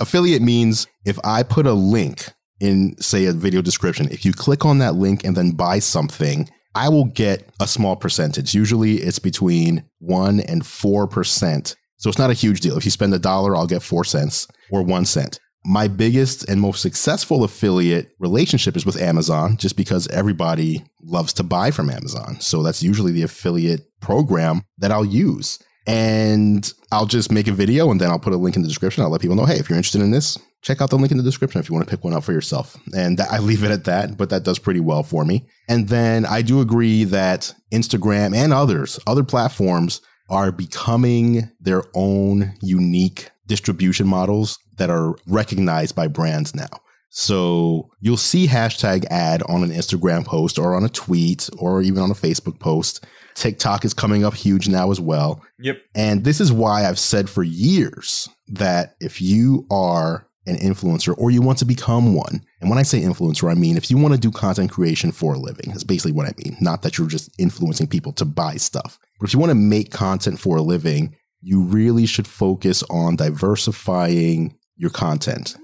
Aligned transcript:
Affiliate 0.00 0.42
means 0.42 0.86
if 1.04 1.18
I 1.24 1.42
put 1.42 1.66
a 1.66 1.72
link 1.72 2.32
in, 2.58 2.96
say, 3.00 3.26
a 3.26 3.32
video 3.32 3.62
description, 3.62 4.08
if 4.10 4.24
you 4.24 4.32
click 4.32 4.64
on 4.64 4.78
that 4.78 4.94
link 4.94 5.24
and 5.24 5.36
then 5.36 5.52
buy 5.52 5.78
something, 5.78 6.48
I 6.74 6.88
will 6.88 7.06
get 7.06 7.48
a 7.60 7.66
small 7.66 7.96
percentage. 7.96 8.54
Usually 8.54 8.96
it's 8.96 9.18
between 9.18 9.84
1 9.98 10.40
and 10.40 10.62
4%. 10.62 11.76
So 11.96 12.08
it's 12.08 12.18
not 12.18 12.30
a 12.30 12.34
huge 12.34 12.60
deal. 12.60 12.78
If 12.78 12.84
you 12.84 12.90
spend 12.90 13.12
a 13.12 13.18
dollar, 13.18 13.54
I'll 13.54 13.66
get 13.66 13.82
4 13.82 14.04
cents 14.04 14.46
or 14.70 14.82
1 14.82 15.04
cent. 15.04 15.38
My 15.64 15.88
biggest 15.88 16.48
and 16.48 16.60
most 16.60 16.80
successful 16.80 17.44
affiliate 17.44 18.12
relationship 18.18 18.76
is 18.76 18.86
with 18.86 19.00
Amazon, 19.00 19.58
just 19.58 19.76
because 19.76 20.08
everybody 20.08 20.82
loves 21.02 21.34
to 21.34 21.42
buy 21.42 21.70
from 21.70 21.90
Amazon. 21.90 22.40
So 22.40 22.62
that's 22.62 22.82
usually 22.82 23.12
the 23.12 23.24
affiliate 23.24 23.82
program 24.00 24.62
that 24.78 24.90
I'll 24.90 25.04
use. 25.04 25.58
And 25.90 26.72
I'll 26.92 27.06
just 27.06 27.32
make 27.32 27.48
a 27.48 27.52
video 27.52 27.90
and 27.90 28.00
then 28.00 28.10
I'll 28.10 28.18
put 28.20 28.32
a 28.32 28.36
link 28.36 28.54
in 28.54 28.62
the 28.62 28.68
description. 28.68 29.02
I'll 29.02 29.10
let 29.10 29.20
people 29.20 29.34
know, 29.34 29.44
hey, 29.44 29.58
if 29.58 29.68
you're 29.68 29.76
interested 29.76 30.00
in 30.00 30.12
this, 30.12 30.38
check 30.62 30.80
out 30.80 30.90
the 30.90 30.96
link 30.96 31.10
in 31.10 31.16
the 31.16 31.24
description 31.24 31.60
if 31.60 31.68
you 31.68 31.74
want 31.74 31.88
to 31.88 31.90
pick 31.90 32.04
one 32.04 32.12
up 32.12 32.22
for 32.22 32.32
yourself. 32.32 32.76
And 32.94 33.20
I 33.20 33.40
leave 33.40 33.64
it 33.64 33.72
at 33.72 33.84
that, 33.86 34.16
but 34.16 34.30
that 34.30 34.44
does 34.44 34.60
pretty 34.60 34.78
well 34.78 35.02
for 35.02 35.24
me. 35.24 35.46
And 35.68 35.88
then 35.88 36.24
I 36.26 36.42
do 36.42 36.60
agree 36.60 37.02
that 37.04 37.52
Instagram 37.72 38.36
and 38.36 38.52
others, 38.52 39.00
other 39.04 39.24
platforms, 39.24 40.00
are 40.28 40.52
becoming 40.52 41.50
their 41.60 41.82
own 41.94 42.54
unique 42.62 43.30
distribution 43.48 44.06
models 44.06 44.60
that 44.76 44.90
are 44.90 45.16
recognized 45.26 45.96
by 45.96 46.06
brands 46.06 46.54
now. 46.54 46.68
So 47.08 47.90
you'll 47.98 48.16
see 48.16 48.46
hashtag 48.46 49.06
ad 49.10 49.42
on 49.48 49.64
an 49.64 49.70
Instagram 49.70 50.24
post 50.24 50.56
or 50.56 50.76
on 50.76 50.84
a 50.84 50.88
tweet 50.88 51.50
or 51.58 51.82
even 51.82 52.00
on 52.00 52.12
a 52.12 52.14
Facebook 52.14 52.60
post. 52.60 53.04
TikTok 53.34 53.84
is 53.84 53.94
coming 53.94 54.24
up 54.24 54.34
huge 54.34 54.68
now 54.68 54.90
as 54.90 55.00
well. 55.00 55.42
Yep. 55.58 55.82
And 55.94 56.24
this 56.24 56.40
is 56.40 56.52
why 56.52 56.86
I've 56.86 56.98
said 56.98 57.28
for 57.30 57.42
years 57.42 58.28
that 58.48 58.96
if 59.00 59.20
you 59.20 59.66
are 59.70 60.26
an 60.46 60.56
influencer 60.56 61.14
or 61.18 61.30
you 61.30 61.42
want 61.42 61.58
to 61.58 61.64
become 61.64 62.14
one, 62.14 62.42
and 62.60 62.70
when 62.70 62.78
I 62.78 62.82
say 62.82 63.00
influencer, 63.00 63.50
I 63.50 63.54
mean 63.54 63.76
if 63.76 63.90
you 63.90 63.98
want 63.98 64.14
to 64.14 64.20
do 64.20 64.30
content 64.30 64.70
creation 64.70 65.12
for 65.12 65.34
a 65.34 65.38
living, 65.38 65.66
that's 65.68 65.84
basically 65.84 66.12
what 66.12 66.26
I 66.26 66.32
mean. 66.44 66.56
Not 66.60 66.82
that 66.82 66.98
you're 66.98 67.06
just 67.06 67.30
influencing 67.38 67.86
people 67.86 68.12
to 68.14 68.24
buy 68.24 68.56
stuff, 68.56 68.98
but 69.18 69.28
if 69.28 69.32
you 69.34 69.38
want 69.38 69.50
to 69.50 69.54
make 69.54 69.90
content 69.90 70.38
for 70.40 70.56
a 70.56 70.62
living, 70.62 71.16
you 71.40 71.62
really 71.62 72.06
should 72.06 72.26
focus 72.26 72.82
on 72.90 73.16
diversifying 73.16 74.56
your 74.76 74.90
content. 74.90 75.56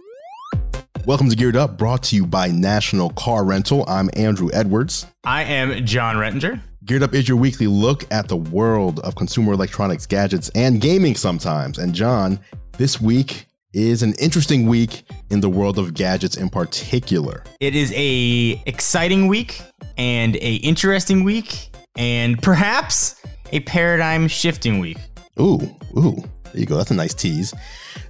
Welcome 1.07 1.31
to 1.31 1.37
Geared 1.37 1.55
Up, 1.55 1.79
brought 1.79 2.03
to 2.05 2.17
you 2.17 2.27
by 2.27 2.49
National 2.49 3.11
Car 3.11 3.45
Rental. 3.45 3.85
I'm 3.87 4.11
Andrew 4.15 4.51
Edwards. 4.53 5.07
I 5.23 5.45
am 5.45 5.87
John 5.87 6.17
Rettinger. 6.17 6.61
Geared 6.87 7.03
Up 7.03 7.15
is 7.15 7.29
your 7.29 7.37
weekly 7.37 7.67
look 7.67 8.05
at 8.13 8.29
the 8.29 8.37
world 8.37 9.01
of 9.01 9.17
consumer 9.17 9.53
electronics, 9.53 10.07
gadgets, 10.07 10.51
and 10.51 10.81
gaming 10.81 11.17
sometimes. 11.17 11.79
And 11.79 11.93
John, 11.93 12.39
this 12.79 13.01
week 13.01 13.47
is 13.73 14.05
an 14.05 14.15
interesting 14.21 14.69
week 14.69 15.03
in 15.31 15.41
the 15.41 15.49
world 15.49 15.81
of 15.81 15.95
gadgets 15.95 16.37
in 16.37 16.49
particular. 16.49 17.43
It 17.59 17.75
is 17.75 17.93
a 17.97 18.63
exciting 18.67 19.27
week 19.27 19.61
and 19.99 20.37
a 20.37 20.55
interesting 20.57 21.25
week 21.25 21.71
and 21.97 22.41
perhaps 22.41 23.21
a 23.51 23.59
paradigm 23.61 24.29
shifting 24.29 24.79
week. 24.79 24.99
Ooh, 25.41 25.59
ooh. 25.99 26.15
There 26.45 26.61
you 26.61 26.67
go. 26.67 26.77
That's 26.77 26.93
a 26.93 26.95
nice 26.95 27.15
tease. 27.15 27.53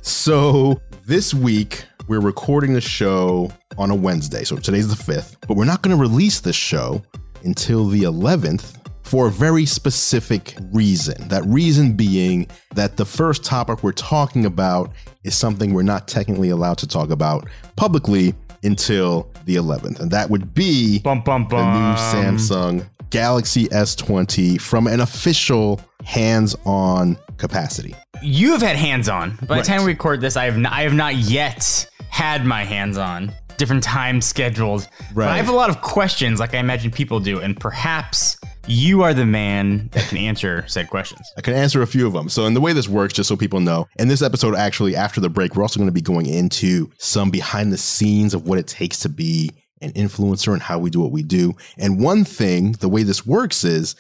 So 0.03 0.79
this 1.07 1.33
week 1.33 1.87
we're 2.09 2.21
recording 2.21 2.75
the 2.75 2.83
show 2.83 3.51
on 3.79 3.91
a 3.91 3.95
Wednesday. 3.95 4.45
So 4.45 4.57
today's 4.57 4.95
the 4.95 5.13
5th, 5.13 5.37
but 5.49 5.57
we're 5.57 5.65
not 5.65 5.81
going 5.81 5.97
to 5.97 6.01
release 6.01 6.41
this 6.41 6.57
show 6.57 7.03
until 7.47 7.87
the 7.87 8.03
11th 8.03 8.75
for 9.03 9.29
a 9.29 9.31
very 9.31 9.65
specific 9.65 10.57
reason. 10.73 11.29
That 11.29 11.45
reason 11.47 11.93
being 11.93 12.49
that 12.75 12.97
the 12.97 13.05
first 13.05 13.45
topic 13.45 13.83
we're 13.83 13.93
talking 13.93 14.45
about 14.45 14.93
is 15.23 15.37
something 15.37 15.73
we're 15.73 15.83
not 15.83 16.09
technically 16.09 16.51
allowed 16.51 16.79
to 16.79 16.89
talk 16.89 17.11
about 17.11 17.49
publicly 17.77 18.35
until 18.65 19.31
the 19.45 19.55
11th. 19.55 20.01
And 20.01 20.11
that 20.11 20.29
would 20.29 20.53
be 20.53 20.99
bum, 20.99 21.23
bum, 21.23 21.47
bum. 21.47 21.73
the 21.73 21.89
new 21.89 21.97
Samsung 21.97 22.87
Galaxy 23.11 23.69
S20 23.69 24.61
from 24.61 24.89
an 24.89 25.01
official 25.01 25.81
hands 26.05 26.57
on 26.65 27.17
capacity. 27.39 27.95
You 28.23 28.53
have 28.53 28.63
had 28.63 28.77
hands 28.77 29.09
on. 29.09 29.37
By 29.47 29.57
right. 29.57 29.65
the 29.65 29.69
time 29.69 29.81
we 29.83 29.93
record 29.93 30.21
this, 30.21 30.37
I 30.37 30.47
have 30.47 30.59
not, 30.59 30.73
I 30.73 30.83
have 30.83 30.95
not 30.95 31.15
yet 31.15 31.89
had 32.09 32.45
my 32.45 32.65
hands 32.65 32.99
on. 32.99 33.33
Different 33.57 33.83
time 33.83 34.21
scheduled. 34.21 34.89
Right. 35.15 35.27
But 35.27 35.29
I 35.29 35.37
have 35.37 35.49
a 35.49 35.53
lot 35.53 35.71
of 35.71 35.81
questions, 35.81 36.41
like 36.41 36.55
I 36.55 36.59
imagine 36.59 36.91
people 36.91 37.21
do, 37.21 37.41
and 37.41 37.59
perhaps 37.59 38.37
you 38.67 39.03
are 39.03 39.15
the 39.15 39.27
man 39.27 39.89
that 39.93 40.09
can 40.09 40.19
answer 40.19 40.65
said 40.67 40.91
questions. 40.91 41.21
I 41.37 41.41
can 41.41 41.55
answer 41.55 41.83
a 41.83 41.87
few 41.87 42.07
of 42.07 42.13
them. 42.13 42.29
So, 42.29 42.47
in 42.47 42.55
the 42.55 42.61
way 42.61 42.73
this 42.73 42.89
works, 42.89 43.15
just 43.15 43.29
so 43.29 43.37
people 43.37 43.61
know, 43.61 43.87
in 43.99 44.09
this 44.09 44.23
episode, 44.23 44.55
actually, 44.55 44.97
after 44.97 45.21
the 45.21 45.31
break, 45.31 45.55
we're 45.55 45.63
also 45.63 45.79
going 45.79 45.89
to 45.89 45.93
be 45.93 46.01
going 46.01 46.27
into 46.27 46.91
some 46.99 47.31
behind 47.31 47.73
the 47.73 47.79
scenes 47.79 48.35
of 48.35 48.47
what 48.47 48.59
it 48.59 48.67
takes 48.67 49.01
to 49.01 49.09
be 49.09 49.51
an 49.81 49.93
influencer 49.93 50.53
and 50.53 50.63
how 50.63 50.79
we 50.79 50.91
do 50.91 51.01
what 51.01 51.13
we 51.13 51.23
do. 51.23 51.55
And 51.79 52.01
one 52.01 52.25
thing, 52.25 52.73
the 52.73 52.89
way 52.89 53.03
this 53.03 53.27
works 53.27 53.65
is 53.65 53.95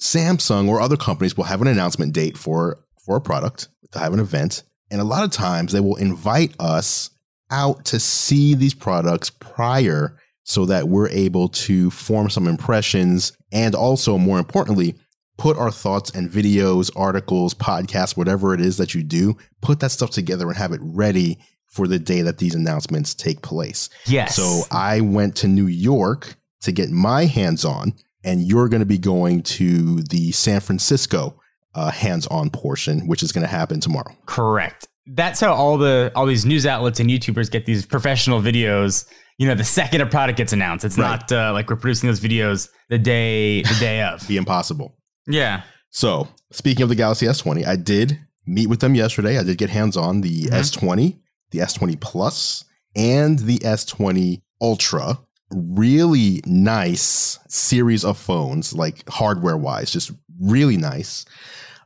Samsung 0.00 0.68
or 0.68 0.80
other 0.80 0.96
companies 0.96 1.36
will 1.36 1.44
have 1.44 1.60
an 1.60 1.68
announcement 1.68 2.12
date 2.12 2.38
for 2.38 2.82
for 3.04 3.16
a 3.16 3.20
product, 3.20 3.68
to 3.92 3.98
have 3.98 4.12
an 4.12 4.20
event, 4.20 4.62
and 4.90 5.00
a 5.00 5.04
lot 5.04 5.24
of 5.24 5.30
times 5.30 5.72
they 5.72 5.80
will 5.80 5.96
invite 5.96 6.54
us 6.58 7.10
out 7.50 7.84
to 7.86 8.00
see 8.00 8.54
these 8.54 8.74
products 8.74 9.30
prior 9.30 10.16
so 10.44 10.64
that 10.66 10.88
we're 10.88 11.08
able 11.10 11.48
to 11.48 11.90
form 11.90 12.30
some 12.30 12.46
impressions 12.46 13.32
and 13.52 13.74
also 13.74 14.18
more 14.18 14.38
importantly 14.38 14.96
put 15.40 15.56
our 15.56 15.70
thoughts 15.70 16.10
and 16.10 16.28
videos, 16.30 16.90
articles, 16.94 17.54
podcasts, 17.54 18.14
whatever 18.14 18.52
it 18.52 18.60
is 18.60 18.76
that 18.76 18.94
you 18.94 19.02
do, 19.02 19.34
put 19.62 19.80
that 19.80 19.90
stuff 19.90 20.10
together 20.10 20.46
and 20.46 20.56
have 20.58 20.72
it 20.72 20.80
ready 20.82 21.38
for 21.66 21.88
the 21.88 21.98
day 21.98 22.20
that 22.20 22.36
these 22.36 22.54
announcements 22.54 23.14
take 23.14 23.40
place. 23.40 23.88
Yes. 24.06 24.36
So 24.36 24.62
I 24.70 25.00
went 25.00 25.36
to 25.36 25.48
New 25.48 25.66
York 25.66 26.34
to 26.60 26.72
get 26.72 26.90
my 26.90 27.24
hands 27.24 27.64
on, 27.64 27.94
and 28.22 28.42
you're 28.42 28.68
going 28.68 28.80
to 28.80 28.86
be 28.86 28.98
going 28.98 29.42
to 29.44 30.02
the 30.02 30.30
San 30.32 30.60
Francisco 30.60 31.40
uh, 31.74 31.90
hands 31.90 32.26
on 32.26 32.50
portion, 32.50 33.06
which 33.06 33.22
is 33.22 33.32
going 33.32 33.42
to 33.42 33.50
happen 33.50 33.80
tomorrow. 33.80 34.14
Correct. 34.26 34.88
That's 35.06 35.40
how 35.40 35.54
all 35.54 35.78
the 35.78 36.12
all 36.14 36.26
these 36.26 36.46
news 36.46 36.66
outlets 36.66 37.00
and 37.00 37.10
YouTubers 37.10 37.50
get 37.50 37.66
these 37.66 37.84
professional 37.86 38.40
videos. 38.40 39.06
You 39.38 39.46
know, 39.46 39.54
the 39.54 39.64
second 39.64 40.02
a 40.02 40.06
product 40.06 40.36
gets 40.36 40.52
announced, 40.52 40.84
it's 40.84 40.98
right. 40.98 41.20
not 41.20 41.32
uh, 41.32 41.52
like 41.52 41.70
we're 41.70 41.76
producing 41.76 42.08
those 42.08 42.20
videos 42.20 42.68
the 42.88 42.98
day 42.98 43.62
the 43.62 43.76
day 43.80 44.02
of. 44.04 44.26
the 44.26 44.36
impossible. 44.36 44.96
Yeah. 45.26 45.62
So 45.90 46.28
speaking 46.52 46.82
of 46.82 46.88
the 46.88 46.94
Galaxy 46.94 47.26
S20, 47.26 47.66
I 47.66 47.76
did 47.76 48.18
meet 48.46 48.68
with 48.68 48.80
them 48.80 48.94
yesterday. 48.94 49.38
I 49.38 49.42
did 49.42 49.58
get 49.58 49.70
hands 49.70 49.96
on 49.96 50.20
the 50.20 50.44
mm-hmm. 50.44 50.54
S20 50.54 51.20
the 51.50 51.58
S20 51.58 52.00
Plus, 52.00 52.64
and 52.96 53.38
the 53.40 53.58
S20 53.58 54.42
Ultra. 54.60 55.18
Really 55.52 56.42
nice 56.46 57.38
series 57.48 58.04
of 58.04 58.16
phones, 58.16 58.72
like 58.72 59.08
hardware 59.08 59.56
wise, 59.56 59.90
just 59.90 60.12
really 60.40 60.76
nice. 60.76 61.24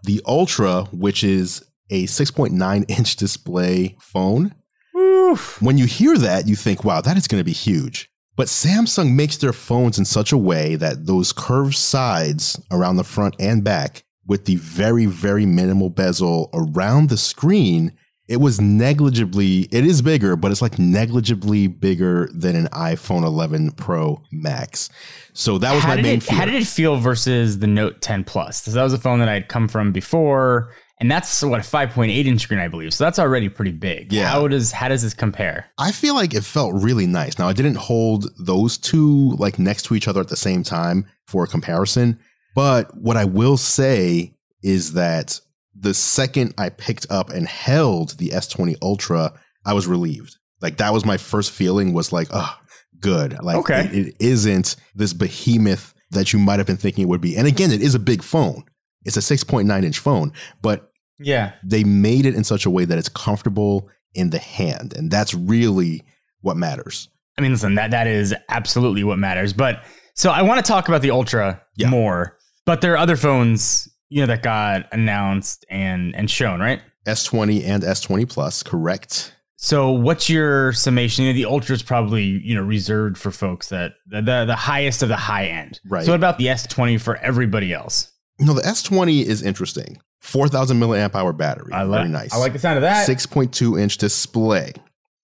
The 0.03 0.21
Ultra, 0.27 0.85
which 0.93 1.25
is 1.25 1.64
a 1.91 2.05
6.9 2.05 2.85
inch 2.89 3.17
display 3.17 3.97
phone. 4.01 4.55
Oof. 4.97 5.61
When 5.61 5.79
you 5.79 5.87
hear 5.87 6.17
that, 6.19 6.47
you 6.47 6.57
think, 6.57 6.85
wow, 6.85 7.01
that 7.01 7.17
is 7.17 7.27
going 7.29 7.41
to 7.41 7.45
be 7.45 7.53
huge. 7.53 8.11
But 8.37 8.49
Samsung 8.49 9.15
makes 9.15 9.37
their 9.37 9.53
phones 9.53 9.99
in 9.99 10.05
such 10.05 10.33
a 10.33 10.39
way 10.39 10.75
that 10.77 11.07
those 11.07 11.33
curved 11.33 11.77
sides 11.77 12.61
around 12.71 12.97
the 12.97 13.05
front 13.05 13.37
and 13.39 13.63
back, 13.63 14.03
with 14.27 14.47
the 14.47 14.57
very, 14.57 15.07
very 15.07 15.47
minimal 15.47 15.91
bezel 15.91 16.51
around 16.53 17.11
the 17.11 17.17
screen, 17.17 17.93
it 18.27 18.39
was 18.39 18.61
negligibly 18.61 19.69
it 19.71 19.85
is 19.85 20.01
bigger 20.01 20.37
but 20.37 20.51
it's 20.51 20.63
like 20.63 20.79
negligibly 20.79 21.67
bigger 21.67 22.29
than 22.33 22.57
an 22.57 22.67
iphone 22.69 23.25
11 23.25 23.73
pro 23.73 24.21
max 24.33 24.89
so 25.33 25.59
that 25.59 25.75
was 25.75 25.83
how 25.83 25.95
my 25.95 26.03
main 26.03 26.19
it, 26.19 26.23
fear. 26.23 26.39
how 26.39 26.45
did 26.45 26.55
it 26.55 26.67
feel 26.67 26.97
versus 26.97 27.59
the 27.59 27.67
note 27.67 28.01
10 28.01 28.25
plus 28.25 28.63
so 28.63 28.71
that 28.71 28.83
was 28.83 28.93
a 28.93 28.99
phone 28.99 29.19
that 29.19 29.29
i'd 29.29 29.49
come 29.49 29.69
from 29.69 29.93
before 29.93 30.73
and 31.01 31.11
that's 31.11 31.43
what 31.43 31.61
a 31.61 31.63
5.8 31.63 32.25
inch 32.25 32.41
screen 32.41 32.61
i 32.61 32.69
believe 32.69 32.95
so 32.95 33.05
that's 33.05 33.19
already 33.19 33.49
pretty 33.49 33.73
big 33.73 34.13
yeah 34.13 34.29
how 34.29 34.47
does 34.49 34.73
how 34.73 34.89
does 34.89 35.03
this 35.03 35.15
compare 35.15 35.67
i 35.79 35.91
feel 35.91 36.15
like 36.15 36.35
it 36.35 36.45
felt 36.45 36.75
really 36.75 37.07
nice 37.07 37.39
now 37.39 37.49
i 37.49 37.53
didn't 37.53 37.77
hold 37.77 38.29
those 38.39 38.79
two 38.79 39.31
like 39.33 39.59
next 39.59 39.83
to 39.83 39.95
each 39.95 40.09
other 40.09 40.21
at 40.21 40.29
the 40.29 40.37
same 40.37 40.63
time 40.63 41.07
for 41.27 41.45
a 41.45 41.47
comparison 41.47 42.19
but 42.55 42.97
what 42.97 43.17
i 43.17 43.25
will 43.25 43.57
say 43.57 44.35
is 44.63 44.95
that 44.95 45.41
the 45.75 45.95
second 45.95 46.55
I 46.57 46.71
picked 46.71 47.07
up 47.11 47.31
and 47.31 47.47
held 47.47 48.17
the 48.19 48.31
S20 48.31 48.77
Ultra, 48.83 49.33
I 49.65 49.75
was 49.75 49.87
relieved. 49.87 50.37
Like 50.61 50.79
that 50.79 50.93
was 50.93 51.05
my 51.05 51.17
first 51.17 51.51
feeling 51.51 51.93
was 51.93 52.13
like, 52.13 52.29
oh, 52.33 52.57
good. 53.01 53.43
Like 53.43 53.57
okay. 53.59 53.87
it, 53.87 53.95
it 54.09 54.17
isn't 54.21 54.77
this 54.95 55.13
behemoth 55.13 55.95
that 56.11 56.33
you 56.33 56.39
might 56.39 56.59
have 56.59 56.67
been 56.67 56.77
thinking 56.77 57.03
it 57.03 57.09
would 57.09 57.21
be. 57.21 57.37
And 57.37 57.47
again, 57.47 57.71
it 57.71 57.83
is 57.83 57.95
a 57.95 57.99
big 57.99 58.23
phone. 58.23 58.65
It's 59.05 59.17
a 59.17 59.21
6.9 59.21 59.85
inch 59.85 59.99
phone, 59.99 60.33
but 60.63 60.91
yeah, 61.19 61.53
they 61.63 61.85
made 61.85 62.27
it 62.27 62.35
in 62.35 62.45
such 62.45 62.67
a 62.67 62.71
way 62.71 62.85
that 62.85 62.99
it's 62.99 63.09
comfortable 63.09 63.89
in 64.15 64.31
the 64.31 64.39
hand. 64.39 64.95
And 64.97 65.11
that's 65.11 65.35
really 65.35 66.03
what 66.41 66.57
matters. 66.57 67.09
I 67.39 67.43
mean, 67.43 67.53
listen, 67.53 67.75
that 67.75 67.91
that 67.91 68.07
is 68.07 68.35
absolutely 68.49 69.05
what 69.05 69.19
matters. 69.19 69.53
But 69.53 69.85
so 70.15 70.31
I 70.31 70.43
want 70.43 70.65
to 70.65 70.69
talk 70.69 70.89
about 70.89 71.03
the 71.03 71.11
Ultra 71.11 71.61
yeah. 71.77 71.89
more. 71.89 72.39
But 72.67 72.81
there 72.81 72.95
are 72.95 72.97
other 72.97 73.17
phones 73.17 73.89
you 74.15 74.21
know, 74.21 74.27
that 74.27 74.43
got 74.43 74.87
announced 74.93 75.65
and 75.69 76.15
and 76.15 76.31
shown, 76.31 76.61
right? 76.61 76.81
S20 77.07 77.65
and 77.67 77.83
S20 77.83 78.29
Plus, 78.29 78.63
correct. 78.63 79.35
So 79.57 79.91
what's 79.91 80.31
your 80.31 80.73
summation? 80.73 81.25
You 81.25 81.33
know, 81.33 81.37
the 81.37 81.47
ultra 81.47 81.75
is 81.75 81.83
probably 81.83 82.23
you 82.23 82.55
know 82.55 82.63
reserved 82.63 83.19
for 83.19 83.33
folks 83.33 83.71
that 83.71 83.95
the, 84.07 84.23
the 84.23 84.45
the 84.47 84.57
highest 84.57 85.03
of 85.03 85.09
the 85.09 85.17
high 85.17 85.47
end. 85.47 85.81
Right. 85.89 86.05
So 86.05 86.13
what 86.13 86.17
about 86.17 86.39
the 86.39 86.47
S20 86.47 87.01
for 87.01 87.17
everybody 87.17 87.73
else? 87.73 88.13
You 88.39 88.47
know, 88.47 88.55
the 88.55 88.63
S20 88.63 89.25
is 89.25 89.43
interesting. 89.43 90.01
4000 90.21 90.81
milliamp 90.81 91.15
hour 91.15 91.33
battery. 91.33 91.73
I 91.73 91.83
like 91.83 92.01
Very 92.01 92.09
nice. 92.11 92.33
I 92.33 92.39
like 92.39 92.53
the 92.53 92.59
sound 92.59 92.77
of 92.79 92.83
that. 92.83 93.09
6.2 93.09 93.81
inch 93.81 93.99
display. 93.99 94.73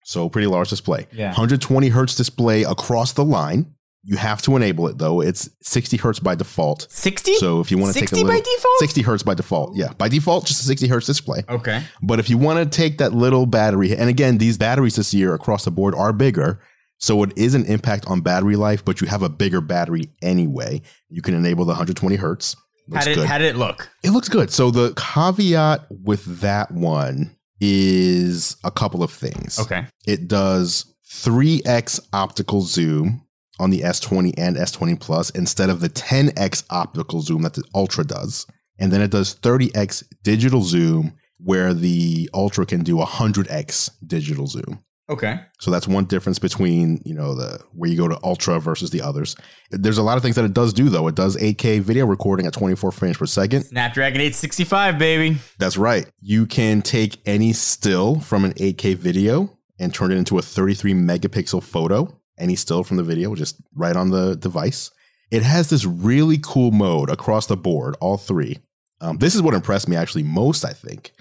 So 0.03 0.29
pretty 0.29 0.47
large 0.47 0.69
display. 0.69 1.07
Yeah. 1.11 1.27
120 1.27 1.89
hertz 1.89 2.15
display 2.15 2.63
across 2.63 3.13
the 3.13 3.25
line. 3.25 3.73
You 4.03 4.17
have 4.17 4.41
to 4.43 4.55
enable 4.55 4.87
it 4.87 4.97
though. 4.97 5.21
It's 5.21 5.49
60 5.61 5.97
hertz 5.97 6.19
by 6.19 6.35
default. 6.35 6.87
60? 6.89 7.35
So 7.35 7.59
if 7.59 7.69
you 7.69 7.77
want 7.77 7.93
to 7.93 7.99
take 7.99 8.09
a 8.11 8.15
60 8.15 8.23
little, 8.23 8.39
by 8.39 8.39
default? 8.39 8.79
60 8.79 9.01
hertz 9.03 9.23
by 9.23 9.33
default. 9.35 9.75
Yeah, 9.75 9.93
by 9.93 10.07
default, 10.07 10.45
just 10.45 10.61
a 10.61 10.65
60 10.65 10.87
hertz 10.87 11.05
display. 11.05 11.43
Okay. 11.47 11.83
But 12.01 12.19
if 12.19 12.29
you 12.29 12.37
want 12.37 12.59
to 12.59 12.77
take 12.77 12.97
that 12.97 13.13
little 13.13 13.45
battery, 13.45 13.95
and 13.95 14.09
again, 14.09 14.37
these 14.39 14.57
batteries 14.57 14.95
this 14.95 15.13
year 15.13 15.35
across 15.35 15.65
the 15.65 15.71
board 15.71 15.93
are 15.93 16.13
bigger. 16.13 16.59
So 16.97 17.21
it 17.23 17.33
is 17.35 17.55
an 17.55 17.65
impact 17.65 18.05
on 18.07 18.21
battery 18.21 18.55
life, 18.55 18.85
but 18.85 19.01
you 19.01 19.07
have 19.07 19.23
a 19.23 19.29
bigger 19.29 19.61
battery 19.61 20.09
anyway. 20.21 20.81
You 21.09 21.21
can 21.21 21.33
enable 21.33 21.65
the 21.65 21.69
120 21.71 22.15
hertz. 22.15 22.55
Looks 22.91 23.05
How 23.05 23.09
did 23.09 23.15
good. 23.19 23.27
how 23.27 23.37
did 23.37 23.47
it 23.47 23.55
look? 23.55 23.89
It 24.03 24.09
looks 24.09 24.27
good. 24.27 24.51
So 24.51 24.69
the 24.69 24.93
caveat 24.95 25.87
with 25.89 26.25
that 26.41 26.71
one 26.71 27.37
is 27.61 28.57
a 28.65 28.71
couple 28.71 29.01
of 29.01 29.11
things. 29.11 29.57
Okay. 29.57 29.85
It 30.05 30.27
does 30.27 30.93
3x 31.09 32.01
optical 32.11 32.61
zoom 32.61 33.25
on 33.61 33.69
the 33.69 33.81
S20 33.81 34.33
and 34.37 34.57
S20 34.57 34.99
Plus 34.99 35.29
instead 35.29 35.69
of 35.69 35.79
the 35.79 35.87
10x 35.89 36.63
optical 36.69 37.21
zoom 37.21 37.43
that 37.43 37.53
the 37.53 37.63
Ultra 37.73 38.03
does. 38.03 38.45
And 38.77 38.91
then 38.91 39.01
it 39.01 39.11
does 39.11 39.35
30x 39.35 40.03
digital 40.23 40.61
zoom 40.61 41.13
where 41.37 41.73
the 41.73 42.29
Ultra 42.33 42.65
can 42.65 42.83
do 42.83 42.97
100x 42.97 43.91
digital 44.05 44.47
zoom. 44.47 44.83
Okay. 45.11 45.41
So 45.59 45.69
that's 45.71 45.89
one 45.89 46.05
difference 46.05 46.39
between, 46.39 47.01
you 47.03 47.13
know, 47.13 47.35
the 47.35 47.59
where 47.73 47.89
you 47.89 47.97
go 47.97 48.07
to 48.07 48.17
ultra 48.23 48.61
versus 48.61 48.91
the 48.91 49.01
others. 49.01 49.35
There's 49.69 49.97
a 49.97 50.03
lot 50.03 50.15
of 50.15 50.23
things 50.23 50.37
that 50.37 50.45
it 50.45 50.53
does 50.53 50.71
do 50.71 50.87
though. 50.87 51.07
It 51.09 51.15
does 51.15 51.35
8K 51.35 51.81
video 51.81 52.05
recording 52.05 52.47
at 52.47 52.53
24 52.53 52.93
frames 52.93 53.17
per 53.17 53.25
second. 53.25 53.63
Snapdragon 53.63 54.21
865, 54.21 54.97
baby. 54.97 55.37
That's 55.59 55.75
right. 55.75 56.09
You 56.21 56.45
can 56.45 56.81
take 56.81 57.19
any 57.25 57.51
still 57.51 58.21
from 58.21 58.45
an 58.45 58.53
8K 58.53 58.95
video 58.95 59.57
and 59.77 59.93
turn 59.93 60.13
it 60.13 60.17
into 60.17 60.37
a 60.37 60.41
33 60.41 60.93
megapixel 60.93 61.61
photo. 61.61 62.17
Any 62.39 62.55
still 62.55 62.85
from 62.85 62.95
the 62.95 63.03
video, 63.03 63.35
just 63.35 63.61
right 63.75 63.95
on 63.95 64.11
the 64.11 64.35
device. 64.35 64.91
It 65.29 65.43
has 65.43 65.69
this 65.69 65.85
really 65.85 66.39
cool 66.41 66.71
mode 66.71 67.09
across 67.09 67.47
the 67.47 67.57
board, 67.57 67.97
all 67.99 68.17
three. 68.17 68.59
Um, 69.01 69.17
this 69.17 69.35
is 69.35 69.41
what 69.41 69.53
impressed 69.53 69.89
me 69.89 69.97
actually 69.97 70.23
most, 70.23 70.63
I 70.63 70.71
think. 70.71 71.11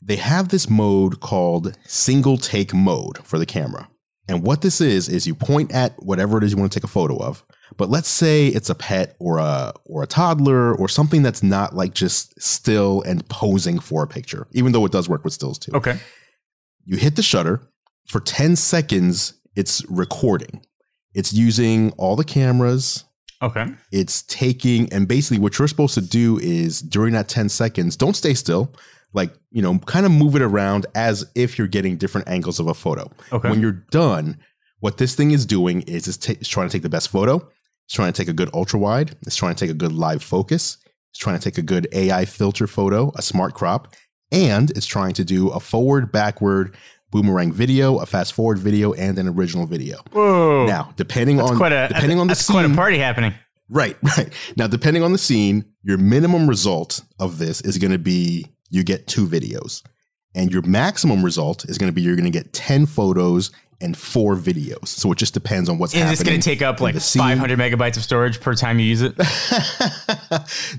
They 0.00 0.16
have 0.16 0.48
this 0.48 0.70
mode 0.70 1.20
called 1.20 1.76
single 1.86 2.38
take 2.38 2.72
mode 2.72 3.18
for 3.24 3.38
the 3.38 3.46
camera. 3.46 3.88
And 4.28 4.42
what 4.42 4.60
this 4.62 4.80
is 4.80 5.08
is 5.08 5.26
you 5.26 5.34
point 5.34 5.72
at 5.72 5.94
whatever 6.02 6.38
it 6.38 6.44
is 6.44 6.52
you 6.52 6.58
want 6.58 6.70
to 6.70 6.78
take 6.78 6.84
a 6.84 6.92
photo 6.92 7.16
of. 7.16 7.42
But 7.76 7.90
let's 7.90 8.08
say 8.08 8.46
it's 8.48 8.70
a 8.70 8.74
pet 8.74 9.16
or 9.18 9.38
a 9.38 9.72
or 9.84 10.02
a 10.02 10.06
toddler 10.06 10.74
or 10.74 10.88
something 10.88 11.22
that's 11.22 11.42
not 11.42 11.74
like 11.74 11.94
just 11.94 12.40
still 12.40 13.02
and 13.02 13.26
posing 13.28 13.78
for 13.78 14.02
a 14.02 14.06
picture, 14.06 14.46
even 14.52 14.72
though 14.72 14.84
it 14.84 14.92
does 14.92 15.08
work 15.08 15.24
with 15.24 15.32
stills 15.32 15.58
too. 15.58 15.72
Okay. 15.74 15.98
You 16.84 16.96
hit 16.96 17.16
the 17.16 17.22
shutter 17.22 17.60
for 18.06 18.20
10 18.20 18.56
seconds, 18.56 19.34
it's 19.54 19.84
recording. 19.90 20.62
It's 21.14 21.32
using 21.32 21.90
all 21.92 22.16
the 22.16 22.24
cameras, 22.24 23.04
Okay. 23.42 23.66
it's 23.92 24.22
taking 24.22 24.90
and 24.92 25.06
basically 25.08 25.38
what 25.38 25.58
you're 25.58 25.68
supposed 25.68 25.94
to 25.94 26.00
do 26.00 26.38
is 26.38 26.80
during 26.80 27.12
that 27.14 27.28
10 27.28 27.48
seconds 27.48 27.96
don't 27.96 28.16
stay 28.16 28.34
still 28.34 28.72
like 29.14 29.32
you 29.50 29.62
know 29.62 29.78
kind 29.80 30.04
of 30.06 30.12
move 30.12 30.34
it 30.36 30.42
around 30.42 30.86
as 30.94 31.24
if 31.34 31.58
you're 31.58 31.66
getting 31.66 31.96
different 31.96 32.28
angles 32.28 32.60
of 32.60 32.66
a 32.66 32.74
photo 32.74 33.10
Okay. 33.32 33.48
when 33.50 33.60
you're 33.60 33.84
done 33.90 34.38
what 34.80 34.98
this 34.98 35.14
thing 35.14 35.30
is 35.32 35.44
doing 35.46 35.82
is 35.82 36.06
it's, 36.06 36.16
ta- 36.16 36.32
it's 36.38 36.48
trying 36.48 36.68
to 36.68 36.72
take 36.72 36.82
the 36.82 36.88
best 36.88 37.08
photo 37.08 37.36
it's 37.86 37.94
trying 37.94 38.12
to 38.12 38.16
take 38.16 38.28
a 38.28 38.32
good 38.32 38.50
ultra 38.54 38.78
wide 38.78 39.16
it's 39.26 39.36
trying 39.36 39.54
to 39.54 39.58
take 39.64 39.70
a 39.70 39.74
good 39.74 39.92
live 39.92 40.22
focus 40.22 40.76
it's 41.10 41.18
trying 41.18 41.38
to 41.38 41.42
take 41.42 41.56
a 41.58 41.62
good 41.62 41.88
ai 41.92 42.24
filter 42.24 42.66
photo 42.66 43.10
a 43.16 43.22
smart 43.22 43.54
crop 43.54 43.94
and 44.30 44.70
it's 44.72 44.86
trying 44.86 45.14
to 45.14 45.24
do 45.24 45.48
a 45.48 45.58
forward 45.60 46.12
backward 46.12 46.76
boomerang 47.10 47.50
video 47.50 47.96
a 47.98 48.04
fast 48.04 48.34
forward 48.34 48.58
video 48.58 48.92
and 48.92 49.18
an 49.18 49.26
original 49.26 49.64
video 49.66 49.96
Whoa. 50.12 50.66
now 50.66 50.92
depending 50.96 51.38
that's 51.38 51.50
on 51.52 51.56
quite 51.56 51.72
a 51.72 51.88
depending 51.88 52.18
on 52.20 52.26
the 52.26 52.32
that's 52.32 52.44
scene, 52.44 52.54
quite 52.54 52.66
a 52.70 52.74
party 52.74 52.98
happening. 52.98 53.32
Right, 53.70 53.98
right. 54.16 54.32
Now, 54.56 54.66
depending 54.66 55.02
on 55.02 55.12
the 55.12 55.18
scene, 55.18 55.62
your 55.82 55.98
minimum 55.98 56.48
result 56.48 57.02
of 57.20 57.36
this 57.36 57.60
is 57.60 57.76
going 57.76 57.90
to 57.92 57.98
be 57.98 58.46
you 58.70 58.82
get 58.84 59.06
two 59.06 59.26
videos. 59.26 59.82
And 60.34 60.52
your 60.52 60.62
maximum 60.62 61.24
result 61.24 61.64
is 61.68 61.78
going 61.78 61.88
to 61.90 61.94
be 61.94 62.02
you're 62.02 62.14
going 62.16 62.30
to 62.30 62.36
get 62.38 62.52
10 62.52 62.86
photos 62.86 63.50
and 63.80 63.96
four 63.96 64.36
videos. 64.36 64.88
So 64.88 65.10
it 65.12 65.18
just 65.18 65.34
depends 65.34 65.68
on 65.68 65.78
what's 65.78 65.94
Is 65.94 66.00
happening. 66.00 66.16
this 66.18 66.22
going 66.24 66.40
to 66.40 66.44
take 66.44 66.62
up 66.62 66.80
like 66.80 66.96
500 66.96 67.58
megabytes 67.58 67.96
of 67.96 68.02
storage 68.02 68.40
per 68.40 68.54
time 68.54 68.78
you 68.78 68.86
use 68.86 69.02
it? 69.02 69.16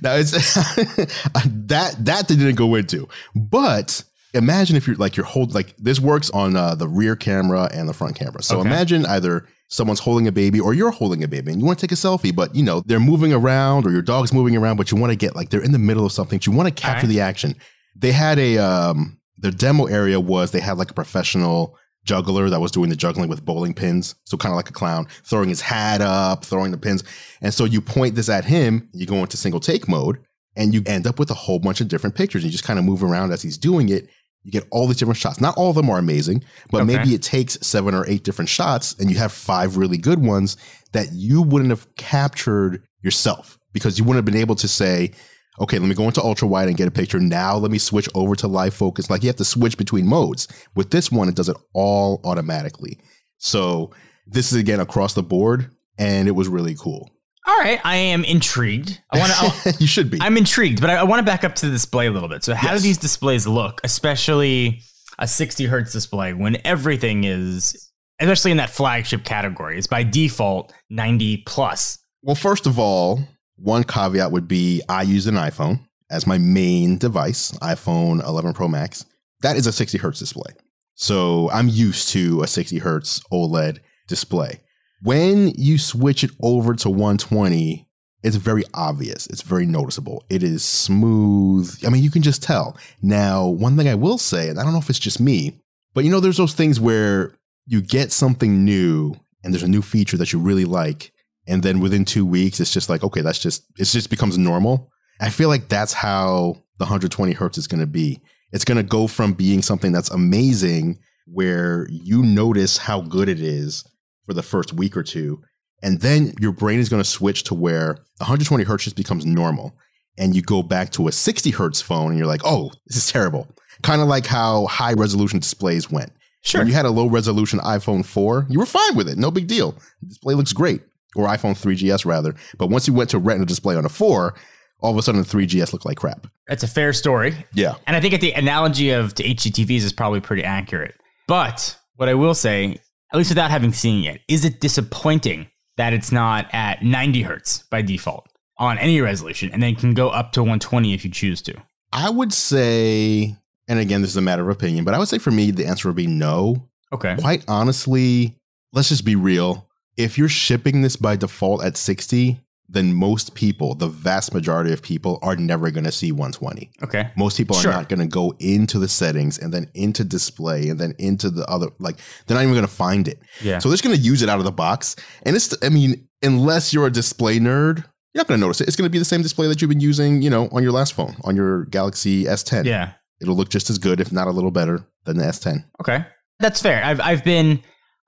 now 0.01 0.15
it's 0.15 0.31
that 1.55 1.95
that 1.99 2.27
they 2.27 2.35
didn't 2.35 2.55
go 2.55 2.75
into. 2.75 3.07
But 3.35 4.03
imagine 4.33 4.75
if 4.75 4.85
you're 4.87 4.95
like 4.97 5.17
you're 5.17 5.25
holding 5.25 5.55
like 5.55 5.75
this 5.77 5.99
works 5.99 6.29
on 6.29 6.55
uh, 6.55 6.75
the 6.75 6.87
rear 6.87 7.15
camera 7.15 7.69
and 7.73 7.87
the 7.89 7.93
front 7.93 8.15
camera. 8.15 8.43
So 8.43 8.59
Okay. 8.59 8.69
imagine 8.69 9.05
either 9.05 9.47
someone's 9.67 9.99
holding 9.99 10.27
a 10.27 10.31
baby 10.31 10.59
or 10.59 10.73
you're 10.73 10.91
holding 10.91 11.23
a 11.23 11.27
baby 11.27 11.51
and 11.51 11.61
you 11.61 11.65
want 11.65 11.79
to 11.79 11.87
take 11.87 11.91
a 11.91 11.99
selfie, 11.99 12.35
but 12.35 12.53
you 12.55 12.63
know 12.63 12.81
they're 12.85 12.99
moving 12.99 13.33
around 13.33 13.85
or 13.85 13.91
your 13.91 14.01
dog's 14.01 14.33
moving 14.33 14.55
around, 14.55 14.77
but 14.77 14.91
you 14.91 14.97
want 14.97 15.11
to 15.11 15.15
get 15.17 15.35
like 15.35 15.49
they're 15.49 15.63
in 15.63 15.71
the 15.71 15.79
middle 15.79 16.05
of 16.05 16.11
something. 16.11 16.39
So 16.41 16.51
you 16.51 16.57
want 16.57 16.67
to 16.67 16.73
capture 16.81 17.05
Alright. 17.05 17.09
the 17.09 17.21
action. 17.21 17.55
They 17.95 18.11
had 18.11 18.39
a 18.39 18.57
um 18.57 19.19
the 19.37 19.51
demo 19.51 19.85
area 19.85 20.19
was 20.19 20.51
they 20.51 20.59
had 20.59 20.77
like 20.77 20.91
a 20.91 20.93
professional 20.93 21.77
juggler 22.05 22.49
that 22.49 22.59
was 22.61 22.71
doing 22.71 22.89
the 22.89 22.95
juggling 22.95 23.29
with 23.29 23.45
bowling 23.45 23.73
pins. 23.73 24.15
So 24.25 24.37
kind 24.37 24.51
of 24.51 24.55
like 24.55 24.69
a 24.69 24.73
clown, 24.73 25.07
throwing 25.23 25.49
his 25.49 25.61
hat 25.61 26.01
up, 26.01 26.43
throwing 26.43 26.71
the 26.71 26.77
pins. 26.77 27.03
And 27.41 27.53
so 27.53 27.65
you 27.65 27.81
point 27.81 28.15
this 28.15 28.29
at 28.29 28.45
him, 28.45 28.89
you 28.93 29.05
go 29.05 29.15
into 29.15 29.37
single 29.37 29.59
take 29.59 29.87
mode, 29.87 30.17
and 30.55 30.73
you 30.73 30.81
end 30.85 31.05
up 31.07 31.19
with 31.19 31.29
a 31.29 31.35
whole 31.35 31.59
bunch 31.59 31.81
of 31.81 31.87
different 31.87 32.15
pictures. 32.15 32.43
You 32.43 32.49
just 32.49 32.63
kind 32.63 32.79
of 32.79 32.85
move 32.85 33.03
around 33.03 33.31
as 33.31 33.41
he's 33.41 33.57
doing 33.57 33.89
it. 33.89 34.07
You 34.43 34.51
get 34.51 34.63
all 34.71 34.87
these 34.87 34.97
different 34.97 35.17
shots. 35.19 35.39
Not 35.41 35.55
all 35.57 35.69
of 35.69 35.75
them 35.75 35.89
are 35.89 35.99
amazing, 35.99 36.43
but 36.71 36.81
Okay. 36.81 36.95
maybe 36.97 37.13
it 37.13 37.21
takes 37.21 37.57
seven 37.61 37.93
or 37.93 38.07
eight 38.07 38.23
different 38.23 38.49
shots, 38.49 38.95
and 38.97 39.11
you 39.11 39.17
have 39.17 39.31
five 39.33 39.77
really 39.77 39.97
good 39.97 40.19
ones 40.19 40.55
that 40.93 41.11
you 41.11 41.41
wouldn't 41.41 41.69
have 41.69 41.93
captured 41.95 42.81
yourself 43.01 43.59
because 43.73 43.99
you 43.99 44.03
wouldn't 44.05 44.17
have 44.25 44.25
been 44.33 44.41
able 44.41 44.55
to 44.55 44.67
say, 44.67 45.11
okay, 45.59 45.77
let 45.79 45.87
me 45.87 45.95
go 45.95 46.05
into 46.05 46.21
ultra 46.23 46.47
wide 46.47 46.67
and 46.67 46.77
get 46.77 46.87
a 46.87 46.91
picture. 46.91 47.19
Now 47.19 47.57
let 47.57 47.71
me 47.71 47.77
switch 47.77 48.07
over 48.15 48.35
to 48.37 48.47
live 48.47 48.73
focus. 48.73 49.09
Like 49.09 49.23
you 49.23 49.27
have 49.27 49.35
to 49.37 49.45
switch 49.45 49.77
between 49.77 50.07
modes. 50.07 50.47
With 50.75 50.91
this 50.91 51.11
one, 51.11 51.27
it 51.29 51.35
does 51.35 51.49
it 51.49 51.57
all 51.73 52.21
automatically. 52.23 52.97
So 53.37 53.91
this 54.27 54.51
is 54.51 54.59
again 54.59 54.79
across 54.79 55.13
the 55.13 55.23
board, 55.23 55.69
and 55.97 56.27
it 56.27 56.31
was 56.31 56.47
really 56.47 56.75
cool. 56.75 57.09
All 57.47 57.57
right, 57.57 57.79
I 57.83 57.95
am 57.95 58.23
intrigued. 58.25 59.01
I 59.11 59.17
want 59.19 59.31
to. 59.63 59.75
you 59.79 59.87
should 59.87 60.11
be. 60.11 60.19
I'm 60.21 60.37
intrigued, 60.37 60.81
but 60.81 60.89
I, 60.89 60.95
I 60.97 61.03
want 61.03 61.19
to 61.19 61.23
back 61.25 61.43
up 61.43 61.55
to 61.55 61.65
the 61.65 61.71
display 61.71 62.05
a 62.07 62.11
little 62.11 62.29
bit. 62.29 62.43
So, 62.43 62.53
how 62.53 62.73
Yes. 62.73 62.81
do 62.81 62.87
these 62.87 62.97
displays 62.97 63.47
look, 63.47 63.81
especially 63.83 64.81
a 65.17 65.27
60 65.27 65.65
hertz 65.65 65.91
display, 65.91 66.33
when 66.33 66.57
everything 66.65 67.23
is, 67.23 67.91
especially 68.19 68.51
in 68.51 68.57
that 68.57 68.69
flagship 68.69 69.23
category, 69.23 69.77
is 69.79 69.87
by 69.87 70.03
default 70.03 70.73
90 70.89 71.37
plus? 71.45 71.97
Well, 72.21 72.35
first 72.35 72.67
of 72.67 72.77
all, 72.77 73.21
one 73.61 73.83
caveat 73.83 74.31
would 74.31 74.47
be 74.47 74.81
I 74.89 75.03
use 75.03 75.27
an 75.27 75.35
iPhone 75.35 75.81
as 76.09 76.25
my 76.25 76.37
main 76.37 76.97
device, 76.97 77.51
iPhone 77.59 78.25
11 78.25 78.53
Pro 78.53 78.67
Max. 78.67 79.05
That 79.41 79.57
is 79.57 79.67
a 79.67 79.71
60 79.71 79.97
hertz 79.97 80.19
display. 80.19 80.53
So 80.95 81.49
I'm 81.51 81.69
used 81.69 82.09
to 82.09 82.41
a 82.43 82.47
60 82.47 82.79
hertz 82.79 83.21
OLED 83.31 83.79
display. 84.07 84.59
When 85.01 85.53
you 85.55 85.77
switch 85.77 86.23
it 86.23 86.31
over 86.41 86.73
to 86.75 86.89
120, 86.89 87.87
it's 88.21 88.35
very 88.35 88.63
obvious. 88.73 89.27
It's 89.27 89.41
very 89.41 89.65
noticeable. 89.65 90.25
It 90.29 90.43
is 90.43 90.63
smooth. 90.65 91.73
I 91.85 91.89
mean, 91.89 92.03
you 92.03 92.11
can 92.11 92.21
just 92.21 92.43
tell. 92.43 92.75
Now, 93.01 93.47
one 93.47 93.77
thing 93.77 93.87
I 93.87 93.95
will 93.95 94.17
say, 94.17 94.49
and 94.49 94.59
I 94.59 94.63
don't 94.63 94.73
know 94.73 94.79
if 94.79 94.89
it's 94.89 94.99
just 94.99 95.21
me, 95.21 95.61
but 95.93 96.03
you 96.03 96.11
know, 96.11 96.19
there's 96.19 96.37
those 96.37 96.53
things 96.53 96.79
where 96.79 97.33
you 97.65 97.81
get 97.81 98.11
something 98.11 98.65
new 98.65 99.15
and 99.43 99.53
there's 99.53 99.63
a 99.63 99.69
new 99.69 99.81
feature 99.81 100.17
that 100.17 100.33
you 100.33 100.39
really 100.39 100.65
like 100.65 101.13
and 101.49 101.63
then 101.63 101.79
within 101.81 102.05
two 102.05 102.25
weeks 102.25 102.59
it's 102.61 102.71
just 102.71 102.89
like 102.89 103.03
okay 103.03 103.21
that's 103.21 103.39
just 103.39 103.63
it 103.77 103.83
just 103.85 104.09
becomes 104.09 104.37
normal 104.37 104.89
i 105.19 105.29
feel 105.29 105.49
like 105.49 105.67
that's 105.67 105.91
how 105.93 106.55
the 106.77 106.85
120 106.85 107.33
hertz 107.33 107.57
is 107.57 107.67
going 107.67 107.79
to 107.81 107.87
be 107.87 108.21
it's 108.53 108.63
going 108.65 108.77
to 108.77 108.83
go 108.83 109.07
from 109.07 109.33
being 109.33 109.61
something 109.61 109.91
that's 109.91 110.11
amazing 110.11 110.97
where 111.25 111.87
you 111.89 112.23
notice 112.23 112.77
how 112.77 113.01
good 113.01 113.27
it 113.27 113.39
is 113.39 113.83
for 114.25 114.33
the 114.33 114.43
first 114.43 114.73
week 114.73 114.95
or 114.95 115.03
two 115.03 115.41
and 115.81 116.01
then 116.01 116.33
your 116.39 116.51
brain 116.51 116.79
is 116.79 116.89
going 116.89 117.01
to 117.03 117.09
switch 117.09 117.43
to 117.43 117.53
where 117.53 117.97
120 118.19 118.63
hertz 118.63 118.85
just 118.85 118.95
becomes 118.95 119.25
normal 119.25 119.75
and 120.17 120.35
you 120.35 120.41
go 120.41 120.61
back 120.63 120.91
to 120.91 121.07
a 121.07 121.11
60 121.11 121.51
hertz 121.51 121.81
phone 121.81 122.09
and 122.11 122.17
you're 122.17 122.27
like 122.27 122.41
oh 122.45 122.71
this 122.87 122.95
is 122.97 123.11
terrible 123.11 123.47
kind 123.81 124.01
of 124.01 124.07
like 124.07 124.25
how 124.25 124.67
high 124.67 124.93
resolution 124.93 125.39
displays 125.39 125.89
went 125.91 126.11
Sure. 126.41 126.61
when 126.61 126.67
you 126.69 126.73
had 126.73 126.85
a 126.85 126.89
low 126.89 127.07
resolution 127.07 127.59
iPhone 127.59 128.05
4, 128.05 128.47
you 128.49 128.59
were 128.59 128.65
fine 128.65 128.95
with 128.95 129.09
it. 129.09 129.17
No 129.17 129.29
big 129.29 129.47
deal. 129.47 129.73
The 130.01 130.07
display 130.07 130.35
looks 130.35 130.53
great. 130.53 130.81
Or 131.15 131.27
iPhone 131.27 131.57
3GS 131.59 132.05
rather. 132.05 132.35
But 132.57 132.69
once 132.69 132.87
you 132.87 132.93
went 132.93 133.09
to 133.11 133.17
retina 133.17 133.45
display 133.45 133.75
on 133.75 133.85
a 133.85 133.89
4, 133.89 134.35
all 134.81 134.91
of 134.91 134.97
a 134.97 135.01
sudden 135.01 135.21
the 135.21 135.27
3GS 135.27 135.73
looked 135.73 135.85
like 135.85 135.97
crap. 135.97 136.27
That's 136.47 136.63
a 136.63 136.67
fair 136.67 136.93
story. 136.93 137.45
Yeah. 137.53 137.75
And 137.87 137.95
I 137.95 137.99
think 137.99 138.13
at 138.13 138.21
the 138.21 138.31
analogy 138.33 138.91
of 138.91 139.15
to 139.15 139.23
HDTVs 139.23 139.83
is 139.83 139.93
probably 139.93 140.21
pretty 140.21 140.43
accurate. 140.43 140.95
But 141.27 141.77
What 141.99 142.07
I 142.07 142.13
will 142.13 142.33
say, 142.33 142.79
at 143.11 143.17
least 143.17 143.29
without 143.29 143.51
having 143.51 143.73
seen 143.73 144.05
it, 144.05 144.21
is 144.29 144.45
it 144.45 144.61
disappointing 144.61 145.47
that 145.75 145.91
it's 145.91 146.13
not 146.13 146.47
at 146.53 146.81
90 146.81 147.23
hertz 147.23 147.63
by 147.69 147.81
default 147.81 148.25
on 148.57 148.77
any 148.77 149.01
resolution 149.01 149.51
and 149.51 149.61
then 149.61 149.75
can 149.75 149.93
go 149.93 150.09
up 150.09 150.31
to 150.31 150.41
120 150.41 150.93
if 150.93 151.03
you 151.03 151.11
choose 151.11 151.41
to? 151.41 151.61
I 151.91 152.09
would 152.09 152.31
say, 152.31 153.35
and 153.67 153.79
again, 153.79 154.01
this 154.01 154.11
is 154.11 154.17
a 154.17 154.21
matter 154.21 154.49
of 154.49 154.55
opinion, 154.55 154.85
but 154.85 154.93
I 154.93 154.97
would 154.97 155.09
say 155.09 155.17
for 155.17 155.31
me, 155.31 155.51
the 155.51 155.65
answer 155.65 155.89
would 155.89 155.97
be 155.97 156.07
no. 156.07 156.69
Okay. 156.93 157.17
Quite 157.19 157.43
honestly, 157.49 158.37
let's 158.71 158.87
just 158.89 159.03
be 159.03 159.15
real. 159.15 159.68
If 159.99 160.17
you're 160.17 160.29
shipping 160.29 160.81
this 160.81 160.95
by 160.95 161.15
default 161.15 161.63
at 161.63 161.77
60, 161.77 162.39
then 162.71 162.93
most 162.93 163.33
people, 163.33 163.73
the 163.75 163.87
vast 163.87 164.33
majority 164.33 164.71
of 164.71 164.81
people, 164.81 165.17
are 165.23 165.35
never 165.35 165.71
going 165.71 165.83
to 165.85 165.91
see 165.91 166.11
120. 166.11 166.69
Okay. 166.83 167.09
Most 167.17 167.35
people 167.35 167.55
Sure. 167.55 167.71
are 167.71 167.75
not 167.75 167.89
going 167.89 167.99
to 167.99 168.05
go 168.05 168.33
into 168.39 168.77
the 168.79 168.87
settings 168.87 169.39
and 169.39 169.51
then 169.53 169.69
into 169.73 170.03
display 170.03 170.69
and 170.69 170.79
then 170.79 170.93
into 170.99 171.29
the 171.31 171.43
other, 171.47 171.67
like, 171.79 171.97
they're 172.27 172.35
not 172.37 172.43
even 172.43 172.53
going 172.53 172.65
to 172.65 172.71
find 172.71 173.07
it. 173.07 173.19
Yeah. 173.41 173.57
So 173.57 173.69
they're 173.69 173.73
just 173.75 173.83
going 173.83 173.95
to 173.95 174.01
use 174.01 174.21
it 174.21 174.29
out 174.29 174.37
of 174.39 174.45
the 174.45 174.51
box. 174.51 174.95
And 175.23 175.35
it's, 175.35 175.55
I 175.63 175.69
mean, 175.69 176.07
unless 176.21 176.71
you're 176.73 176.85
a 176.87 176.91
display 176.91 177.39
nerd, 177.39 177.77
you're 178.13 178.21
not 178.21 178.27
going 178.27 178.39
to 178.39 178.45
notice 178.45 178.61
it. 178.61 178.67
It's 178.67 178.77
going 178.77 178.85
to 178.87 178.91
be 178.91 178.99
the 178.99 179.05
same 179.05 179.21
display 179.23 179.47
that 179.47 179.61
you've 179.61 179.69
been 179.69 179.79
using, 179.79 180.21
you 180.21 180.29
know, 180.29 180.47
on 180.51 180.61
your 180.63 180.71
last 180.71 180.93
phone, 180.93 181.15
on 181.23 181.35
your 181.35 181.65
Galaxy 181.65 182.25
S10. 182.25 182.65
yeah. 182.65 182.93
It'll 183.21 183.35
look 183.35 183.49
just 183.49 183.69
as 183.69 183.77
good, 183.79 183.99
if 183.99 184.11
not 184.13 184.27
a 184.27 184.31
little 184.31 184.51
better, 184.51 184.85
than 185.03 185.17
the 185.17 185.25
S10. 185.25 185.65
Okay. 185.81 186.05
That's 186.39 186.61
fair. 186.61 186.81
I've 186.85 187.01
I've 187.01 187.23
been 187.25 187.61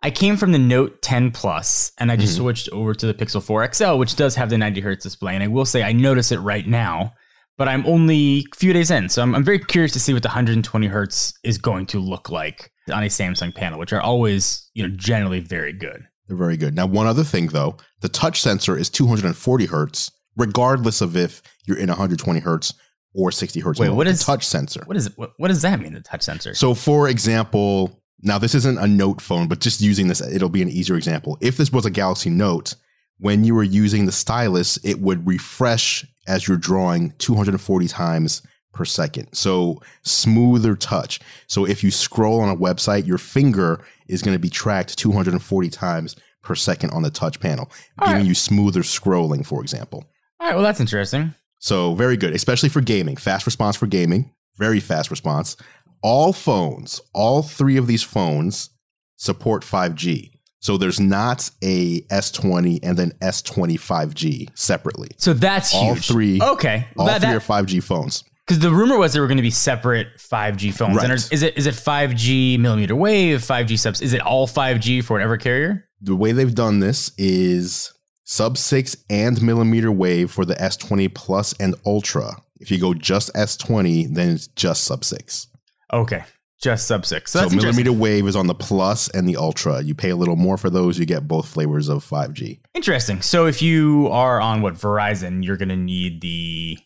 I 0.04 0.10
came 0.12 0.36
from 0.38 0.52
the 0.52 0.58
Note 0.60 1.02
10 1.02 1.32
Plus 1.32 1.92
and 2.00 2.12
I 2.12 2.16
just 2.16 2.34
Mhm. 2.34 2.38
switched 2.42 2.70
over 2.70 2.94
to 2.94 3.06
the 3.06 3.14
Pixel 3.14 3.42
4 3.42 3.64
XL, 3.64 3.98
which 3.98 4.16
does 4.16 4.36
have 4.36 4.50
the 4.50 4.58
90 4.58 4.82
hertz 4.82 5.04
display. 5.04 5.36
And 5.36 5.44
I 5.44 5.48
will 5.48 5.66
say 5.66 5.84
I 5.84 5.92
notice 5.94 6.32
it 6.32 6.40
right 6.40 6.68
now, 6.68 7.14
but 7.58 7.68
I'm 7.68 7.86
only 7.86 8.48
a 8.52 8.56
few 8.56 8.74
days 8.74 8.90
in. 8.90 9.10
So 9.10 9.22
I'm, 9.22 9.36
I'm 9.36 9.44
very 9.44 9.60
curious 9.60 9.92
to 9.94 10.00
see 10.00 10.14
what 10.14 10.24
the 10.24 10.30
120 10.30 10.88
hertz 10.88 11.34
is 11.44 11.58
going 11.60 11.86
to 11.88 12.00
look 12.00 12.30
like 12.30 12.72
on 12.92 13.04
a 13.04 13.08
Samsung 13.08 13.54
panel, 13.54 13.78
which 13.78 13.94
are 13.94 14.02
always, 14.02 14.70
you 14.74 14.82
know, 14.88 14.94
generally 14.96 15.40
very 15.40 15.72
good. 15.74 16.04
They're 16.28 16.38
very 16.38 16.58
good. 16.58 16.76
Now, 16.76 16.88
one 16.88 17.06
other 17.08 17.24
thing 17.24 17.48
though, 17.48 17.78
the 18.00 18.10
touch 18.10 18.42
sensor 18.42 18.76
is 18.76 18.90
240 18.90 19.66
hertz, 19.68 20.10
regardless 20.36 21.02
of 21.02 21.16
if 21.16 21.44
you're 21.68 21.78
in 21.78 21.90
120 21.90 22.40
hertz 22.40 22.74
or 23.14 23.32
60 23.32 23.60
hertz. 23.60 23.80
Wait, 23.80 23.90
mode. 23.90 23.98
what 23.98 24.08
The 24.08 24.14
touch 24.16 24.48
sensor? 24.48 24.82
What 24.86 24.98
is? 24.98 25.16
What, 25.18 25.34
what 25.38 25.50
does 25.50 25.62
that 25.62 25.80
mean, 25.80 25.94
the 25.94 26.02
touch 26.02 26.24
sensor? 26.24 26.56
So, 26.56 26.74
for 26.74 27.08
example, 27.10 28.01
now 28.22 28.38
this 28.38 28.56
isn't 28.56 28.78
a 28.78 28.88
Note 28.88 29.22
phone, 29.22 29.48
but 29.48 29.60
just 29.60 29.82
using 29.82 30.08
this, 30.08 30.22
it'll 30.22 30.50
be 30.50 30.62
an 30.62 30.70
easier 30.70 30.96
example. 30.96 31.38
If 31.42 31.58
this 31.58 31.72
was 31.72 31.86
a 31.86 31.90
Galaxy 31.92 32.30
Note, 32.30 32.76
when 33.20 33.44
you 33.44 33.54
were 33.56 33.64
using 33.64 34.06
the 34.06 34.12
stylus, 34.12 34.78
it 34.84 35.00
would 35.00 35.28
refresh 35.28 36.06
as 36.28 36.48
you're 36.48 36.58
drawing 36.58 37.12
240 37.20 37.88
times 37.88 38.42
per 38.74 38.86
second. 38.86 39.28
So, 39.34 39.82
smoother 40.04 40.76
touch. 40.76 41.20
So, 41.48 41.66
if 41.66 41.84
you 41.84 41.92
scroll 41.92 42.40
on 42.40 42.50
a 42.50 42.56
website, 42.56 43.06
your 43.06 43.18
finger 43.18 43.84
is 44.08 44.22
going 44.22 44.36
to 44.36 44.40
be 44.40 44.50
tracked 44.50 44.98
240 44.98 45.70
times 45.70 46.16
per 46.42 46.56
second 46.56 46.90
on 46.92 47.04
the 47.04 47.12
touch 47.12 47.40
panel, 47.40 47.70
All 48.00 48.08
giving 48.08 48.22
right. 48.22 48.28
you 48.28 48.34
smoother 48.36 48.82
scrolling, 48.82 49.46
for 49.46 49.62
example. 49.62 50.06
All 50.40 50.48
right, 50.48 50.56
well, 50.56 50.64
that's 50.64 50.80
interesting. 50.80 51.36
So 51.60 51.94
very 51.94 52.18
good, 52.18 52.34
especially 52.34 52.70
for 52.70 52.82
gaming. 52.82 53.18
Fast 53.18 53.46
response 53.46 53.76
for 53.76 53.86
gaming, 53.86 54.32
very 54.58 54.80
fast 54.80 55.12
response. 55.12 55.56
All 56.02 56.34
phones, 56.34 57.00
all 57.14 57.44
three 57.44 57.78
of 57.78 57.88
these 57.88 58.04
phones 58.04 58.70
support 59.18 59.64
5G. 59.64 60.32
So 60.60 60.78
there's 60.78 61.00
not 61.00 61.50
a 61.64 62.02
S20 62.02 62.80
and 62.84 62.98
then 62.98 63.12
S20 63.22 63.80
5G 63.80 64.50
separately. 64.58 65.10
So 65.18 65.34
that's 65.34 65.74
All 65.74 65.94
huge. 65.94 66.08
three- 66.08 66.42
Okay. 66.42 66.88
All 66.98 67.06
That- 67.08 67.22
three 67.22 67.30
that- 67.32 67.36
are 67.38 67.40
5G 67.40 67.80
phones. 67.82 68.24
Because 68.48 68.60
the 68.60 68.72
rumor 68.72 68.98
was 68.98 69.14
there 69.14 69.22
were 69.22 69.28
going 69.28 69.38
to 69.38 69.44
be 69.44 69.52
separate 69.52 70.08
5G 70.20 70.72
phones. 70.72 70.98
And 70.98 71.10
Right. 71.10 71.12
are- 71.12 71.34
is 71.34 71.42
it 71.44 71.58
is 71.58 71.66
it 71.68 71.76
5G 71.76 72.58
millimeter 72.58 72.96
wave, 72.96 73.44
5G 73.44 73.78
subs? 73.78 74.02
Is 74.02 74.14
it 74.14 74.22
all 74.22 74.46
5G 74.48 75.02
for 75.02 75.14
whatever 75.14 75.38
carrier? 75.38 75.86
The 76.02 76.16
way 76.16 76.32
they've 76.32 76.54
done 76.54 76.80
this 76.80 77.12
is 77.18 77.92
sub 78.26 78.58
6 78.58 78.96
and 79.10 79.42
millimeter 79.42 79.92
wave 79.92 80.32
for 80.32 80.46
the 80.46 80.56
S20 80.62 81.08
Plus 81.08 81.54
and 81.60 81.76
Ultra. 81.86 82.42
If 82.60 82.72
you 82.72 82.78
go 82.80 82.94
just 82.94 83.32
S20, 83.36 84.06
then 84.06 84.32
it's 84.32 84.48
just 84.48 84.84
sub 84.84 85.06
6. 85.06 85.48
Okay, 85.94 86.24
just 86.62 86.88
sub 86.88 87.06
six. 87.06 87.32
So, 87.32 87.48
So, 87.50 87.56
millimeter 87.56 87.92
wave 87.92 88.28
is 88.28 88.36
on 88.36 88.48
the 88.48 88.56
Plus 88.56 89.10
and 89.10 89.28
the 89.28 89.36
Ultra. 89.38 89.82
You 89.82 89.94
pay 89.96 90.10
a 90.10 90.16
little 90.16 90.36
more 90.36 90.58
for 90.58 90.70
those, 90.70 90.98
you 91.00 91.06
get 91.06 91.28
both 91.28 91.48
flavors 91.48 91.90
of 91.90 92.04
5G. 92.08 92.60
Interesting. 92.74 93.22
So 93.22 93.46
if 93.48 93.62
you 93.62 94.08
are 94.12 94.40
on 94.40 94.62
what 94.62 94.76
Verizon, 94.76 95.44
you're 95.44 95.58
going 95.58 95.70
to 95.70 95.76
need 95.76 96.22
the 96.22 96.78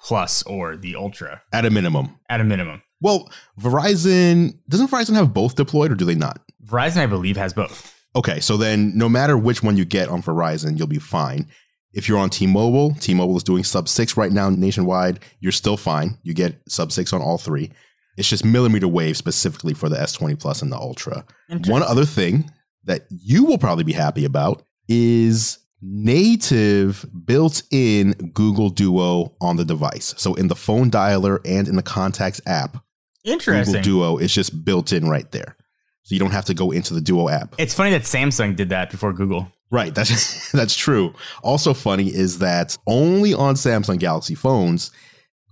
Plus 0.00 0.42
or 0.44 0.76
the 0.76 0.96
Ultra 0.96 1.42
At 1.52 1.64
a 1.64 1.70
minimum. 1.70 2.18
at 2.28 2.40
a 2.40 2.44
minimum. 2.44 2.82
Well, 3.00 3.30
Verizon 3.60 4.58
doesn't 4.68 4.88
Verizon 4.90 5.14
have 5.14 5.32
both 5.34 5.54
deployed 5.56 5.90
or 5.90 5.94
do 5.94 6.04
they 6.04 6.14
not? 6.14 6.40
Verizon, 6.64 6.98
I 6.98 7.06
believe, 7.06 7.36
has 7.36 7.52
both. 7.52 7.94
Okay, 8.14 8.40
so 8.40 8.56
then 8.56 8.96
no 8.96 9.08
matter 9.08 9.36
which 9.38 9.62
one 9.62 9.76
you 9.76 9.84
get 9.84 10.08
on 10.08 10.22
Verizon, 10.22 10.76
you'll 10.78 10.86
be 10.86 10.98
fine. 10.98 11.48
If 11.94 12.08
you're 12.08 12.18
on 12.18 12.30
T-Mobile, 12.30 12.94
T-Mobile 13.00 13.36
is 13.36 13.42
doing 13.42 13.64
sub 13.64 13.88
6 13.88 14.16
right 14.16 14.30
now 14.32 14.50
nationwide, 14.50 15.20
you're 15.40 15.52
still 15.52 15.76
fine. 15.76 16.18
You 16.22 16.32
get 16.34 16.60
sub 16.68 16.92
6 16.92 17.12
on 17.12 17.20
all 17.22 17.38
three. 17.38 17.70
It's 18.16 18.28
just 18.28 18.44
millimeter 18.44 18.88
wave 18.88 19.16
specifically 19.16 19.74
for 19.74 19.88
the 19.88 19.96
S20 19.96 20.38
Plus 20.38 20.62
and 20.62 20.70
the 20.70 20.76
Ultra. 20.76 21.24
One 21.66 21.82
other 21.82 22.04
thing 22.04 22.50
that 22.84 23.06
you 23.10 23.44
will 23.44 23.58
probably 23.58 23.84
be 23.84 23.92
happy 23.92 24.24
about 24.24 24.62
is 24.88 25.58
native 25.80 27.04
built-in 27.24 28.12
Google 28.34 28.70
Duo 28.70 29.34
on 29.40 29.56
the 29.56 29.64
device. 29.64 30.14
So 30.16 30.34
in 30.34 30.48
the 30.48 30.54
phone 30.54 30.90
dialer 30.90 31.40
and 31.44 31.68
in 31.68 31.76
the 31.76 31.82
contacts 31.82 32.40
app, 32.46 32.84
Interesting. 33.24 33.74
Google 33.74 33.82
Duo 33.82 34.16
is 34.18 34.32
just 34.34 34.64
built 34.64 34.92
in 34.92 35.08
right 35.08 35.30
there. 35.30 35.56
So 36.02 36.14
you 36.14 36.18
don't 36.18 36.32
have 36.32 36.44
to 36.46 36.54
go 36.54 36.72
into 36.72 36.94
the 36.94 37.00
Duo 37.00 37.28
app. 37.28 37.54
It's 37.58 37.74
funny 37.74 37.90
that 37.92 38.02
Samsung 38.02 38.56
did 38.56 38.68
that 38.70 38.90
before 38.90 39.12
Google. 39.12 39.52
Right, 39.70 39.94
that's 39.94 40.50
that's 40.52 40.76
true. 40.76 41.14
Also 41.42 41.72
funny 41.74 42.08
is 42.08 42.38
that 42.40 42.76
only 42.86 43.32
on 43.34 43.54
Samsung 43.54 43.98
Galaxy 43.98 44.34
phones, 44.34 44.90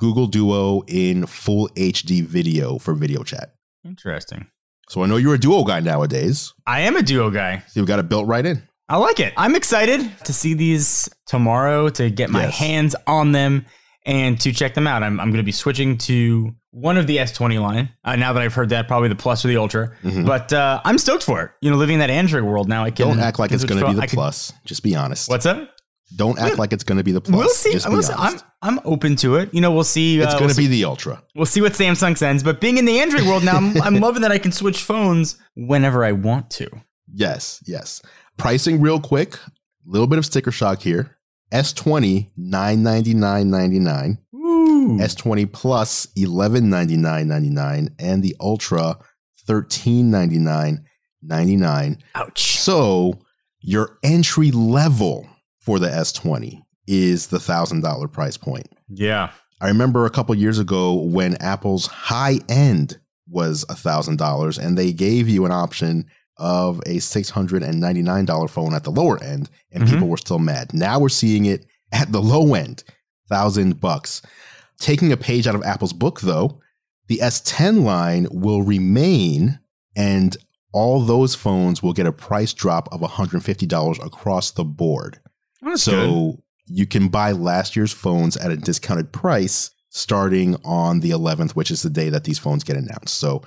Google 0.01 0.27
Duo 0.27 0.83
in 0.89 1.27
full 1.27 1.69
HD 1.77 2.23
video 2.25 2.79
for 2.79 2.95
video 2.95 3.23
chat. 3.23 3.55
Interesting. 3.85 4.47
So 4.89 5.03
I 5.05 5.07
know 5.07 5.17
you're 5.17 5.35
a 5.35 5.39
Duo 5.39 5.63
guy 5.63 5.79
nowadays. 5.81 6.53
I 6.67 6.81
am 6.81 6.97
a 6.97 7.03
Duo 7.03 7.31
guy. 7.31 7.63
So 7.69 7.79
you've 7.81 7.87
got 7.87 7.99
it 8.01 8.09
built 8.09 8.27
right 8.27 8.45
in. 8.45 8.63
I 8.89 8.97
like 8.97 9.21
it. 9.21 9.33
I'm 9.37 9.55
excited 9.55 10.01
to 10.25 10.33
see 10.33 10.55
these 10.55 11.09
tomorrow 11.27 11.89
to 11.91 12.11
get 12.11 12.29
my 12.31 12.45
Yes. 12.47 12.57
hands 12.59 12.97
on 13.07 13.31
them 13.31 13.67
and 14.05 14.41
to 14.41 14.53
check 14.53 14.75
them 14.75 14.87
out. 14.89 15.03
I'm, 15.05 15.21
I'm 15.21 15.29
going 15.29 15.39
to 15.39 15.45
be 15.45 15.53
switching 15.53 15.97
to 15.99 16.51
one 16.73 16.97
of 16.97 17.07
the 17.07 17.19
S20 17.19 17.61
line 17.61 17.91
uh, 18.05 18.17
now 18.17 18.33
that 18.33 18.43
I've 18.43 18.55
heard 18.55 18.71
that, 18.71 18.89
probably 18.89 19.09
the 19.09 19.15
Plus 19.17 19.45
or 19.45 19.49
the 19.49 19.59
Ultra. 19.59 19.93
Mhm. 20.03 20.27
But 20.27 20.53
uh, 20.53 20.81
I'm 20.85 20.99
stoked 20.99 21.23
for 21.23 21.43
it. 21.43 21.51
You 21.61 21.71
know, 21.71 21.77
living 21.77 21.95
in 21.95 22.01
that 22.01 22.11
Android 22.11 22.43
world 22.43 22.69
now, 22.69 22.83
I 22.85 22.91
can 22.91 23.07
Don't 23.07 23.21
act 23.21 23.39
like 23.39 23.53
it's 23.53 23.65
going 23.65 23.81
to 23.81 23.87
be 23.87 23.95
the 23.95 24.01
I 24.03 24.07
can- 24.07 24.17
plus. 24.17 24.53
Just 24.65 24.83
be 24.83 24.97
honest. 24.97 25.29
What's 25.29 25.47
up? 25.47 25.71
Don't 26.17 26.39
act 26.39 26.59
like 26.59 26.73
it's 26.73 26.85
going 26.85 26.99
to 26.99 27.05
be 27.05 27.13
the 27.13 27.21
plus. 27.21 27.37
we'll 27.37 27.49
see. 27.49 27.79
We'll 27.89 28.03
see. 28.03 28.13
I'm. 28.17 28.39
I'm 28.63 28.81
open 28.85 29.17
to 29.17 29.37
it. 29.37 29.53
You 29.55 29.61
know, 29.61 29.71
we'll 29.73 29.85
see. 29.85 30.19
it's 30.19 30.27
uh, 30.27 30.31
going 30.33 30.41
we'll 30.43 30.49
to 30.51 30.55
see- 30.55 30.63
be 30.63 30.69
the 30.69 30.85
Ultra. 30.85 31.23
We'll 31.35 31.47
see 31.47 31.61
what 31.63 31.73
Samsung 31.73 32.17
sends. 32.19 32.43
But 32.43 32.61
being 32.61 32.77
in 32.79 32.85
the 32.85 33.01
Android 33.01 33.23
world 33.27 33.45
now, 33.45 33.57
I'm, 33.57 33.81
I'm 33.83 34.01
loving 34.01 34.23
that 34.23 34.33
I 34.33 34.39
can 34.39 34.53
switch 34.53 34.83
phones 34.83 35.39
whenever 35.55 36.05
I 36.05 36.13
want 36.13 36.51
to. 36.53 36.69
Yes, 37.13 37.63
yes. 37.67 38.01
Pricing 38.37 38.81
real 38.81 39.01
quick. 39.01 39.35
A 39.37 39.41
little 39.87 40.07
bit 40.07 40.19
of 40.19 40.25
sticker 40.27 40.53
shock 40.53 40.83
here. 40.83 41.17
S20 41.53 42.31
999.99. 42.39 44.19
Ooh. 44.35 44.99
S20 45.01 45.53
Plus 45.53 46.07
1199.99 46.17 47.89
and 47.99 48.23
the 48.23 48.37
Ultra 48.41 48.97
1399.99. 49.49 52.01
Ouch. 52.15 52.59
So 52.59 53.21
your 53.61 53.99
entry 54.03 54.51
level 54.53 55.27
for 55.61 55.79
the 55.79 55.89
S20 55.89 56.61
is 56.87 57.29
the 57.29 57.39
$1000 57.39 58.13
price 58.13 58.37
point. 58.37 58.67
Yeah. 58.89 59.31
I 59.61 59.69
remember 59.69 60.07
a 60.07 60.11
couple 60.11 60.35
years 60.35 60.59
ago 60.59 60.95
when 60.95 61.37
Apple's 61.37 61.87
high 61.87 62.41
end 62.49 62.99
was 63.29 63.65
$1000 63.67 64.59
and 64.59 64.77
they 64.77 64.93
gave 64.93 65.29
you 65.29 65.45
an 65.45 65.53
option 65.53 66.07
of 66.39 66.79
a 66.87 66.99
$699 66.99 68.49
phone 68.51 68.75
at 68.75 68.85
the 68.85 68.91
lower 68.91 69.23
end 69.23 69.51
and 69.73 69.85
Mhm. 69.85 69.91
people 69.91 70.09
were 70.09 70.17
still 70.17 70.39
mad. 70.39 70.73
Now 70.73 70.99
we're 70.99 71.09
seeing 71.09 71.45
it 71.45 71.67
at 71.93 72.13
the 72.13 72.23
low 72.23 72.55
end, 72.55 72.83
1000 73.29 73.81
bucks. 73.81 74.23
Taking 74.79 75.13
a 75.13 75.17
page 75.17 75.47
out 75.47 75.55
of 75.55 75.63
Apple's 75.63 75.93
book 75.93 76.23
though, 76.23 76.59
the 77.09 77.21
S10 77.21 77.85
line 77.85 78.27
will 78.31 78.63
remain 78.63 79.59
and 79.95 80.37
all 80.73 81.03
those 81.05 81.35
phones 81.35 81.83
will 81.83 81.93
get 81.93 82.07
a 82.07 82.13
price 82.13 82.53
drop 82.53 82.89
of 82.93 83.03
$150 83.03 83.99
across 83.99 84.53
the 84.53 84.65
board. 84.65 85.19
That's 85.63 85.83
so 85.83 86.33
good. 86.33 86.43
you 86.67 86.87
can 86.87 87.09
buy 87.09 87.33
last 87.33 87.77
year's 87.77 87.93
phones 87.93 88.37
at 88.37 88.51
a 88.51 88.57
discounted 88.57 89.13
price 89.13 89.71
starting 89.91 90.57
on 90.65 91.01
the 91.01 91.11
11th, 91.11 91.53
which 91.53 91.71
is 91.71 91.83
the 91.83 91.91
day 91.91 92.09
that 92.11 92.25
these 92.25 92.39
phones 92.39 92.65
get 92.65 92.77
announced. 92.77 93.15
So 93.17 93.43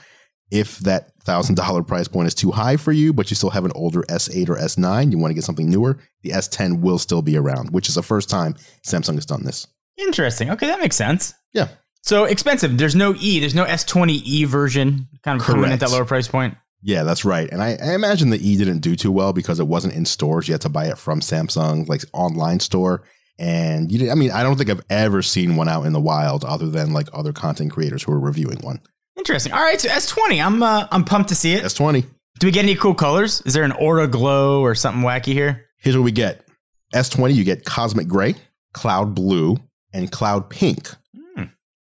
if 0.51 0.77
that 0.79 1.17
$1,000 1.25 1.87
price 1.87 2.07
point 2.07 2.27
is 2.27 2.35
too 2.35 2.51
high 2.51 2.77
for 2.77 2.91
you, 2.91 3.13
but 3.13 3.31
you 3.31 3.35
still 3.35 3.49
have 3.49 3.65
an 3.65 3.71
older 3.73 4.01
S8 4.03 4.49
or 4.49 4.55
S9, 4.55 5.11
you 5.11 5.17
want 5.17 5.31
to 5.31 5.35
get 5.35 5.43
something 5.43 5.69
newer, 5.69 5.97
the 6.21 6.29
S10 6.31 6.81
will 6.81 6.99
still 6.99 7.21
be 7.21 7.37
around, 7.37 7.71
which 7.71 7.89
is 7.89 7.95
the 7.95 8.03
first 8.03 8.29
time 8.29 8.55
Samsung 8.85 9.15
has 9.15 9.25
done 9.25 9.43
this. 9.43 9.67
Interesting. 9.97 10.51
Okay, 10.51 10.67
that 10.67 10.79
makes 10.79 10.95
sense. 10.95 11.33
Yeah. 11.53 11.69
So 12.01 12.25
expensive. 12.25 12.77
There's 12.77 12.95
no 12.95 13.15
E. 13.17 13.39
There's 13.39 13.55
no 13.55 13.65
S20e 13.65 14.45
version 14.45 15.07
kind 15.23 15.39
of 15.39 15.47
coming 15.47 15.65
in 15.65 15.71
at 15.71 15.79
that 15.79 15.91
lower 15.91 16.05
price 16.05 16.27
point. 16.27 16.55
Yeah, 16.83 17.03
that's 17.03 17.23
right. 17.23 17.49
And 17.49 17.63
I, 17.63 17.77
I, 17.81 17.95
imagine 17.95 18.29
the 18.29 18.37
E 18.37 18.57
didn't 18.57 18.79
do 18.79 18.97
too 18.97 19.11
well 19.11 19.31
because 19.31 19.59
it 19.61 19.67
wasn't 19.67 19.93
in 19.93 20.05
stores. 20.05 20.49
You 20.49 20.53
had 20.53 20.61
to 20.61 20.69
buy 20.69 20.87
it 20.87 20.97
from 20.97 21.21
Samsung, 21.21 21.87
like 21.87 22.03
online 22.11 22.59
store. 22.59 23.03
And 23.39 23.89
you 23.89 23.99
did, 23.99 24.09
I 24.09 24.15
mean, 24.15 24.31
I 24.31 24.43
don't 24.43 24.57
think 24.57 24.69
I've 24.69 24.83
ever 24.89 25.21
seen 25.21 25.55
one 25.55 25.69
out 25.69 25.85
in 25.85 25.93
the 25.93 26.01
wild 26.01 26.43
other 26.43 26.69
than 26.69 26.91
like 26.91 27.07
other 27.13 27.31
content 27.31 27.71
creators 27.71 28.03
who 28.03 28.11
are 28.11 28.19
reviewing 28.19 28.59
one. 28.59 28.81
Interesting. 29.17 29.53
All 29.53 29.63
right, 29.63 29.79
so 29.79 29.89
S20. 29.89 30.45
I'm 30.45 30.61
uh, 30.61 30.87
I'm 30.91 31.05
pumped 31.05 31.29
to 31.29 31.35
see 31.35 31.53
it. 31.53 31.63
S20. 31.63 32.05
Do 32.39 32.47
we 32.47 32.51
get 32.51 32.63
any 32.63 32.75
cool 32.75 32.95
colors? 32.95 33.41
Is 33.45 33.53
there 33.53 33.63
an 33.63 33.71
aura 33.71 34.07
glow 34.07 34.61
or 34.61 34.75
something 34.75 35.03
wacky 35.03 35.33
here? 35.33 35.65
Here's 35.77 35.95
what 35.95 36.03
we 36.03 36.11
get. 36.11 36.47
S20, 36.93 37.33
you 37.33 37.43
get 37.43 37.63
cosmic 37.63 38.07
gray, 38.07 38.35
cloud 38.73 39.15
blue, 39.15 39.57
and 39.93 40.11
cloud 40.11 40.49
pink. 40.49 40.89
Hmm. 41.35 41.43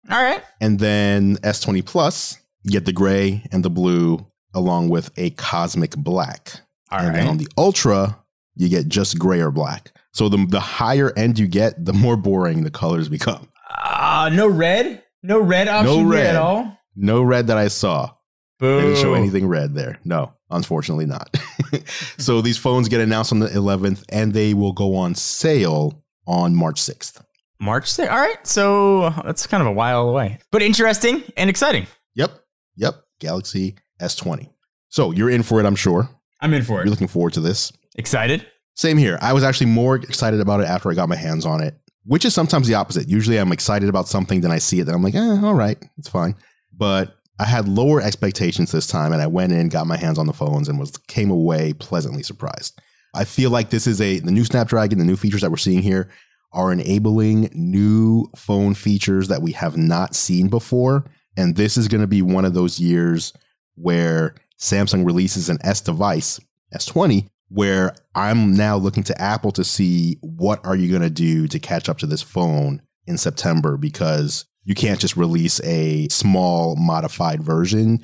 All 0.10 0.22
right. 0.22 0.44
And 0.62 0.80
then 0.80 1.38
S20 1.38 1.86
Plus, 1.86 2.38
you 2.64 2.72
get 2.72 2.86
the 2.86 2.94
gray 2.94 3.44
and 3.52 3.64
the 3.64 3.70
blue 3.70 4.26
along 4.54 4.90
with 4.90 5.12
a 5.18 5.32
cosmic 5.32 5.96
black. 5.96 6.62
All 6.92 7.00
and 7.00 7.10
right. 7.10 7.16
then 7.16 7.28
on 7.28 7.38
the 7.38 7.48
Ultra, 7.58 8.20
you 8.56 8.70
get 8.70 8.88
just 8.88 9.18
gray 9.18 9.40
or 9.40 9.52
black. 9.52 9.92
So 10.12 10.30
the 10.30 10.46
the 10.48 10.60
higher 10.60 11.12
end 11.18 11.40
you 11.40 11.48
get, 11.48 11.84
the 11.84 11.94
more 11.94 12.16
boring 12.16 12.64
the 12.64 12.72
colors 12.72 13.10
become. 13.10 13.50
Uh, 13.84 14.30
no 14.32 14.48
red? 14.48 15.04
No 15.24 15.40
red 15.40 15.68
option 15.68 16.04
no 16.04 16.10
red. 16.10 16.28
at 16.28 16.36
all? 16.36 16.78
No 16.96 17.24
red 17.24 17.48
that 17.48 17.58
I 17.58 17.70
saw. 17.70 18.12
Boo. 18.60 18.82
Didn't 18.82 18.98
show 19.02 19.14
anything 19.14 19.48
red 19.48 19.74
there. 19.74 20.00
No, 20.04 20.34
unfortunately 20.52 21.06
not. 21.06 21.36
so 22.18 22.42
these 22.42 22.58
phones 22.58 22.88
get 22.88 23.02
announced 23.02 23.32
on 23.32 23.40
the 23.40 23.48
11th 23.48 24.04
and 24.10 24.34
they 24.34 24.54
will 24.54 24.74
go 24.74 24.96
on 24.96 25.16
sale 25.16 26.04
on 26.28 26.56
March 26.56 26.80
6th. 26.80 27.22
March 27.60 27.86
6th. 27.86 28.12
All 28.12 28.20
right. 28.20 28.46
So 28.46 29.10
that's 29.24 29.48
kind 29.48 29.62
of 29.62 29.68
a 29.68 29.72
while 29.72 30.08
away, 30.08 30.40
but 30.52 30.62
interesting 30.62 31.24
and 31.36 31.50
exciting. 31.50 31.88
Yep. 32.16 32.32
Yep. 32.76 32.96
Galaxy 33.20 33.76
S20. 34.02 34.50
So 34.90 35.12
you're 35.12 35.30
in 35.30 35.44
for 35.44 35.60
it, 35.60 35.66
I'm 35.66 35.76
sure. 35.76 36.10
I'm 36.42 36.54
in 36.54 36.64
for 36.64 36.82
it. 36.82 36.86
You're 36.86 36.92
looking 36.92 37.08
forward 37.08 37.34
to 37.34 37.40
this. 37.40 37.72
Excited? 37.96 38.46
Same 38.76 38.98
here. 38.98 39.18
I 39.22 39.34
was 39.34 39.44
actually 39.44 39.68
more 39.68 39.96
excited 39.96 40.40
about 40.40 40.60
it 40.62 40.68
after 40.68 40.92
I 40.92 40.94
got 40.94 41.10
my 41.10 41.16
hands 41.16 41.46
on 41.46 41.62
it, 41.62 41.76
which 42.06 42.26
is 42.26 42.34
sometimes 42.34 42.68
the 42.68 42.74
opposite. 42.74 43.08
Usually 43.08 43.38
I'm 43.38 43.52
excited 43.52 43.88
about 43.88 44.08
something, 44.08 44.42
then 44.42 44.52
I 44.52 44.58
see 44.58 44.80
it, 44.80 44.86
then 44.86 44.96
I'm 44.96 45.04
like, 45.04 45.16
eh, 45.16 45.40
all 45.44 45.54
right, 45.54 45.78
it's 45.98 46.10
fine. 46.10 46.36
But 46.72 47.16
I 47.40 47.46
had 47.46 47.68
lower 47.68 48.02
expectations 48.02 48.72
this 48.72 48.88
time 48.88 49.14
and 49.14 49.22
I 49.22 49.28
went 49.28 49.54
in, 49.54 49.70
got 49.70 49.88
my 49.88 49.98
hands 49.98 50.18
on 50.18 50.28
the 50.28 50.34
phones 50.34 50.70
and 50.70 50.80
was 50.80 50.92
came 51.08 51.30
away 51.30 51.74
pleasantly 51.74 52.24
surprised. 52.24 52.80
I 53.14 53.26
feel 53.26 53.52
like 53.52 53.70
this 53.70 53.88
is 53.88 54.02
a 54.02 54.20
the 54.20 54.32
new 54.32 54.46
Snapdragon, 54.46 55.00
the 55.00 55.06
new 55.06 55.16
features 55.16 55.42
that 55.42 55.52
we're 55.52 55.58
seeing 55.58 55.82
here 55.82 56.10
are 56.52 56.72
enabling 56.72 57.50
new 57.54 58.30
phone 58.36 58.76
features 58.76 59.28
that 59.28 59.42
we 59.42 59.52
have 59.54 59.76
not 59.78 60.16
seen 60.16 60.48
before. 60.48 61.06
And 61.36 61.56
this 61.56 61.78
is 61.78 61.88
going 61.88 62.02
to 62.02 62.08
be 62.08 62.22
one 62.22 62.46
of 62.46 62.54
those 62.54 62.80
years 62.80 63.34
where 63.76 64.36
Samsung 64.60 65.06
releases 65.06 65.50
an 65.50 65.58
S 65.64 65.82
device, 65.82 66.40
S20, 66.74 67.28
where 67.50 67.96
I'm 68.16 68.56
now 68.56 68.78
looking 68.78 69.04
to 69.04 69.22
Apple 69.22 69.52
to 69.54 69.64
see 69.64 70.18
what 70.22 70.66
are 70.66 70.76
you 70.76 70.90
going 70.90 71.04
to 71.04 71.10
do 71.10 71.48
to 71.48 71.60
catch 71.60 71.90
up 71.90 72.00
to 72.00 72.08
this 72.08 72.22
phone 72.22 72.82
in 73.06 73.18
September 73.18 73.78
because 73.78 74.46
you 74.64 74.76
can't 74.76 75.00
just 75.00 75.18
release 75.18 75.62
a 75.64 76.08
small 76.10 76.76
modified 76.76 77.44
version. 77.44 78.04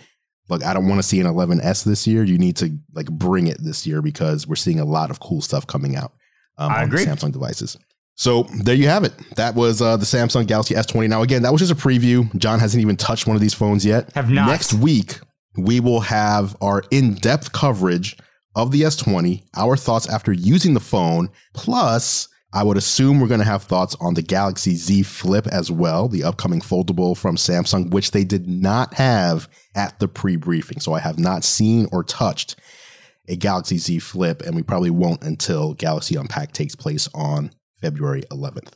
Like 0.49 0.63
I 0.63 0.73
don't 0.73 0.87
want 0.87 0.99
to 0.99 1.07
see 1.07 1.19
an 1.19 1.27
11s 1.27 1.83
this 1.83 2.05
year. 2.05 2.23
You 2.23 2.37
need 2.37 2.57
to 2.57 2.77
like 2.93 3.09
bring 3.09 3.47
it 3.47 3.57
this 3.63 3.87
year 3.87 4.01
because 4.01 4.45
we're 4.45 4.55
seeing 4.55 4.79
a 4.79 4.85
lot 4.85 5.09
of 5.09 5.19
cool 5.19 5.41
stuff 5.41 5.65
coming 5.65 5.95
out 5.95 6.13
um, 6.57 6.71
on 6.71 6.83
agree. 6.83 7.05
Samsung 7.05 7.31
devices. 7.31 7.77
So 8.15 8.43
there 8.63 8.75
you 8.75 8.87
have 8.87 9.05
it. 9.05 9.13
That 9.37 9.55
was 9.55 9.81
uh, 9.81 9.95
the 9.95 10.05
Samsung 10.05 10.45
Galaxy 10.45 10.75
S20. 10.75 11.07
Now 11.07 11.21
again, 11.21 11.43
that 11.43 11.51
was 11.51 11.61
just 11.61 11.71
a 11.71 11.75
preview. 11.75 12.35
John 12.37 12.59
hasn't 12.59 12.81
even 12.81 12.97
touched 12.97 13.25
one 13.25 13.35
of 13.35 13.41
these 13.41 13.53
phones 13.53 13.85
yet. 13.85 14.11
Have 14.13 14.29
not. 14.29 14.47
Next 14.47 14.73
week 14.73 15.19
we 15.65 15.79
will 15.79 16.01
have 16.01 16.55
our 16.61 16.83
in-depth 16.91 17.51
coverage 17.51 18.17
of 18.55 18.71
the 18.71 18.81
S20, 18.81 19.43
our 19.55 19.77
thoughts 19.77 20.07
after 20.09 20.31
using 20.31 20.73
the 20.73 20.79
phone, 20.79 21.29
plus 21.53 22.27
I 22.51 22.63
would 22.63 22.77
assume 22.77 23.19
we're 23.19 23.27
going 23.27 23.41
to 23.41 23.45
have 23.45 23.63
thoughts 23.63 23.95
on 24.01 24.15
the 24.15 24.23
Galaxy 24.23 24.75
Z 24.75 25.03
Flip 25.03 25.45
as 25.47 25.69
well, 25.69 26.07
the 26.07 26.23
upcoming 26.23 26.61
foldable 26.61 27.15
from 27.15 27.35
Samsung, 27.35 27.91
which 27.91 28.11
they 28.11 28.23
did 28.23 28.47
not 28.47 28.95
have 28.95 29.47
at 29.75 29.99
the 29.99 30.07
pre 30.07 30.35
briefing. 30.35 30.79
So 30.79 30.93
I 30.93 30.99
have 30.99 31.19
not 31.19 31.43
seen 31.43 31.87
or 31.91 32.03
touched 32.03 32.55
a 33.27 33.35
Galaxy 33.35 33.77
Z 33.77 33.99
Flip, 33.99 34.41
and 34.41 34.55
we 34.55 34.63
probably 34.63 34.89
won't 34.89 35.21
until 35.21 35.75
Galaxy 35.75 36.15
Unpacked 36.15 36.55
takes 36.55 36.75
place 36.75 37.07
on 37.13 37.51
February 37.81 38.23
11th. 38.31 38.71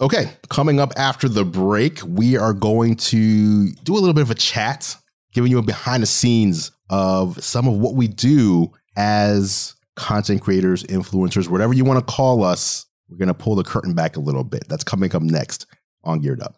Okay, 0.00 0.30
coming 0.48 0.78
up 0.78 0.92
after 0.96 1.28
the 1.28 1.44
break, 1.44 2.00
we 2.04 2.36
are 2.36 2.52
going 2.52 2.94
to 2.94 3.72
do 3.72 3.94
a 3.94 3.98
little 3.98 4.14
bit 4.14 4.22
of 4.22 4.30
a 4.30 4.36
chat, 4.36 4.96
giving 5.32 5.50
you 5.50 5.58
a 5.58 5.62
behind 5.62 6.02
the 6.02 6.06
scenes 6.06 6.70
of 6.90 7.42
some 7.42 7.68
of 7.68 7.78
what 7.78 7.94
we 7.94 8.08
do 8.08 8.72
as 8.96 9.74
content 9.96 10.40
creators, 10.40 10.82
influencers, 10.84 11.48
whatever 11.48 11.74
you 11.74 11.84
want 11.84 11.98
to 11.98 12.12
call 12.12 12.44
us 12.44 12.86
we're 13.08 13.16
going 13.16 13.28
to 13.28 13.34
pull 13.34 13.54
the 13.54 13.64
curtain 13.64 13.94
back 13.94 14.16
a 14.16 14.20
little 14.20 14.44
bit. 14.44 14.68
That's 14.68 14.84
coming 14.84 15.14
up 15.14 15.22
next 15.22 15.66
on 16.04 16.20
Geared 16.20 16.42
Up. 16.42 16.56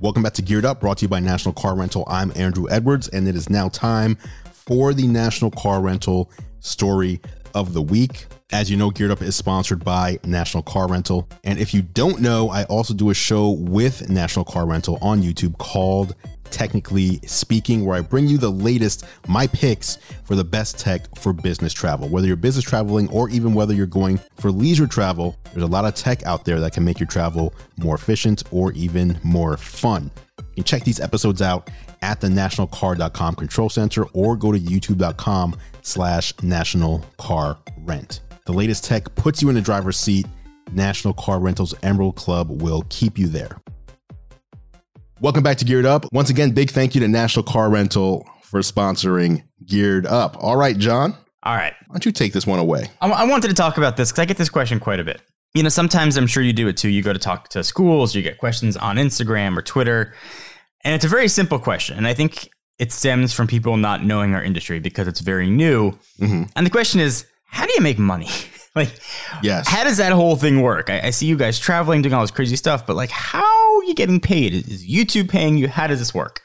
Welcome 0.00 0.22
back 0.22 0.32
to 0.34 0.42
Geared 0.42 0.64
Up, 0.64 0.80
brought 0.80 0.98
to 0.98 1.02
you 1.02 1.08
by 1.08 1.20
National 1.20 1.52
Car 1.52 1.76
Rental. 1.76 2.04
I'm 2.08 2.32
Andrew 2.34 2.66
Edwards, 2.70 3.08
and 3.08 3.28
it 3.28 3.36
is 3.36 3.48
now 3.48 3.68
time 3.68 4.16
for 4.52 4.94
the 4.94 5.06
National 5.06 5.50
Car 5.50 5.80
Rental 5.82 6.30
story 6.60 7.20
of 7.54 7.72
the 7.72 7.82
week. 7.82 8.26
As 8.52 8.70
you 8.70 8.76
know, 8.76 8.90
Geared 8.90 9.10
Up 9.10 9.22
is 9.22 9.36
sponsored 9.36 9.84
by 9.84 10.18
National 10.24 10.62
Car 10.62 10.88
Rental. 10.88 11.28
And 11.44 11.58
if 11.58 11.72
you 11.74 11.82
don't 11.82 12.20
know, 12.20 12.50
I 12.50 12.64
also 12.64 12.94
do 12.94 13.10
a 13.10 13.14
show 13.14 13.50
with 13.50 14.08
National 14.08 14.44
Car 14.44 14.66
Rental 14.66 14.98
on 15.00 15.22
YouTube 15.22 15.58
called 15.58 16.14
technically 16.50 17.18
speaking, 17.26 17.84
where 17.84 17.96
I 17.96 18.00
bring 18.00 18.28
you 18.28 18.38
the 18.38 18.50
latest, 18.50 19.04
my 19.26 19.48
picks 19.48 19.98
for 20.22 20.36
the 20.36 20.44
best 20.44 20.78
tech 20.78 21.02
for 21.16 21.32
business 21.32 21.72
travel. 21.72 22.08
Whether 22.08 22.28
you're 22.28 22.36
business 22.36 22.64
traveling 22.64 23.08
or 23.08 23.28
even 23.30 23.54
whether 23.54 23.74
you're 23.74 23.86
going 23.86 24.20
for 24.36 24.52
leisure 24.52 24.86
travel, 24.86 25.36
there's 25.52 25.64
a 25.64 25.66
lot 25.66 25.84
of 25.84 25.94
tech 25.94 26.22
out 26.24 26.44
there 26.44 26.60
that 26.60 26.72
can 26.72 26.84
make 26.84 27.00
your 27.00 27.08
travel 27.08 27.52
more 27.76 27.96
efficient 27.96 28.44
or 28.52 28.72
even 28.72 29.18
more 29.24 29.56
fun. 29.56 30.10
You 30.38 30.62
can 30.62 30.64
check 30.64 30.84
these 30.84 31.00
episodes 31.00 31.42
out 31.42 31.70
at 32.02 32.20
the 32.20 32.28
nationalcar.com 32.28 33.34
control 33.34 33.68
center 33.68 34.04
or 34.12 34.36
go 34.36 34.52
to 34.52 34.58
youtube.com 34.58 35.56
slash 35.84 36.34
national 36.42 37.04
car 37.18 37.56
rent. 37.78 38.20
The 38.46 38.52
latest 38.52 38.84
tech 38.84 39.14
puts 39.14 39.40
you 39.40 39.48
in 39.48 39.54
the 39.54 39.60
driver's 39.60 39.98
seat. 39.98 40.26
National 40.72 41.14
Car 41.14 41.38
Rentals 41.38 41.74
Emerald 41.82 42.16
Club 42.16 42.62
will 42.62 42.84
keep 42.88 43.18
you 43.18 43.28
there. 43.28 43.60
Welcome 45.20 45.42
back 45.42 45.58
to 45.58 45.64
Geared 45.64 45.86
Up. 45.86 46.06
Once 46.12 46.30
again, 46.30 46.50
big 46.50 46.70
thank 46.70 46.94
you 46.94 47.00
to 47.00 47.08
National 47.08 47.44
Car 47.44 47.70
Rental 47.70 48.28
for 48.42 48.60
sponsoring 48.60 49.44
Geared 49.64 50.06
Up. 50.06 50.36
All 50.40 50.56
right, 50.56 50.76
John. 50.76 51.16
All 51.44 51.54
right. 51.54 51.74
Why 51.86 51.94
don't 51.94 52.06
you 52.06 52.12
take 52.12 52.32
this 52.32 52.46
one 52.46 52.58
away? 52.58 52.90
I, 53.00 53.08
I 53.08 53.24
wanted 53.24 53.48
to 53.48 53.54
talk 53.54 53.76
about 53.76 53.96
this 53.96 54.10
because 54.10 54.22
I 54.22 54.24
get 54.24 54.38
this 54.38 54.48
question 54.48 54.80
quite 54.80 55.00
a 55.00 55.04
bit. 55.04 55.22
You 55.54 55.62
know, 55.62 55.68
sometimes 55.68 56.16
I'm 56.16 56.26
sure 56.26 56.42
you 56.42 56.52
do 56.52 56.66
it 56.66 56.76
too. 56.76 56.88
You 56.88 57.02
go 57.02 57.12
to 57.12 57.18
talk 57.18 57.48
to 57.50 57.62
schools, 57.62 58.14
you 58.14 58.22
get 58.22 58.38
questions 58.38 58.76
on 58.76 58.96
Instagram 58.96 59.56
or 59.56 59.62
Twitter, 59.62 60.14
and 60.82 60.94
it's 60.94 61.04
a 61.04 61.08
very 61.08 61.28
simple 61.28 61.58
question. 61.58 61.96
And 61.96 62.06
I 62.06 62.14
think 62.14 62.48
it 62.78 62.92
stems 62.92 63.32
from 63.32 63.46
people 63.46 63.76
not 63.76 64.04
knowing 64.04 64.34
our 64.34 64.42
industry 64.42 64.80
because 64.80 65.06
it's 65.06 65.20
very 65.20 65.48
new. 65.48 65.92
Mm-hmm. 66.20 66.44
And 66.56 66.66
the 66.66 66.70
question 66.70 67.00
is, 67.00 67.26
how 67.44 67.66
do 67.66 67.72
you 67.72 67.80
make 67.80 67.98
money? 67.98 68.28
like, 68.74 68.90
yes. 69.42 69.68
how 69.68 69.84
does 69.84 69.98
that 69.98 70.12
whole 70.12 70.36
thing 70.36 70.60
work? 70.60 70.90
I, 70.90 71.06
I, 71.06 71.10
see 71.10 71.26
you 71.26 71.36
guys 71.36 71.58
traveling, 71.58 72.02
doing 72.02 72.14
all 72.14 72.22
this 72.22 72.32
crazy 72.32 72.56
stuff, 72.56 72.86
but 72.86 72.96
like, 72.96 73.10
how 73.10 73.76
are 73.78 73.84
you 73.84 73.94
getting 73.94 74.20
paid? 74.20 74.54
Is 74.54 74.86
YouTube 74.86 75.28
paying 75.28 75.56
you? 75.56 75.68
How 75.68 75.86
does 75.86 76.00
this 76.00 76.12
work? 76.12 76.40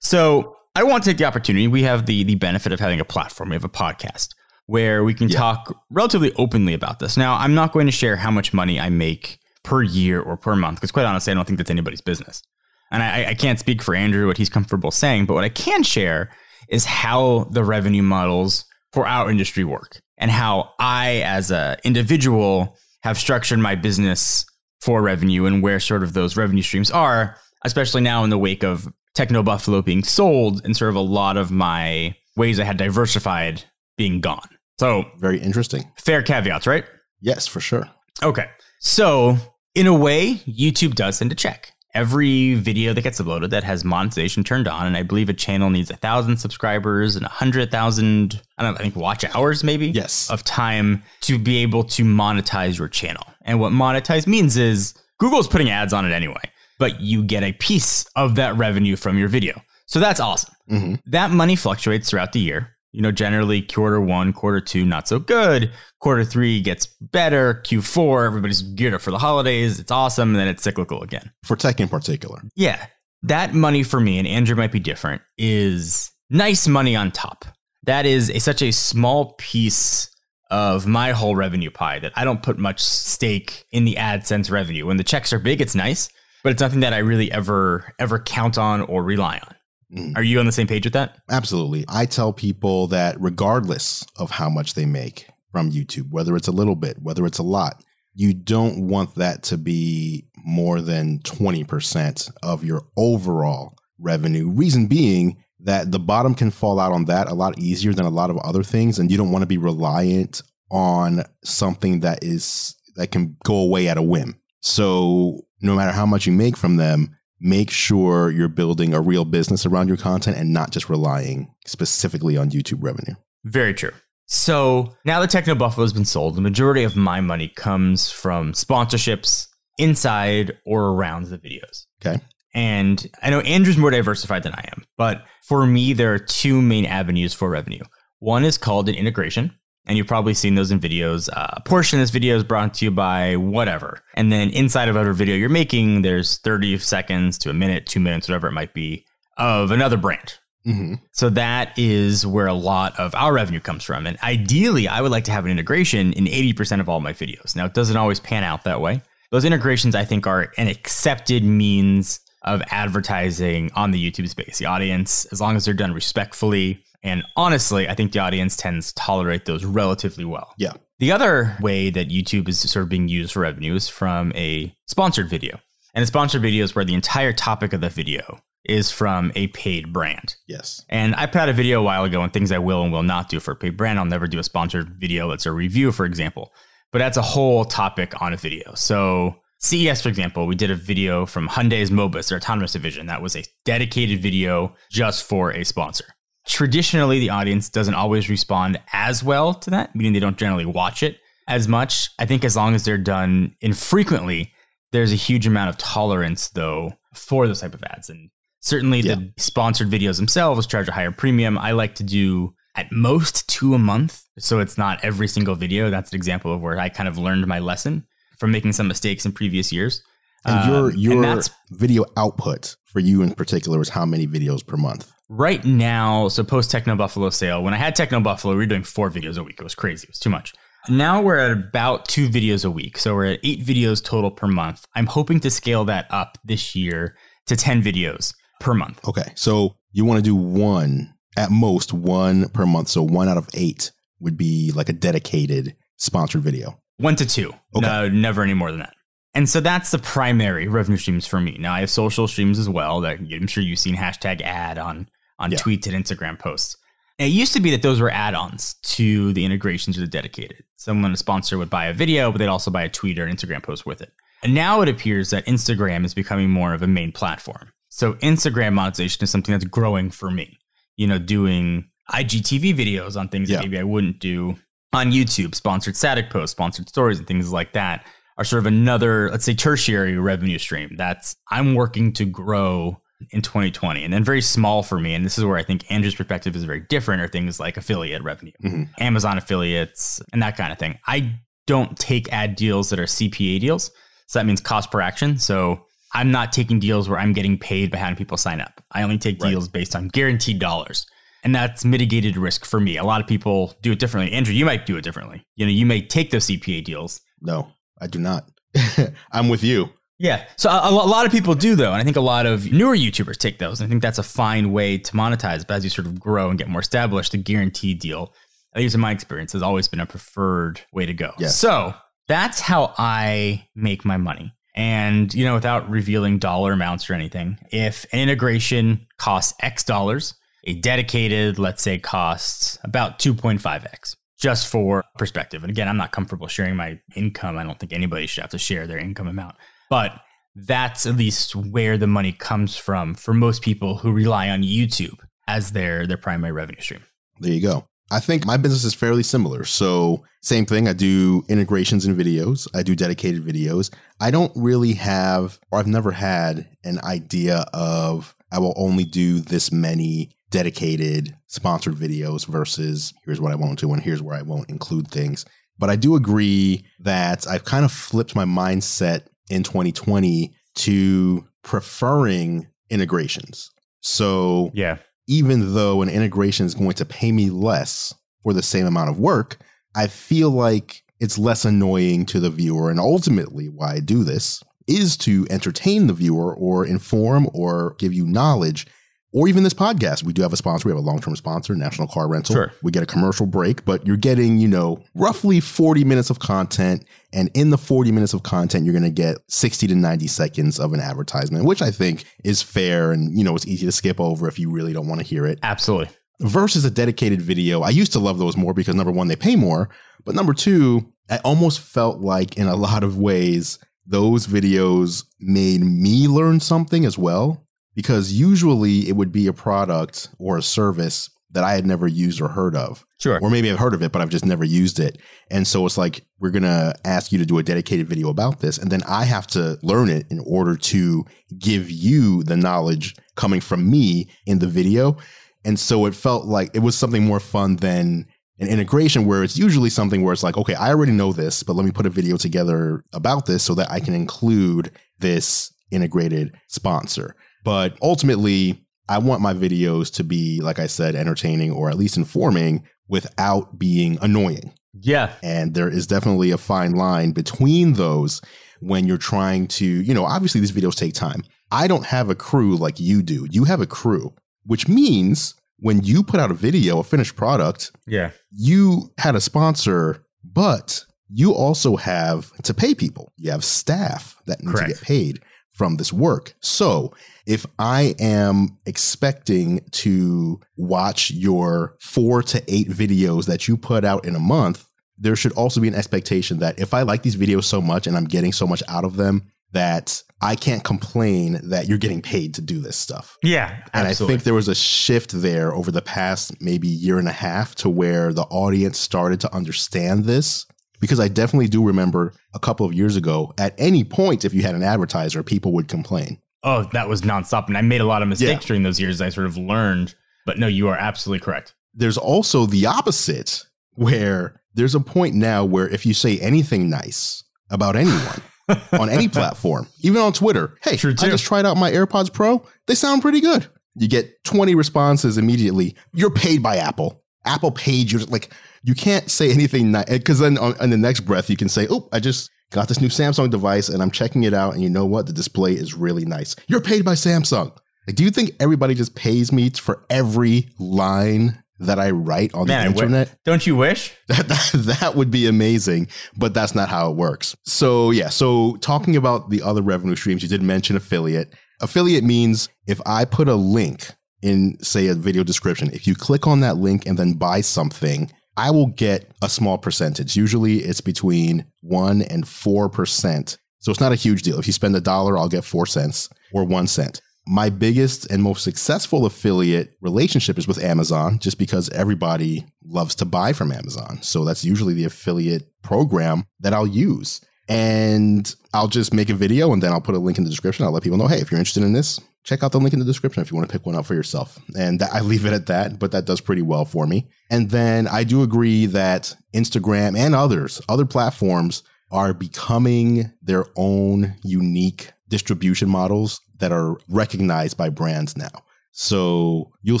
So 0.00 0.56
I 0.74 0.82
want 0.82 1.02
to 1.04 1.10
take 1.10 1.18
the 1.18 1.24
opportunity. 1.24 1.66
We 1.66 1.82
have 1.82 2.06
the 2.06 2.24
the 2.24 2.36
benefit 2.36 2.72
of 2.72 2.80
having 2.80 3.00
a 3.00 3.04
platform. 3.04 3.50
We 3.50 3.56
have 3.56 3.64
a 3.64 3.68
podcast 3.68 4.34
where 4.66 5.02
we 5.02 5.14
can 5.14 5.28
yeah. 5.28 5.38
talk 5.38 5.74
relatively 5.90 6.32
openly 6.36 6.74
about 6.74 7.00
this. 7.00 7.16
Now, 7.16 7.34
I'm 7.34 7.54
not 7.54 7.72
going 7.72 7.86
to 7.86 7.92
share 7.92 8.16
how 8.16 8.30
much 8.30 8.52
money 8.52 8.78
I 8.78 8.88
make 8.88 9.40
per 9.64 9.82
year 9.82 10.20
or 10.20 10.36
per 10.36 10.54
month 10.54 10.78
because, 10.78 10.92
quite 10.92 11.06
honestly, 11.06 11.32
I 11.32 11.34
don't 11.34 11.44
think 11.44 11.58
that's 11.58 11.70
anybody's 11.70 12.00
business. 12.00 12.42
And 12.90 13.02
I, 13.02 13.30
I 13.30 13.34
can't 13.34 13.58
speak 13.58 13.82
for 13.82 13.94
Andrew 13.94 14.26
what 14.26 14.36
he's 14.36 14.48
comfortable 14.48 14.90
saying, 14.90 15.26
but 15.26 15.34
what 15.34 15.44
I 15.44 15.48
can 15.48 15.82
share 15.82 16.30
is 16.68 16.84
how 16.84 17.48
the 17.50 17.64
revenue 17.64 18.02
models 18.02 18.64
for 18.92 19.06
our 19.06 19.30
industry 19.30 19.64
work 19.64 20.00
and 20.18 20.30
how 20.30 20.70
I, 20.78 21.22
as 21.24 21.50
an 21.50 21.76
individual, 21.84 22.76
have 23.02 23.18
structured 23.18 23.58
my 23.58 23.74
business 23.74 24.44
for 24.80 25.02
revenue 25.02 25.46
and 25.46 25.62
where 25.62 25.80
sort 25.80 26.02
of 26.02 26.12
those 26.12 26.36
revenue 26.36 26.62
streams 26.62 26.90
are, 26.90 27.36
especially 27.64 28.00
now 28.00 28.24
in 28.24 28.30
the 28.30 28.38
wake 28.38 28.64
of 28.64 28.88
Techno 29.14 29.42
Buffalo 29.42 29.82
being 29.82 30.02
sold 30.02 30.64
and 30.64 30.76
sort 30.76 30.90
of 30.90 30.96
a 30.96 31.00
lot 31.00 31.36
of 31.36 31.50
my 31.50 32.14
ways 32.36 32.58
I 32.58 32.64
had 32.64 32.76
diversified 32.76 33.64
being 33.96 34.20
gone. 34.20 34.48
So, 34.78 35.04
very 35.18 35.38
interesting. 35.38 35.90
Fair 35.96 36.22
caveats, 36.22 36.66
right? 36.66 36.84
Yes, 37.20 37.46
for 37.46 37.60
sure. 37.60 37.84
Okay. 38.22 38.46
So, 38.80 39.36
in 39.74 39.86
a 39.86 39.94
way, 39.94 40.36
YouTube 40.48 40.94
does 40.94 41.18
send 41.18 41.32
a 41.32 41.34
check 41.34 41.72
every 41.94 42.54
video 42.54 42.92
that 42.92 43.02
gets 43.02 43.20
uploaded 43.20 43.50
that 43.50 43.64
has 43.64 43.84
monetization 43.84 44.44
turned 44.44 44.68
on, 44.68 44.86
and 44.86 44.96
I 44.96 45.02
believe 45.02 45.28
a 45.28 45.34
channel 45.34 45.70
needs 45.70 45.90
a 45.90 45.96
thousand 45.96 46.36
subscribers 46.38 47.16
and 47.16 47.24
a 47.24 47.28
hundred 47.28 47.70
thousand, 47.70 48.40
I 48.58 48.62
don't 48.62 48.72
know, 48.72 48.78
I 48.78 48.82
think 48.82 48.96
watch 48.96 49.24
hours 49.34 49.64
maybe, 49.64 49.88
yes, 49.88 50.30
of 50.30 50.44
time 50.44 51.02
to 51.22 51.38
be 51.38 51.58
able 51.58 51.84
to 51.84 52.04
monetize 52.04 52.78
your 52.78 52.88
channel. 52.88 53.24
And 53.42 53.58
what 53.60 53.72
monetize 53.72 54.26
means 54.26 54.56
is 54.56 54.94
Google's 55.18 55.48
putting 55.48 55.70
ads 55.70 55.92
on 55.92 56.04
it 56.04 56.12
anyway, 56.12 56.42
but 56.78 57.00
you 57.00 57.22
get 57.24 57.42
a 57.42 57.52
piece 57.52 58.06
of 58.16 58.36
that 58.36 58.56
revenue 58.56 58.96
from 58.96 59.18
your 59.18 59.28
video. 59.28 59.60
So 59.86 59.98
that's 59.98 60.20
awesome. 60.20 60.54
Mm-hmm. 60.70 60.94
That 61.06 61.30
money 61.30 61.56
fluctuates 61.56 62.10
throughout 62.10 62.32
the 62.32 62.40
year. 62.40 62.76
You 62.92 63.02
know, 63.02 63.12
generally 63.12 63.62
quarter 63.62 64.00
one, 64.00 64.32
quarter 64.32 64.60
two, 64.60 64.84
not 64.84 65.06
so 65.06 65.18
good. 65.18 65.70
Quarter 66.00 66.24
three 66.24 66.60
gets 66.60 66.86
better. 66.86 67.62
Q4, 67.64 68.26
everybody's 68.26 68.62
geared 68.62 68.94
up 68.94 69.00
for 69.00 69.10
the 69.10 69.18
holidays. 69.18 69.78
It's 69.78 69.92
awesome. 69.92 70.30
And 70.30 70.38
then 70.38 70.48
it's 70.48 70.62
cyclical 70.62 71.02
again. 71.02 71.30
For 71.44 71.56
tech 71.56 71.80
in 71.80 71.88
particular. 71.88 72.42
Yeah. 72.56 72.86
That 73.22 73.54
money 73.54 73.82
for 73.82 74.00
me, 74.00 74.18
and 74.18 74.26
Andrew 74.26 74.56
might 74.56 74.72
be 74.72 74.80
different, 74.80 75.22
is 75.36 76.10
nice 76.30 76.66
money 76.66 76.96
on 76.96 77.10
top. 77.10 77.44
That 77.84 78.06
is 78.06 78.30
a, 78.30 78.38
such 78.40 78.62
a 78.62 78.72
small 78.72 79.34
piece 79.38 80.10
of 80.50 80.86
my 80.86 81.12
whole 81.12 81.36
revenue 81.36 81.70
pie 81.70 81.98
that 82.00 82.12
I 82.16 82.24
don't 82.24 82.42
put 82.42 82.58
much 82.58 82.80
stake 82.80 83.64
in 83.70 83.84
the 83.84 83.94
AdSense 83.94 84.50
revenue. 84.50 84.86
When 84.86 84.96
the 84.96 85.04
checks 85.04 85.32
are 85.32 85.38
big, 85.38 85.60
it's 85.60 85.74
nice, 85.74 86.08
but 86.42 86.50
it's 86.52 86.60
nothing 86.60 86.80
that 86.80 86.92
I 86.92 86.98
really 86.98 87.30
ever 87.30 87.94
ever 87.98 88.18
count 88.18 88.58
on 88.58 88.80
or 88.82 89.04
rely 89.04 89.38
on. 89.46 89.54
Mm. 89.94 90.16
Are 90.16 90.22
you 90.22 90.38
on 90.38 90.46
the 90.46 90.52
same 90.52 90.66
page 90.66 90.84
with 90.84 90.92
that? 90.92 91.18
Absolutely. 91.30 91.84
I 91.88 92.06
tell 92.06 92.32
people 92.32 92.86
that 92.88 93.20
regardless 93.20 94.06
of 94.16 94.30
how 94.30 94.48
much 94.48 94.74
they 94.74 94.86
make 94.86 95.26
from 95.50 95.72
YouTube, 95.72 96.10
whether 96.10 96.36
it's 96.36 96.48
a 96.48 96.52
little 96.52 96.76
bit, 96.76 97.02
whether 97.02 97.26
it's 97.26 97.38
a 97.38 97.44
lot, 97.44 97.82
you 98.14 98.34
don't 98.34 98.88
want 98.88 99.14
that 99.16 99.42
to 99.44 99.56
be 99.56 100.26
more 100.44 100.80
than 100.80 101.18
20% 101.20 102.30
of 102.42 102.64
your 102.64 102.82
overall 102.96 103.76
revenue. 103.98 104.48
Reason 104.48 104.86
being 104.86 105.42
that 105.60 105.92
the 105.92 105.98
bottom 105.98 106.34
can 106.34 106.50
fall 106.50 106.80
out 106.80 106.92
on 106.92 107.04
that 107.06 107.28
a 107.28 107.34
lot 107.34 107.58
easier 107.58 107.92
than 107.92 108.06
a 108.06 108.10
lot 108.10 108.30
of 108.30 108.38
other 108.38 108.62
things. 108.62 108.98
And 108.98 109.10
you 109.10 109.16
don't 109.16 109.30
want 109.30 109.42
to 109.42 109.46
be 109.46 109.58
reliant 109.58 110.42
on 110.70 111.24
something 111.44 112.00
that 112.00 112.22
is 112.22 112.76
that 112.96 113.08
can 113.08 113.36
go 113.44 113.56
away 113.56 113.88
at 113.88 113.96
a 113.96 114.02
whim. 114.02 114.40
So 114.60 115.42
no 115.60 115.74
matter 115.74 115.92
how 115.92 116.06
much 116.06 116.26
you 116.26 116.32
make 116.32 116.56
from 116.56 116.76
them, 116.76 117.16
make 117.40 117.70
sure 117.70 118.30
you're 118.30 118.48
building 118.48 118.92
a 118.92 119.00
real 119.00 119.24
business 119.24 119.64
around 119.64 119.88
your 119.88 119.96
content 119.96 120.36
and 120.36 120.52
not 120.52 120.70
just 120.70 120.90
relying 120.90 121.54
specifically 121.66 122.36
on 122.36 122.50
YouTube 122.50 122.82
revenue. 122.82 123.14
Very 123.44 123.74
true. 123.74 123.92
So 124.26 124.94
now 125.04 125.20
the 125.20 125.26
Techno 125.26 125.54
Buffalo 125.54 125.84
has 125.84 125.92
been 125.92 126.04
sold, 126.04 126.36
the 126.36 126.40
majority 126.40 126.84
of 126.84 126.94
my 126.94 127.20
money 127.20 127.48
comes 127.48 128.10
from 128.10 128.52
sponsorships 128.52 129.48
inside 129.78 130.56
or 130.64 130.90
around 130.90 131.26
the 131.26 131.38
videos. 131.38 131.86
Okay. 132.04 132.22
And 132.54 133.08
I 133.22 133.30
know 133.30 133.40
Andrew's 133.40 133.76
more 133.76 133.90
diversified 133.90 134.42
than 134.42 134.52
I 134.52 134.68
am, 134.76 134.84
but 134.96 135.24
for 135.42 135.66
me, 135.66 135.92
there 135.92 136.12
are 136.14 136.18
two 136.18 136.60
main 136.60 136.84
avenues 136.84 137.32
for 137.32 137.48
revenue. 137.48 137.82
One 138.18 138.44
is 138.44 138.58
called 138.58 138.88
an 138.88 138.94
integration, 138.94 139.52
and 139.86 139.96
you've 139.96 140.06
probably 140.06 140.34
seen 140.34 140.54
those 140.54 140.70
in 140.70 140.80
videos. 140.80 141.28
Uh, 141.32 141.48
a 141.52 141.60
portion 141.60 141.98
of 141.98 142.02
this 142.02 142.10
video 142.10 142.36
is 142.36 142.44
brought 142.44 142.74
to 142.74 142.84
you 142.84 142.90
by 142.90 143.36
whatever. 143.36 144.00
And 144.14 144.30
then 144.30 144.50
inside 144.50 144.88
of 144.88 144.96
every 144.96 145.14
video 145.14 145.34
you're 145.34 145.48
making, 145.48 146.02
there's 146.02 146.38
30 146.38 146.78
seconds 146.78 147.38
to 147.38 147.50
a 147.50 147.54
minute, 147.54 147.86
two 147.86 148.00
minutes, 148.00 148.28
whatever 148.28 148.48
it 148.48 148.52
might 148.52 148.74
be, 148.74 149.04
of 149.36 149.70
another 149.70 149.96
brand. 149.96 150.38
Mm-hmm. 150.66 150.94
So 151.12 151.30
that 151.30 151.78
is 151.78 152.26
where 152.26 152.46
a 152.46 152.54
lot 152.54 152.98
of 152.98 153.14
our 153.14 153.32
revenue 153.32 153.60
comes 153.60 153.82
from. 153.82 154.06
And 154.06 154.18
ideally, 154.22 154.88
I 154.88 155.00
would 155.00 155.10
like 155.10 155.24
to 155.24 155.32
have 155.32 155.44
an 155.44 155.50
integration 155.50 156.12
in 156.12 156.26
80% 156.26 156.80
of 156.80 156.88
all 156.88 157.00
my 157.00 157.12
videos. 157.12 157.56
Now, 157.56 157.64
it 157.64 157.74
doesn't 157.74 157.96
always 157.96 158.20
pan 158.20 158.44
out 158.44 158.64
that 158.64 158.80
way. 158.80 159.00
Those 159.30 159.44
integrations, 159.44 159.94
I 159.94 160.04
think, 160.04 160.26
are 160.26 160.52
an 160.58 160.68
accepted 160.68 161.44
means 161.44 162.20
of 162.42 162.62
advertising 162.70 163.70
on 163.74 163.90
the 163.90 164.10
YouTube 164.10 164.28
space. 164.28 164.58
The 164.58 164.66
audience, 164.66 165.24
as 165.26 165.40
long 165.40 165.56
as 165.56 165.64
they're 165.64 165.74
done 165.74 165.92
respectfully, 165.92 166.82
and 167.02 167.24
honestly, 167.36 167.88
I 167.88 167.94
think 167.94 168.12
the 168.12 168.18
audience 168.18 168.56
tends 168.56 168.92
to 168.92 168.94
tolerate 168.94 169.46
those 169.46 169.64
relatively 169.64 170.24
well. 170.24 170.54
Yeah. 170.58 170.74
The 170.98 171.12
other 171.12 171.56
way 171.60 171.90
that 171.90 172.10
YouTube 172.10 172.48
is 172.48 172.58
sort 172.58 172.82
of 172.82 172.88
being 172.88 173.08
used 173.08 173.32
for 173.32 173.40
revenue 173.40 173.74
is 173.74 173.88
from 173.88 174.32
a 174.34 174.74
sponsored 174.86 175.30
video. 175.30 175.58
And 175.94 176.02
a 176.02 176.06
sponsored 176.06 176.42
video 176.42 176.62
is 176.62 176.74
where 176.74 176.84
the 176.84 176.94
entire 176.94 177.32
topic 177.32 177.72
of 177.72 177.80
the 177.80 177.88
video 177.88 178.40
is 178.64 178.92
from 178.92 179.32
a 179.34 179.46
paid 179.48 179.92
brand. 179.92 180.36
Yes. 180.46 180.84
And 180.90 181.14
I 181.16 181.26
put 181.26 181.40
out 181.40 181.48
a 181.48 181.54
video 181.54 181.80
a 181.80 181.82
while 181.82 182.04
ago 182.04 182.20
on 182.20 182.30
things 182.30 182.52
I 182.52 182.58
will 182.58 182.82
and 182.82 182.92
will 182.92 183.02
not 183.02 183.30
do 183.30 183.40
for 183.40 183.52
a 183.52 183.56
paid 183.56 183.76
brand. 183.76 183.98
I'll 183.98 184.04
never 184.04 184.26
do 184.26 184.38
a 184.38 184.44
sponsored 184.44 184.90
video 185.00 185.30
that's 185.30 185.46
a 185.46 185.52
review, 185.52 185.92
for 185.92 186.04
example. 186.04 186.52
But 186.92 186.98
that's 186.98 187.16
a 187.16 187.22
whole 187.22 187.64
topic 187.64 188.20
on 188.20 188.34
a 188.34 188.36
video. 188.36 188.74
So 188.74 189.36
CES, 189.60 190.02
for 190.02 190.10
example, 190.10 190.46
we 190.46 190.54
did 190.54 190.70
a 190.70 190.76
video 190.76 191.24
from 191.24 191.48
Hyundai's 191.48 191.90
Mobis, 191.90 192.28
their 192.28 192.38
autonomous 192.38 192.72
division. 192.72 193.06
That 193.06 193.22
was 193.22 193.36
a 193.36 193.44
dedicated 193.64 194.20
video 194.20 194.74
just 194.90 195.26
for 195.26 195.50
a 195.50 195.64
sponsor. 195.64 196.04
Traditionally, 196.46 197.20
the 197.20 197.30
audience 197.30 197.68
doesn't 197.68 197.94
always 197.94 198.28
respond 198.28 198.80
as 198.92 199.22
well 199.22 199.54
to 199.54 199.70
that, 199.70 199.94
meaning 199.94 200.12
they 200.12 200.20
don't 200.20 200.38
generally 200.38 200.66
watch 200.66 201.02
it 201.02 201.18
as 201.46 201.68
much. 201.68 202.10
I 202.18 202.26
think 202.26 202.44
as 202.44 202.56
long 202.56 202.74
as 202.74 202.84
they're 202.84 202.98
done 202.98 203.54
infrequently, 203.60 204.52
there's 204.92 205.12
a 205.12 205.16
huge 205.16 205.46
amount 205.46 205.70
of 205.70 205.78
tolerance, 205.78 206.48
though, 206.48 206.92
for 207.14 207.46
those 207.46 207.60
type 207.60 207.74
of 207.74 207.82
ads. 207.84 208.08
And 208.08 208.30
certainly 208.60 209.00
yeah. 209.00 209.16
the 209.16 209.32
sponsored 209.36 209.90
videos 209.90 210.16
themselves 210.16 210.66
charge 210.66 210.88
a 210.88 210.92
higher 210.92 211.12
premium. 211.12 211.58
I 211.58 211.72
like 211.72 211.94
to 211.96 212.04
do 212.04 212.54
at 212.74 212.90
most 212.90 213.48
two 213.48 213.74
a 213.74 213.78
month. 213.78 214.22
So 214.38 214.60
it's 214.60 214.78
not 214.78 215.04
every 215.04 215.28
single 215.28 215.54
video. 215.54 215.90
That's 215.90 216.12
an 216.12 216.16
example 216.16 216.54
of 216.54 216.60
where 216.60 216.78
I 216.78 216.88
kind 216.88 217.08
of 217.08 217.18
learned 217.18 217.46
my 217.46 217.58
lesson 217.58 218.06
from 218.38 218.50
making 218.50 218.72
some 218.72 218.88
mistakes 218.88 219.26
in 219.26 219.32
previous 219.32 219.72
years. 219.72 220.02
And 220.44 220.70
your 220.70 220.86
um, 220.86 220.96
your 220.96 221.24
and 221.24 221.50
video 221.70 222.06
output 222.16 222.76
for 222.86 223.00
you 223.00 223.22
in 223.22 223.34
particular 223.34 223.80
is 223.82 223.90
how 223.90 224.06
many 224.06 224.26
videos 224.26 224.66
per 224.66 224.76
month? 224.76 225.12
Right 225.30 225.64
now, 225.64 226.28
so 226.28 226.42
post 226.42 226.70
Techno 226.70 226.96
Buffalo 226.96 227.30
sale, 227.30 227.62
when 227.62 227.72
I 227.72 227.76
had 227.78 227.94
Techno 227.94 228.20
Buffalo, 228.20 228.52
we 228.52 228.58
were 228.58 228.66
doing 228.66 228.82
four 228.82 229.10
videos 229.10 229.38
a 229.38 229.44
week. 229.44 229.56
It 229.58 229.64
was 229.64 229.74
crazy. 229.74 230.04
It 230.04 230.10
was 230.10 230.18
too 230.18 230.28
much. 230.28 230.52
Now 230.88 231.22
we're 231.22 231.38
at 231.38 231.52
about 231.52 232.08
two 232.08 232.28
videos 232.28 232.64
a 232.64 232.70
week. 232.70 232.98
So 232.98 233.14
we're 233.14 233.34
at 233.34 233.40
eight 233.44 233.64
videos 233.64 234.02
total 234.04 234.30
per 234.30 234.48
month. 234.48 234.86
I'm 234.94 235.06
hoping 235.06 235.38
to 235.40 235.50
scale 235.50 235.84
that 235.84 236.06
up 236.10 236.36
this 236.44 236.74
year 236.74 237.16
to 237.46 237.56
10 237.56 237.82
videos 237.82 238.34
per 238.60 238.74
month. 238.74 239.06
Okay. 239.06 239.32
So 239.36 239.76
you 239.92 240.04
want 240.04 240.18
to 240.18 240.22
do 240.22 240.34
one, 240.34 241.14
at 241.36 241.50
most 241.50 241.92
one 241.92 242.48
per 242.48 242.66
month. 242.66 242.88
So 242.88 243.02
one 243.02 243.28
out 243.28 243.36
of 243.36 243.48
eight 243.54 243.92
would 244.18 244.36
be 244.36 244.72
like 244.72 244.88
a 244.88 244.92
dedicated 244.92 245.76
sponsored 245.96 246.42
video. 246.42 246.80
One 246.96 247.16
to 247.16 247.26
two. 247.26 247.52
Okay. 247.74 247.86
No, 247.86 248.08
never 248.08 248.42
any 248.42 248.54
more 248.54 248.70
than 248.70 248.80
that. 248.80 248.94
And 249.32 249.48
so 249.48 249.60
that's 249.60 249.92
the 249.92 249.98
primary 249.98 250.66
revenue 250.66 250.98
streams 250.98 251.26
for 251.26 251.40
me. 251.40 251.56
Now 251.58 251.72
I 251.72 251.80
have 251.80 251.90
social 251.90 252.26
streams 252.26 252.58
as 252.58 252.68
well 252.68 253.00
that 253.02 253.20
I'm 253.20 253.46
sure 253.46 253.62
you've 253.62 253.78
seen 253.78 253.94
hashtag 253.94 254.40
ad 254.40 254.76
on 254.76 255.08
on 255.40 255.50
yeah. 255.50 255.58
tweets 255.58 255.92
and 255.92 256.04
Instagram 256.04 256.38
posts. 256.38 256.76
And 257.18 257.26
it 257.26 257.32
used 257.32 257.52
to 257.52 257.60
be 257.60 257.70
that 257.72 257.82
those 257.82 258.00
were 258.00 258.10
add-ons 258.10 258.74
to 258.82 259.32
the 259.32 259.44
integrations 259.44 259.98
or 259.98 260.00
the 260.00 260.06
dedicated. 260.06 260.64
Someone, 260.76 261.12
a 261.12 261.16
sponsor, 261.16 261.58
would 261.58 261.68
buy 261.68 261.86
a 261.86 261.92
video, 261.92 262.30
but 262.30 262.38
they'd 262.38 262.46
also 262.46 262.70
buy 262.70 262.82
a 262.82 262.88
tweet 262.88 263.18
or 263.18 263.26
an 263.26 263.34
Instagram 263.34 263.62
post 263.62 263.84
with 263.84 264.00
it. 264.00 264.12
And 264.42 264.54
now 264.54 264.80
it 264.80 264.88
appears 264.88 265.30
that 265.30 265.44
Instagram 265.46 266.04
is 266.04 266.14
becoming 266.14 266.48
more 266.48 266.72
of 266.72 266.82
a 266.82 266.86
main 266.86 267.12
platform. 267.12 267.72
So 267.90 268.14
Instagram 268.14 268.72
monetization 268.72 269.24
is 269.24 269.30
something 269.30 269.52
that's 269.52 269.64
growing 269.64 270.10
for 270.10 270.30
me. 270.30 270.58
You 270.96 271.08
know, 271.08 271.18
doing 271.18 271.90
IGTV 272.10 272.74
videos 272.74 273.18
on 273.18 273.28
things 273.28 273.50
yeah. 273.50 273.56
that 273.56 273.64
maybe 273.64 273.78
I 273.78 273.82
wouldn't 273.82 274.18
do 274.18 274.56
on 274.92 275.12
YouTube, 275.12 275.54
sponsored 275.54 275.96
static 275.96 276.30
posts, 276.30 276.52
sponsored 276.52 276.88
stories, 276.88 277.18
and 277.18 277.26
things 277.26 277.52
like 277.52 277.72
that 277.74 278.06
are 278.38 278.44
sort 278.44 278.60
of 278.60 278.66
another, 278.66 279.30
let's 279.30 279.44
say, 279.44 279.54
tertiary 279.54 280.18
revenue 280.18 280.58
stream. 280.58 280.96
That's 280.96 281.36
I'm 281.50 281.74
working 281.74 282.12
to 282.14 282.24
grow 282.24 283.02
in 283.30 283.42
2020 283.42 284.02
and 284.02 284.12
then 284.12 284.24
very 284.24 284.40
small 284.40 284.82
for 284.82 284.98
me 284.98 285.14
and 285.14 285.24
this 285.24 285.38
is 285.38 285.44
where 285.44 285.56
i 285.56 285.62
think 285.62 285.84
andrew's 285.90 286.14
perspective 286.14 286.56
is 286.56 286.64
very 286.64 286.80
different 286.80 287.22
are 287.22 287.28
things 287.28 287.60
like 287.60 287.76
affiliate 287.76 288.22
revenue 288.22 288.52
mm-hmm. 288.62 288.84
amazon 288.98 289.38
affiliates 289.38 290.20
and 290.32 290.42
that 290.42 290.56
kind 290.56 290.72
of 290.72 290.78
thing. 290.78 290.98
I 291.06 291.34
don't 291.66 291.96
take 291.98 292.32
ad 292.32 292.56
deals 292.56 292.90
that 292.90 292.98
are 292.98 293.04
cpa 293.04 293.60
deals 293.60 293.90
so 294.26 294.38
that 294.38 294.46
means 294.46 294.60
cost 294.60 294.90
per 294.90 295.00
action 295.00 295.38
so 295.38 295.84
i'm 296.14 296.30
not 296.30 296.52
taking 296.52 296.78
deals 296.78 297.08
where 297.08 297.18
i'm 297.18 297.32
getting 297.32 297.58
paid 297.58 297.90
by 297.90 297.98
having 297.98 298.16
people 298.16 298.36
sign 298.36 298.60
up. 298.60 298.80
I 298.92 299.02
only 299.02 299.18
take 299.18 299.40
right. 299.42 299.50
deals 299.50 299.68
based 299.68 299.94
on 299.94 300.08
guaranteed 300.08 300.58
dollars 300.58 301.06
and 301.42 301.54
that's 301.54 301.86
mitigated 301.86 302.36
risk 302.36 302.66
for 302.66 302.80
me. 302.80 302.98
A 302.98 303.04
lot 303.04 303.22
of 303.22 303.26
people 303.26 303.74
do 303.80 303.92
it 303.92 303.98
differently. 303.98 304.32
Andrew 304.36 304.52
you 304.52 304.66
might 304.66 304.84
do 304.84 304.96
it 304.96 305.02
differently. 305.02 305.46
You 305.56 305.66
know 305.66 305.72
you 305.72 305.86
may 305.86 306.02
take 306.02 306.30
those 306.30 306.46
cpa 306.46 306.82
deals. 306.84 307.20
No 307.40 307.68
i 308.00 308.06
do 308.06 308.18
not. 308.18 308.48
I'm 309.32 309.48
with 309.48 309.62
you 309.62 309.90
yeah. 310.20 310.44
So 310.56 310.68
a, 310.68 310.90
a, 310.90 310.92
lot 310.92 311.24
of 311.24 311.32
people 311.32 311.54
do 311.54 311.74
though, 311.74 311.92
and 311.92 312.00
I 312.00 312.04
think 312.04 312.16
a 312.16 312.20
lot 312.20 312.44
of 312.44 312.70
newer 312.70 312.94
YouTubers 312.94 313.38
take 313.38 313.58
those. 313.58 313.80
And 313.80 313.86
I 313.86 313.88
think 313.88 314.02
that's 314.02 314.18
a 314.18 314.22
fine 314.22 314.70
way 314.70 314.98
to 314.98 315.12
monetize. 315.12 315.66
But 315.66 315.76
as 315.76 315.84
you 315.84 315.88
sort 315.88 316.06
of 316.06 316.20
grow 316.20 316.50
and 316.50 316.58
get 316.58 316.68
more 316.68 316.82
established, 316.82 317.32
the 317.32 317.38
guaranteed 317.38 318.00
deal, 318.00 318.34
at 318.74 318.82
least 318.82 318.94
in 318.94 319.00
my 319.00 319.12
experience, 319.12 319.54
has 319.54 319.62
always 319.62 319.88
been 319.88 319.98
a 319.98 320.04
preferred 320.04 320.82
way 320.92 321.06
to 321.06 321.14
go. 321.14 321.32
Yeah. 321.38 321.48
So 321.48 321.94
that's 322.28 322.60
how 322.60 322.94
I 322.98 323.66
make 323.74 324.04
my 324.04 324.18
money. 324.18 324.52
And 324.74 325.32
you 325.32 325.46
know, 325.46 325.54
without 325.54 325.88
revealing 325.88 326.38
dollar 326.38 326.74
amounts 326.74 327.08
or 327.08 327.14
anything, 327.14 327.56
if 327.72 328.04
an 328.12 328.20
integration 328.20 329.06
costs 329.16 329.54
X 329.62 329.84
dollars, 329.84 330.34
a 330.64 330.74
dedicated, 330.74 331.58
let's 331.58 331.82
say, 331.82 331.98
costs 331.98 332.78
about 332.84 333.18
2.5x 333.20 334.16
just 334.38 334.68
for 334.68 335.02
perspective. 335.16 335.62
And 335.62 335.70
again, 335.70 335.88
I'm 335.88 335.96
not 335.96 336.12
comfortable 336.12 336.46
sharing 336.46 336.76
my 336.76 337.00
income. 337.16 337.56
I 337.56 337.64
don't 337.64 337.78
think 337.78 337.94
anybody 337.94 338.26
should 338.26 338.42
have 338.42 338.50
to 338.50 338.58
share 338.58 338.86
their 338.86 338.98
income 338.98 339.28
amount. 339.28 339.56
But 339.90 340.20
that's 340.54 341.04
at 341.04 341.16
least 341.16 341.54
where 341.54 341.98
the 341.98 342.06
money 342.06 342.32
comes 342.32 342.76
from 342.76 343.14
for 343.14 343.34
most 343.34 343.62
people 343.62 343.98
who 343.98 344.12
rely 344.12 344.48
on 344.48 344.62
YouTube 344.62 345.18
as 345.46 345.72
their 345.72 346.06
their 346.06 346.16
primary 346.16 346.52
revenue 346.52 346.80
stream. 346.80 347.02
There 347.40 347.52
you 347.52 347.60
go. 347.60 347.86
I 348.12 348.18
think 348.18 348.44
my 348.44 348.56
business 348.56 348.84
is 348.84 348.94
fairly 348.94 349.22
similar. 349.22 349.64
So, 349.64 350.24
same 350.42 350.66
thing. 350.66 350.88
I 350.88 350.92
do 350.94 351.44
integrations 351.48 352.06
in 352.06 352.16
videos. 352.16 352.66
I 352.74 352.82
do 352.82 352.96
dedicated 352.96 353.44
videos. 353.44 353.92
I 354.20 354.32
don't 354.32 354.52
really 354.56 354.94
have, 354.94 355.60
or 355.70 355.78
I've 355.78 355.86
never 355.86 356.10
had 356.10 356.68
an 356.82 356.98
idea 357.04 357.66
of 357.72 358.34
I 358.50 358.58
will 358.58 358.74
only 358.76 359.04
do 359.04 359.38
this 359.38 359.70
many 359.70 360.32
dedicated 360.50 361.36
sponsored 361.46 361.94
videos 361.94 362.46
versus 362.46 363.14
here's 363.24 363.40
what 363.40 363.52
I 363.52 363.54
won't 363.54 363.78
do 363.78 363.92
and 363.92 364.02
here's 364.02 364.22
where 364.22 364.36
I 364.36 364.42
won't 364.42 364.68
include 364.68 365.08
things. 365.08 365.44
But 365.78 365.88
I 365.90 365.96
do 365.96 366.16
agree 366.16 366.84
that 366.98 367.46
I've 367.46 367.64
kind 367.64 367.84
of 367.84 367.92
flipped 367.92 368.34
my 368.34 368.44
mindset 368.44 369.28
in 369.50 369.62
2020 369.62 370.54
to 370.76 371.44
preferring 371.62 372.68
integrations. 372.88 373.70
So, 374.00 374.70
yeah, 374.74 374.98
even 375.26 375.74
though 375.74 376.02
an 376.02 376.08
integration 376.08 376.66
is 376.66 376.74
going 376.74 376.94
to 376.94 377.04
pay 377.04 377.32
me 377.32 377.50
less 377.50 378.14
for 378.42 378.52
the 378.52 378.62
same 378.62 378.86
amount 378.86 379.10
of 379.10 379.18
work, 379.18 379.58
I 379.94 380.06
feel 380.06 380.50
like 380.50 381.02
it's 381.20 381.38
less 381.38 381.64
annoying 381.64 382.26
to 382.26 382.40
the 382.40 382.50
viewer. 382.50 382.90
And 382.90 382.98
ultimately, 382.98 383.68
why 383.68 383.94
I 383.94 384.00
do 384.00 384.24
this 384.24 384.62
is 384.86 385.16
to 385.18 385.46
entertain 385.50 386.06
the 386.06 386.12
viewer 386.12 386.54
or 386.54 386.84
inform 386.84 387.48
or 387.52 387.94
give 387.98 388.12
you 388.12 388.26
knowledge 388.26 388.86
or 389.32 389.46
even 389.46 389.62
this 389.62 389.74
podcast. 389.74 390.24
We 390.24 390.32
do 390.32 390.42
have 390.42 390.52
a 390.52 390.56
sponsor. 390.56 390.88
We 390.88 390.92
have 390.92 391.02
a 391.02 391.06
long 391.06 391.20
term 391.20 391.36
sponsor, 391.36 391.74
National 391.74 392.08
Car 392.08 392.28
Rental. 392.28 392.54
Sure. 392.54 392.72
We 392.82 392.90
get 392.90 393.02
a 393.02 393.06
commercial 393.06 393.46
break, 393.46 393.84
but 393.84 394.06
you're 394.06 394.16
getting, 394.16 394.58
you 394.58 394.68
know, 394.68 395.02
roughly 395.14 395.60
40 395.60 396.04
minutes 396.04 396.30
of 396.30 396.38
content. 396.38 397.04
And 397.32 397.50
in 397.54 397.70
the 397.70 397.78
40 397.78 398.12
minutes 398.12 398.34
of 398.34 398.42
content, 398.42 398.84
you're 398.84 398.92
going 398.92 399.02
to 399.04 399.10
get 399.10 399.38
60 399.48 399.86
to 399.86 399.94
90 399.94 400.26
seconds 400.26 400.80
of 400.80 400.92
an 400.92 401.00
advertisement, 401.00 401.64
which 401.64 401.82
I 401.82 401.90
think 401.90 402.24
is 402.44 402.62
fair. 402.62 403.12
And, 403.12 403.36
you 403.36 403.44
know, 403.44 403.54
it's 403.54 403.66
easy 403.66 403.86
to 403.86 403.92
skip 403.92 404.20
over 404.20 404.48
if 404.48 404.58
you 404.58 404.70
really 404.70 404.92
don't 404.92 405.06
want 405.06 405.20
to 405.20 405.26
hear 405.26 405.46
it. 405.46 405.58
Absolutely. 405.62 406.08
Versus 406.40 406.84
a 406.84 406.90
dedicated 406.90 407.40
video. 407.40 407.82
I 407.82 407.90
used 407.90 408.12
to 408.12 408.18
love 408.18 408.38
those 408.38 408.56
more 408.56 408.74
because 408.74 408.94
number 408.94 409.12
one, 409.12 409.28
they 409.28 409.36
pay 409.36 409.56
more. 409.56 409.90
But 410.24 410.34
number 410.34 410.54
two, 410.54 411.12
I 411.28 411.38
almost 411.38 411.80
felt 411.80 412.20
like 412.20 412.56
in 412.56 412.66
a 412.66 412.76
lot 412.76 413.04
of 413.04 413.18
ways, 413.18 413.78
those 414.06 414.46
videos 414.46 415.24
made 415.38 415.82
me 415.82 416.26
learn 416.26 416.58
something 416.58 417.04
as 417.04 417.16
well 417.16 417.66
because 417.94 418.32
usually 418.32 419.08
it 419.08 419.14
would 419.14 419.30
be 419.30 419.46
a 419.46 419.52
product 419.52 420.28
or 420.38 420.56
a 420.56 420.62
service 420.62 421.30
that 421.52 421.64
I 421.64 421.74
had 421.74 421.86
never 421.86 422.06
used 422.06 422.40
or 422.40 422.48
heard 422.48 422.76
of. 422.76 423.04
Sure. 423.18 423.38
Or 423.42 423.50
maybe 423.50 423.70
I've 423.70 423.78
heard 423.78 423.94
of 423.94 424.02
it, 424.02 424.12
but 424.12 424.22
I've 424.22 424.28
just 424.28 424.44
never 424.44 424.64
used 424.64 425.00
it. 425.00 425.18
And 425.50 425.66
so 425.66 425.84
it's 425.84 425.98
like, 425.98 426.24
we're 426.38 426.50
going 426.50 426.62
to 426.62 426.94
ask 427.04 427.32
you 427.32 427.38
to 427.38 427.46
do 427.46 427.58
a 427.58 427.62
dedicated 427.62 428.08
video 428.08 428.28
about 428.28 428.60
this. 428.60 428.78
And 428.78 428.90
then 428.90 429.02
I 429.08 429.24
have 429.24 429.46
to 429.48 429.78
learn 429.82 430.08
it 430.08 430.26
in 430.30 430.40
order 430.46 430.76
to 430.76 431.24
give 431.58 431.90
you 431.90 432.44
the 432.44 432.56
knowledge 432.56 433.16
coming 433.36 433.60
from 433.60 433.90
me 433.90 434.30
in 434.46 434.60
the 434.60 434.68
video. 434.68 435.16
And 435.64 435.78
so 435.78 436.06
it 436.06 436.14
felt 436.14 436.46
like 436.46 436.70
it 436.74 436.80
was 436.80 436.96
something 436.96 437.24
more 437.24 437.40
fun 437.40 437.76
than 437.76 438.26
an 438.60 438.68
integration 438.68 439.26
where 439.26 439.42
it's 439.42 439.58
usually 439.58 439.90
something 439.90 440.22
where 440.22 440.32
it's 440.32 440.42
like, 440.42 440.56
okay, 440.56 440.74
I 440.74 440.90
already 440.90 441.12
know 441.12 441.32
this, 441.32 441.62
but 441.62 441.74
let 441.74 441.84
me 441.84 441.92
put 441.92 442.06
a 442.06 442.10
video 442.10 442.36
together 442.36 443.02
about 443.12 443.46
this 443.46 443.62
so 443.62 443.74
that 443.74 443.90
I 443.90 444.00
can 444.00 444.14
include 444.14 444.92
this 445.18 445.72
integrated 445.90 446.54
sponsor. 446.68 447.34
But 447.64 447.96
ultimately, 448.02 448.86
I 449.08 449.18
want 449.18 449.42
my 449.42 449.54
videos 449.54 450.12
to 450.14 450.24
be, 450.24 450.60
like 450.60 450.78
I 450.78 450.86
said, 450.86 451.14
entertaining 451.14 451.72
or 451.72 451.90
at 451.90 451.96
least 451.96 452.16
informing 452.16 452.84
without 453.08 453.78
being 453.78 454.18
annoying. 454.22 454.72
Yeah. 455.00 455.32
And 455.42 455.74
there 455.74 455.88
is 455.88 456.06
definitely 456.06 456.50
a 456.50 456.58
fine 456.58 456.92
line 456.92 457.32
between 457.32 457.94
those 457.94 458.40
when 458.80 459.06
you're 459.06 459.18
trying 459.18 459.66
to, 459.68 459.84
you 459.84 460.14
know, 460.14 460.24
obviously 460.24 460.60
these 460.60 460.72
videos 460.72 460.94
take 460.94 461.14
time. 461.14 461.42
I 461.70 461.86
don't 461.86 462.06
have 462.06 462.30
a 462.30 462.34
crew 462.34 462.76
like 462.76 462.98
you 462.98 463.22
do. 463.22 463.46
You 463.50 463.64
have 463.64 463.80
a 463.80 463.86
crew, 463.86 464.34
which 464.64 464.88
means 464.88 465.54
when 465.78 466.02
you 466.02 466.22
put 466.22 466.40
out 466.40 466.50
a 466.50 466.54
video, 466.54 466.98
a 467.00 467.04
finished 467.04 467.36
product, 467.36 467.92
yeah, 468.06 468.30
you 468.50 469.12
had 469.18 469.34
a 469.34 469.40
sponsor, 469.40 470.24
but 470.44 471.04
you 471.28 471.54
also 471.54 471.96
have 471.96 472.52
to 472.62 472.74
pay 472.74 472.94
people. 472.94 473.32
You 473.36 473.52
have 473.52 473.64
staff 473.64 474.36
that 474.46 474.62
need 474.62 474.72
Correct. 474.72 474.88
to 474.88 474.94
get 474.94 475.02
paid 475.02 475.40
from 475.80 475.96
this 475.96 476.12
work. 476.12 476.52
So 476.60 477.14
if 477.46 477.64
I 477.78 478.14
am 478.20 478.76
expecting 478.84 479.80
to 479.92 480.60
watch 480.76 481.30
your 481.30 481.96
four 482.00 482.42
to 482.42 482.62
eight 482.68 482.90
videos 482.90 483.46
that 483.46 483.66
you 483.66 483.78
put 483.78 484.04
out 484.04 484.26
in 484.26 484.36
a 484.36 484.38
month, 484.38 484.86
there 485.16 485.34
should 485.36 485.52
also 485.52 485.80
be 485.80 485.88
an 485.88 485.94
expectation 485.94 486.58
that 486.58 486.78
if 486.78 486.92
I 486.92 487.00
like 487.00 487.22
these 487.22 487.36
videos 487.36 487.64
so 487.64 487.80
much 487.80 488.06
and 488.06 488.14
I'm 488.14 488.26
getting 488.26 488.52
so 488.52 488.66
much 488.66 488.82
out 488.88 489.06
of 489.06 489.16
them, 489.16 489.50
that 489.72 490.22
I 490.42 490.54
can't 490.54 490.84
complain 490.84 491.58
that 491.70 491.88
you're 491.88 491.96
getting 491.96 492.20
paid 492.20 492.52
to 492.56 492.60
do 492.60 492.78
this 492.78 492.98
stuff. 492.98 493.38
Yeah. 493.42 493.74
And 493.94 494.06
absolutely. 494.06 494.34
I 494.34 494.36
think 494.36 494.44
there 494.44 494.52
was 494.52 494.68
a 494.68 494.74
shift 494.74 495.30
there 495.32 495.72
over 495.74 495.90
the 495.90 496.02
past 496.02 496.60
maybe 496.60 496.88
year 496.88 497.18
and 497.18 497.28
a 497.28 497.32
half 497.32 497.74
to 497.76 497.88
where 497.88 498.34
the 498.34 498.42
audience 498.42 498.98
started 498.98 499.40
to 499.40 499.54
understand 499.54 500.24
this. 500.24 500.66
Because 501.00 501.18
I 501.18 501.28
definitely 501.28 501.68
do 501.68 501.82
remember 501.84 502.34
a 502.54 502.58
couple 502.58 502.84
of 502.86 502.92
years 502.92 503.16
ago, 503.16 503.52
at 503.58 503.74
any 503.78 504.04
point, 504.04 504.44
if 504.44 504.52
you 504.54 504.62
had 504.62 504.74
an 504.74 504.82
advertiser, 504.82 505.42
people 505.42 505.72
would 505.72 505.88
complain. 505.88 506.38
Oh, 506.62 506.84
that 506.92 507.08
was 507.08 507.22
nonstop. 507.22 507.68
And 507.68 507.78
I 507.78 507.80
made 507.80 508.00
a 508.02 508.06
lot 508.06 508.20
of 508.22 508.28
mistakes 508.28 508.64
Yeah. 508.64 508.68
during 508.68 508.82
those 508.82 509.00
years. 509.00 509.20
I 509.22 509.30
sort 509.30 509.46
of 509.46 509.56
learned. 509.56 510.14
But 510.46 510.58
no, 510.58 510.66
you 510.66 510.88
are 510.88 510.96
absolutely 510.96 511.42
correct. 511.44 511.74
There's 511.94 512.18
also 512.18 512.66
the 512.66 512.86
opposite, 512.86 513.64
where 513.94 514.60
there's 514.74 514.94
a 514.94 515.00
point 515.00 515.34
now 515.34 515.64
where 515.64 515.88
if 515.88 516.04
you 516.06 516.14
say 516.14 516.38
anything 516.38 516.88
nice 516.90 517.42
about 517.70 517.96
anyone 517.96 518.42
on 518.92 519.08
any 519.10 519.26
platform, 519.28 519.88
even 520.02 520.20
on 520.20 520.32
Twitter, 520.32 520.76
hey, 520.82 520.96
True, 520.96 521.12
I 521.18 521.24
too. 521.24 521.30
just 521.30 521.44
tried 521.44 521.66
out 521.66 521.76
my 521.76 521.90
AirPods 521.90 522.32
Pro. 522.32 522.64
They 522.86 522.94
sound 522.94 523.22
pretty 523.22 523.40
good. 523.40 523.66
You 523.96 524.06
get 524.08 524.44
20 524.44 524.74
responses 524.74 525.36
immediately. 525.38 525.96
You're 526.14 526.30
paid 526.30 526.62
by 526.62 526.76
Apple. 526.76 527.22
Apple 527.44 527.72
paid 527.72 528.12
you. 528.12 528.20
Like, 528.20 528.52
you 528.82 528.94
can't 528.94 529.30
say 529.30 529.50
anything 529.50 529.92
because 529.92 530.38
then 530.38 530.58
uh, 530.58 530.62
on, 530.62 530.80
on 530.80 530.90
the 530.90 530.96
next 530.96 531.20
breath, 531.20 531.50
you 531.50 531.56
can 531.56 531.68
say, 531.68 531.86
oh, 531.90 532.08
I 532.12 532.20
just 532.20 532.50
got 532.70 532.88
this 532.88 533.00
new 533.00 533.08
Samsung 533.08 533.50
device 533.50 533.88
and 533.88 534.02
I'm 534.02 534.10
checking 534.10 534.44
it 534.44 534.54
out. 534.54 534.74
And 534.74 534.82
you 534.82 534.90
know 534.90 535.04
what? 535.04 535.26
The 535.26 535.32
display 535.32 535.72
is 535.72 535.94
really 535.94 536.24
nice. 536.24 536.56
You're 536.68 536.80
paid 536.80 537.04
by 537.04 537.14
Samsung. 537.14 537.76
Like, 538.06 538.16
do 538.16 538.24
you 538.24 538.30
think 538.30 538.52
everybody 538.60 538.94
just 538.94 539.14
pays 539.14 539.52
me 539.52 539.70
for 539.70 540.04
every 540.08 540.68
line 540.78 541.62
that 541.80 541.98
I 541.98 542.10
write 542.10 542.54
on 542.54 542.66
Man, 542.66 542.86
the 542.86 542.92
internet? 542.92 543.36
Don't 543.44 543.66
you 543.66 543.76
wish? 543.76 544.14
That, 544.28 544.46
that 544.48 544.70
that 545.00 545.16
would 545.16 545.30
be 545.30 545.48
amazing, 545.48 546.06
but 546.36 546.54
that's 546.54 546.74
not 546.74 546.88
how 546.88 547.10
it 547.10 547.16
works. 547.16 547.56
So 547.64 548.12
yeah, 548.12 548.28
so 548.28 548.76
talking 548.76 549.16
about 549.16 549.50
the 549.50 549.60
other 549.62 549.82
revenue 549.82 550.14
streams, 550.14 550.42
you 550.42 550.48
did 550.48 550.62
mention 550.62 550.94
affiliate. 550.94 551.52
Affiliate 551.80 552.22
means 552.22 552.68
if 552.86 553.00
I 553.04 553.24
put 553.24 553.48
a 553.48 553.56
link 553.56 554.06
in 554.40 554.78
say 554.82 555.08
a 555.08 555.14
video 555.14 555.42
description, 555.42 555.90
if 555.92 556.06
you 556.06 556.14
click 556.14 556.46
on 556.46 556.60
that 556.60 556.76
link 556.76 557.06
and 557.06 557.18
then 557.18 557.32
buy 557.32 557.60
something, 557.60 558.30
I 558.60 558.70
will 558.70 558.88
get 558.88 559.30
a 559.40 559.48
small 559.48 559.78
percentage. 559.78 560.36
Usually 560.36 560.80
it's 560.80 561.00
between 561.00 561.64
1 561.80 562.20
and 562.20 562.44
4%. 562.44 563.56
So 563.78 563.90
it's 563.90 564.00
not 564.00 564.12
a 564.12 564.16
huge 564.16 564.42
deal. 564.42 564.58
If 564.58 564.66
you 564.66 564.74
spend 564.74 564.94
a 564.94 565.00
dollar, 565.00 565.38
I'll 565.38 565.48
get 565.48 565.64
4 565.64 565.86
cents 565.86 566.28
or 566.52 566.64
1 566.64 566.86
cent. 566.86 567.22
My 567.46 567.70
biggest 567.70 568.30
and 568.30 568.42
most 568.42 568.62
successful 568.62 569.24
affiliate 569.24 569.96
relationship 570.02 570.58
is 570.58 570.68
with 570.68 570.84
Amazon, 570.84 571.38
just 571.38 571.58
because 571.58 571.88
everybody 571.88 572.66
loves 572.84 573.14
to 573.14 573.24
buy 573.24 573.54
from 573.54 573.72
Amazon. 573.72 574.18
So 574.20 574.44
that's 574.44 574.62
usually 574.62 574.92
the 574.92 575.04
affiliate 575.04 575.72
program 575.82 576.44
that 576.60 576.74
I'll 576.74 576.86
use. 576.86 577.40
And 577.70 578.52
I'll 578.74 578.88
just 578.88 579.14
make 579.14 579.30
a 579.30 579.34
video 579.34 579.72
and 579.72 579.80
then 579.80 579.92
I'll 579.92 580.00
put 580.00 580.16
a 580.16 580.18
link 580.18 580.38
in 580.38 580.44
the 580.44 580.50
description. 580.50 580.84
I'll 580.84 580.90
let 580.90 581.04
people 581.04 581.18
know, 581.18 581.28
hey, 581.28 581.40
if 581.40 581.50
you're 581.50 581.60
interested 581.60 581.84
in 581.84 581.92
this, 581.92 582.20
check 582.42 582.64
out 582.64 582.72
the 582.72 582.80
link 582.80 582.92
in 582.92 582.98
the 582.98 583.04
description 583.04 583.42
if 583.42 583.50
you 583.50 583.56
want 583.56 583.70
to 583.70 583.72
pick 583.72 583.86
one 583.86 583.94
up 583.94 584.06
for 584.06 584.14
yourself. 584.14 584.58
And 584.76 584.98
that, 584.98 585.14
I 585.14 585.20
leave 585.20 585.46
it 585.46 585.52
at 585.52 585.66
that, 585.66 586.00
but 586.00 586.10
that 586.10 586.24
does 586.24 586.40
pretty 586.40 586.62
well 586.62 586.84
for 586.84 587.06
me. 587.06 587.28
And 587.48 587.70
then 587.70 588.08
I 588.08 588.24
do 588.24 588.42
agree 588.42 588.86
that 588.86 589.36
Instagram 589.54 590.18
and 590.18 590.34
others, 590.34 590.80
other 590.88 591.06
platforms, 591.06 591.84
are 592.10 592.34
becoming 592.34 593.30
their 593.40 593.66
own 593.76 594.34
unique 594.42 595.12
distribution 595.28 595.88
models 595.88 596.40
that 596.58 596.72
are 596.72 596.98
recognized 597.08 597.76
by 597.76 597.88
brands 597.88 598.36
now. 598.36 598.64
So 598.90 599.70
you'll 599.82 600.00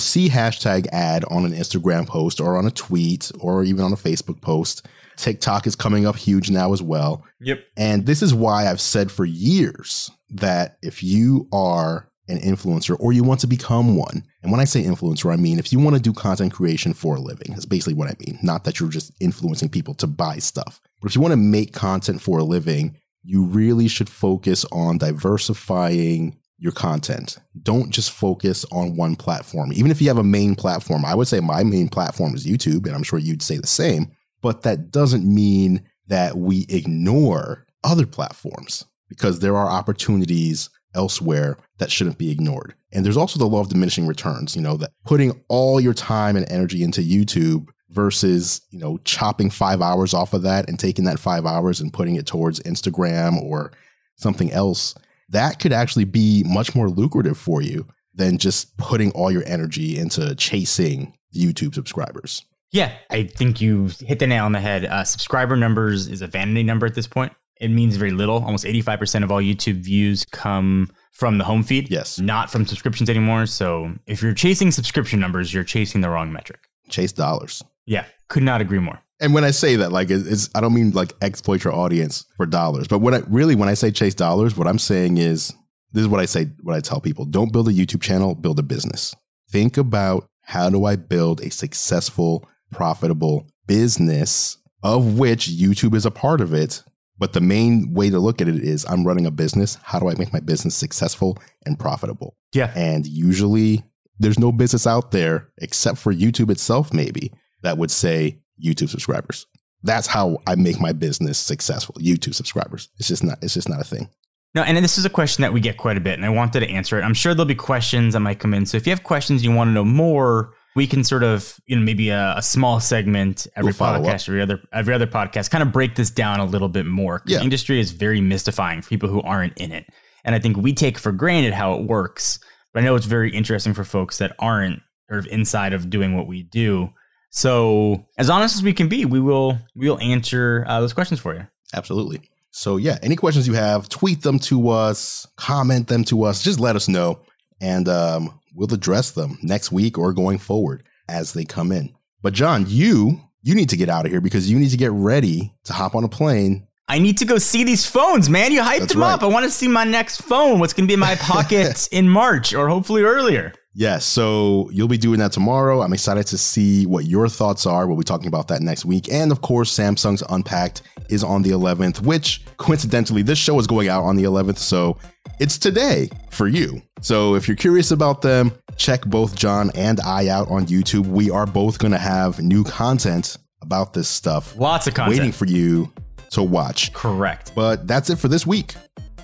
see 0.00 0.28
hashtag 0.28 0.88
ad 0.92 1.24
on 1.30 1.44
an 1.44 1.52
Instagram 1.52 2.08
post 2.08 2.40
or 2.40 2.58
on 2.58 2.66
a 2.66 2.72
tweet 2.72 3.30
or 3.38 3.62
even 3.62 3.84
on 3.84 3.92
a 3.92 3.96
Facebook 3.96 4.40
post. 4.40 4.84
TikTok 5.16 5.66
is 5.66 5.76
coming 5.76 6.06
up 6.06 6.16
huge 6.16 6.50
now 6.50 6.72
as 6.72 6.82
well. 6.82 7.24
Yep. 7.40 7.60
And 7.76 8.06
this 8.06 8.22
is 8.22 8.34
why 8.34 8.66
I've 8.66 8.80
said 8.80 9.10
for 9.10 9.24
years 9.24 10.10
that 10.30 10.78
if 10.82 11.02
you 11.02 11.48
are 11.52 12.10
an 12.28 12.38
influencer 12.38 12.96
or 13.00 13.12
you 13.12 13.24
want 13.24 13.40
to 13.40 13.46
become 13.46 13.96
one, 13.96 14.22
and 14.42 14.50
when 14.52 14.60
I 14.60 14.64
say 14.64 14.82
influencer, 14.82 15.32
I 15.32 15.36
mean 15.36 15.58
if 15.58 15.72
you 15.72 15.78
want 15.78 15.96
to 15.96 16.02
do 16.02 16.12
content 16.12 16.52
creation 16.52 16.94
for 16.94 17.16
a 17.16 17.20
living, 17.20 17.48
that's 17.50 17.66
basically 17.66 17.94
what 17.94 18.08
I 18.08 18.14
mean. 18.24 18.38
Not 18.42 18.64
that 18.64 18.80
you're 18.80 18.88
just 18.88 19.12
influencing 19.20 19.68
people 19.68 19.94
to 19.94 20.06
buy 20.06 20.38
stuff, 20.38 20.80
but 21.00 21.10
if 21.10 21.14
you 21.14 21.20
want 21.20 21.32
to 21.32 21.36
make 21.36 21.72
content 21.72 22.22
for 22.22 22.38
a 22.38 22.44
living, 22.44 22.96
you 23.22 23.44
really 23.44 23.88
should 23.88 24.08
focus 24.08 24.64
on 24.72 24.98
diversifying 24.98 26.38
your 26.60 26.72
content. 26.72 27.38
Don't 27.62 27.90
just 27.90 28.10
focus 28.10 28.64
on 28.70 28.94
one 28.94 29.16
platform. 29.16 29.72
Even 29.72 29.90
if 29.90 30.00
you 30.00 30.08
have 30.08 30.18
a 30.18 30.22
main 30.22 30.54
platform, 30.54 31.04
I 31.04 31.14
would 31.14 31.26
say 31.26 31.40
my 31.40 31.64
main 31.64 31.88
platform 31.88 32.34
is 32.34 32.46
YouTube, 32.46 32.86
and 32.86 32.94
I'm 32.94 33.02
sure 33.02 33.18
you'd 33.18 33.42
say 33.42 33.56
the 33.56 33.66
same. 33.66 34.12
But 34.42 34.62
that 34.62 34.90
doesn't 34.90 35.24
mean 35.24 35.82
that 36.06 36.36
we 36.36 36.66
ignore 36.68 37.66
other 37.84 38.06
platforms 38.06 38.84
because 39.08 39.40
there 39.40 39.56
are 39.56 39.68
opportunities 39.68 40.70
elsewhere 40.94 41.58
that 41.78 41.90
shouldn't 41.90 42.18
be 42.18 42.30
ignored. 42.30 42.74
And 42.92 43.04
there's 43.04 43.16
also 43.16 43.38
the 43.38 43.46
law 43.46 43.60
of 43.60 43.68
diminishing 43.68 44.06
returns, 44.06 44.56
you 44.56 44.62
know, 44.62 44.76
that 44.78 44.90
putting 45.04 45.40
all 45.48 45.80
your 45.80 45.94
time 45.94 46.36
and 46.36 46.50
energy 46.50 46.82
into 46.82 47.00
YouTube 47.00 47.68
versus, 47.90 48.60
you 48.70 48.78
know, 48.78 48.98
chopping 49.04 49.50
five 49.50 49.80
hours 49.82 50.14
off 50.14 50.32
of 50.32 50.42
that 50.42 50.68
and 50.68 50.78
taking 50.78 51.04
that 51.04 51.18
five 51.18 51.46
hours 51.46 51.80
and 51.80 51.92
putting 51.92 52.16
it 52.16 52.26
towards 52.26 52.60
Instagram 52.60 53.40
or 53.42 53.72
something 54.16 54.50
else, 54.52 54.94
that 55.28 55.60
could 55.60 55.72
actually 55.72 56.04
be 56.04 56.42
much 56.46 56.74
more 56.74 56.88
lucrative 56.88 57.38
for 57.38 57.62
you 57.62 57.86
than 58.14 58.38
just 58.38 58.76
putting 58.76 59.12
all 59.12 59.30
your 59.30 59.44
energy 59.46 59.96
into 59.96 60.34
chasing 60.34 61.16
YouTube 61.34 61.74
subscribers. 61.74 62.44
Yeah, 62.72 62.92
I 63.10 63.24
think 63.24 63.60
you 63.60 63.90
hit 64.00 64.18
the 64.18 64.26
nail 64.26 64.44
on 64.44 64.52
the 64.52 64.60
head. 64.60 64.84
Uh, 64.84 65.04
subscriber 65.04 65.56
numbers 65.56 66.06
is 66.08 66.22
a 66.22 66.26
vanity 66.26 66.62
number 66.62 66.86
at 66.86 66.94
this 66.94 67.06
point. 67.06 67.32
It 67.60 67.68
means 67.68 67.96
very 67.96 68.12
little. 68.12 68.42
Almost 68.44 68.64
85% 68.64 69.24
of 69.24 69.32
all 69.32 69.40
YouTube 69.40 69.82
views 69.82 70.24
come 70.30 70.90
from 71.12 71.38
the 71.38 71.44
home 71.44 71.62
feed. 71.62 71.90
Yes. 71.90 72.18
Not 72.18 72.50
from 72.50 72.64
subscriptions 72.66 73.10
anymore. 73.10 73.46
So 73.46 73.92
if 74.06 74.22
you're 74.22 74.34
chasing 74.34 74.70
subscription 74.70 75.20
numbers, 75.20 75.52
you're 75.52 75.64
chasing 75.64 76.00
the 76.00 76.08
wrong 76.08 76.32
metric. 76.32 76.60
Chase 76.88 77.12
dollars. 77.12 77.62
Yeah, 77.86 78.04
could 78.28 78.42
not 78.42 78.60
agree 78.60 78.78
more. 78.78 79.00
And 79.20 79.34
when 79.34 79.44
I 79.44 79.50
say 79.50 79.76
that, 79.76 79.92
like, 79.92 80.10
it's 80.10 80.48
I 80.54 80.60
don't 80.60 80.72
mean 80.72 80.92
like 80.92 81.12
exploit 81.20 81.62
your 81.62 81.74
audience 81.74 82.24
for 82.36 82.46
dollars, 82.46 82.88
but 82.88 83.00
what 83.00 83.12
I 83.12 83.18
really 83.28 83.54
when 83.54 83.68
I 83.68 83.74
say 83.74 83.90
chase 83.90 84.14
dollars, 84.14 84.56
what 84.56 84.66
I'm 84.66 84.78
saying 84.78 85.18
is 85.18 85.52
this 85.92 86.02
is 86.02 86.08
what 86.08 86.20
I 86.20 86.24
say, 86.24 86.46
what 86.62 86.74
I 86.74 86.80
tell 86.80 87.00
people: 87.00 87.26
don't 87.26 87.52
build 87.52 87.68
a 87.68 87.72
YouTube 87.72 88.00
channel, 88.00 88.34
build 88.34 88.58
a 88.58 88.62
business. 88.62 89.14
Think 89.50 89.76
about 89.76 90.26
how 90.42 90.70
do 90.70 90.84
I 90.84 90.96
build 90.96 91.40
a 91.42 91.50
successful, 91.50 92.48
profitable 92.70 93.46
business 93.66 94.56
of 94.82 95.18
which 95.18 95.48
YouTube 95.48 95.94
is 95.94 96.06
a 96.06 96.10
part 96.10 96.40
of 96.40 96.54
it. 96.54 96.82
But 97.18 97.34
the 97.34 97.40
main 97.40 97.92
way 97.92 98.08
to 98.08 98.18
look 98.18 98.40
at 98.40 98.48
it 98.48 98.56
is 98.56 98.86
I'm 98.86 99.06
running 99.06 99.26
a 99.26 99.30
business. 99.30 99.76
How 99.82 99.98
do 99.98 100.08
I 100.08 100.14
make 100.14 100.32
my 100.32 100.40
business 100.40 100.74
successful 100.74 101.36
and 101.66 101.78
profitable? 101.78 102.34
Yeah. 102.54 102.72
And 102.74 103.06
usually 103.06 103.84
there's 104.18 104.38
no 104.38 104.52
business 104.52 104.86
out 104.86 105.10
there 105.10 105.50
except 105.58 105.98
for 105.98 106.14
YouTube 106.14 106.50
itself, 106.50 106.94
maybe, 106.94 107.32
that 107.62 107.76
would 107.76 107.90
say 107.90 108.40
YouTube 108.62 108.88
subscribers. 108.88 109.46
That's 109.82 110.06
how 110.06 110.38
I 110.46 110.54
make 110.54 110.80
my 110.80 110.92
business 110.92 111.38
successful. 111.38 111.94
YouTube 111.96 112.34
subscribers. 112.34 112.88
It's 112.98 113.08
just 113.08 113.24
not. 113.24 113.38
It's 113.42 113.54
just 113.54 113.68
not 113.68 113.80
a 113.80 113.84
thing. 113.84 114.08
No, 114.54 114.62
and 114.62 114.76
this 114.78 114.98
is 114.98 115.04
a 115.04 115.10
question 115.10 115.42
that 115.42 115.52
we 115.52 115.60
get 115.60 115.76
quite 115.76 115.96
a 115.96 116.00
bit, 116.00 116.14
and 116.14 116.26
I 116.26 116.28
wanted 116.28 116.60
to 116.60 116.68
answer 116.68 116.98
it. 116.98 117.02
I'm 117.02 117.14
sure 117.14 117.34
there'll 117.34 117.46
be 117.46 117.54
questions 117.54 118.14
that 118.14 118.20
might 118.20 118.40
come 118.40 118.52
in. 118.52 118.66
So 118.66 118.76
if 118.76 118.86
you 118.86 118.90
have 118.90 119.04
questions 119.04 119.44
you 119.44 119.52
want 119.52 119.68
to 119.68 119.72
know 119.72 119.84
more, 119.84 120.54
we 120.76 120.86
can 120.86 121.02
sort 121.02 121.22
of, 121.22 121.60
you 121.66 121.76
know, 121.76 121.82
maybe 121.82 122.10
a, 122.10 122.34
a 122.36 122.42
small 122.42 122.80
segment 122.80 123.46
every 123.56 123.72
we'll 123.72 124.00
podcast, 124.00 124.28
every 124.28 124.40
other 124.40 124.60
every 124.72 124.94
other 124.94 125.06
podcast, 125.06 125.50
kind 125.50 125.62
of 125.62 125.72
break 125.72 125.96
this 125.96 126.10
down 126.10 126.40
a 126.40 126.44
little 126.44 126.68
bit 126.68 126.86
more. 126.86 127.22
Yeah. 127.26 127.38
The 127.38 127.44
industry 127.44 127.80
is 127.80 127.90
very 127.92 128.20
mystifying 128.20 128.82
for 128.82 128.88
people 128.88 129.08
who 129.08 129.20
aren't 129.22 129.56
in 129.58 129.72
it, 129.72 129.86
and 130.24 130.34
I 130.34 130.38
think 130.38 130.56
we 130.56 130.72
take 130.72 130.98
for 130.98 131.12
granted 131.12 131.52
how 131.52 131.74
it 131.74 131.84
works. 131.84 132.38
But 132.72 132.82
I 132.82 132.86
know 132.86 132.94
it's 132.94 133.06
very 133.06 133.32
interesting 133.32 133.74
for 133.74 133.82
folks 133.82 134.18
that 134.18 134.34
aren't 134.38 134.80
sort 135.08 135.18
of 135.18 135.26
inside 135.26 135.72
of 135.72 135.90
doing 135.90 136.16
what 136.16 136.28
we 136.28 136.44
do. 136.44 136.90
So, 137.30 138.06
as 138.16 138.30
honest 138.30 138.56
as 138.56 138.62
we 138.62 138.72
can 138.72 138.88
be, 138.88 139.04
we 139.04 139.20
will 139.20 139.58
we 139.74 139.88
will 139.88 140.00
answer 140.00 140.64
uh, 140.68 140.80
those 140.80 140.92
questions 140.92 141.20
for 141.20 141.34
you. 141.34 141.46
Absolutely. 141.74 142.22
So, 142.52 142.76
yeah, 142.76 142.98
any 143.02 143.14
questions 143.14 143.46
you 143.46 143.54
have, 143.54 143.88
tweet 143.88 144.22
them 144.22 144.40
to 144.40 144.70
us, 144.70 145.26
comment 145.36 145.86
them 145.86 146.02
to 146.04 146.24
us, 146.24 146.42
just 146.42 146.58
let 146.58 146.74
us 146.74 146.88
know, 146.88 147.20
and 147.60 147.88
um, 147.88 148.39
we'll 148.54 148.72
address 148.72 149.10
them 149.10 149.38
next 149.42 149.72
week 149.72 149.98
or 149.98 150.12
going 150.12 150.38
forward 150.38 150.82
as 151.08 151.32
they 151.32 151.44
come 151.44 151.72
in. 151.72 151.94
But 152.22 152.34
Jon, 152.34 152.64
you 152.68 153.20
you 153.42 153.54
need 153.54 153.70
to 153.70 153.76
get 153.76 153.88
out 153.88 154.04
of 154.04 154.12
here 154.12 154.20
because 154.20 154.50
you 154.50 154.58
need 154.58 154.70
to 154.70 154.76
get 154.76 154.92
ready 154.92 155.54
to 155.64 155.72
hop 155.72 155.94
on 155.94 156.04
a 156.04 156.08
plane. 156.08 156.66
I 156.88 156.98
need 156.98 157.18
to 157.18 157.24
go 157.24 157.38
see 157.38 157.62
these 157.64 157.86
phones, 157.86 158.28
man. 158.28 158.52
You 158.52 158.60
hyped 158.62 158.80
That's 158.80 158.92
them 158.92 159.02
right. 159.02 159.12
up. 159.12 159.22
I 159.22 159.26
want 159.26 159.44
to 159.44 159.50
see 159.50 159.68
my 159.68 159.84
next 159.84 160.22
phone. 160.22 160.58
What's 160.58 160.72
going 160.72 160.86
to 160.86 160.88
be 160.88 160.94
in 160.94 161.00
my 161.00 161.14
pocket 161.20 161.88
in 161.92 162.08
March 162.08 162.52
or 162.52 162.68
hopefully 162.68 163.02
earlier. 163.02 163.52
Yes, 163.72 164.04
so 164.04 164.68
you'll 164.72 164.88
be 164.88 164.98
doing 164.98 165.20
that 165.20 165.30
tomorrow. 165.30 165.80
I'm 165.80 165.92
excited 165.92 166.26
to 166.28 166.38
see 166.38 166.86
what 166.86 167.04
your 167.04 167.28
thoughts 167.28 167.66
are. 167.66 167.86
We'll 167.86 167.96
be 167.96 168.04
talking 168.04 168.26
about 168.26 168.48
that 168.48 168.62
next 168.62 168.84
week. 168.84 169.12
And 169.12 169.30
of 169.30 169.42
course, 169.42 169.72
Samsung's 169.72 170.24
Unpacked 170.28 170.82
is 171.08 171.22
on 171.22 171.42
the 171.42 171.50
11th, 171.50 172.02
which 172.02 172.44
coincidentally, 172.56 173.22
this 173.22 173.38
show 173.38 173.58
is 173.60 173.68
going 173.68 173.88
out 173.88 174.02
on 174.02 174.16
the 174.16 174.24
11th. 174.24 174.58
So 174.58 174.98
it's 175.38 175.56
today 175.56 176.10
for 176.30 176.48
you. 176.48 176.82
So 177.00 177.36
if 177.36 177.46
you're 177.46 177.56
curious 177.56 177.92
about 177.92 178.22
them, 178.22 178.52
check 178.76 179.04
both 179.06 179.36
Jon 179.36 179.70
and 179.76 180.00
I 180.00 180.28
out 180.28 180.50
on 180.50 180.66
YouTube. 180.66 181.06
We 181.06 181.30
are 181.30 181.46
both 181.46 181.78
going 181.78 181.92
to 181.92 181.98
have 181.98 182.40
new 182.40 182.64
content 182.64 183.36
about 183.62 183.92
this 183.92 184.08
stuff. 184.08 184.56
Lots 184.56 184.88
of 184.88 184.94
content. 184.94 185.16
Waiting 185.16 185.32
for 185.32 185.46
you 185.46 185.92
to 186.30 186.42
watch. 186.42 186.92
Correct. 186.92 187.52
But 187.54 187.86
that's 187.86 188.10
it 188.10 188.16
for 188.16 188.28
this 188.28 188.46
week. 188.46 188.74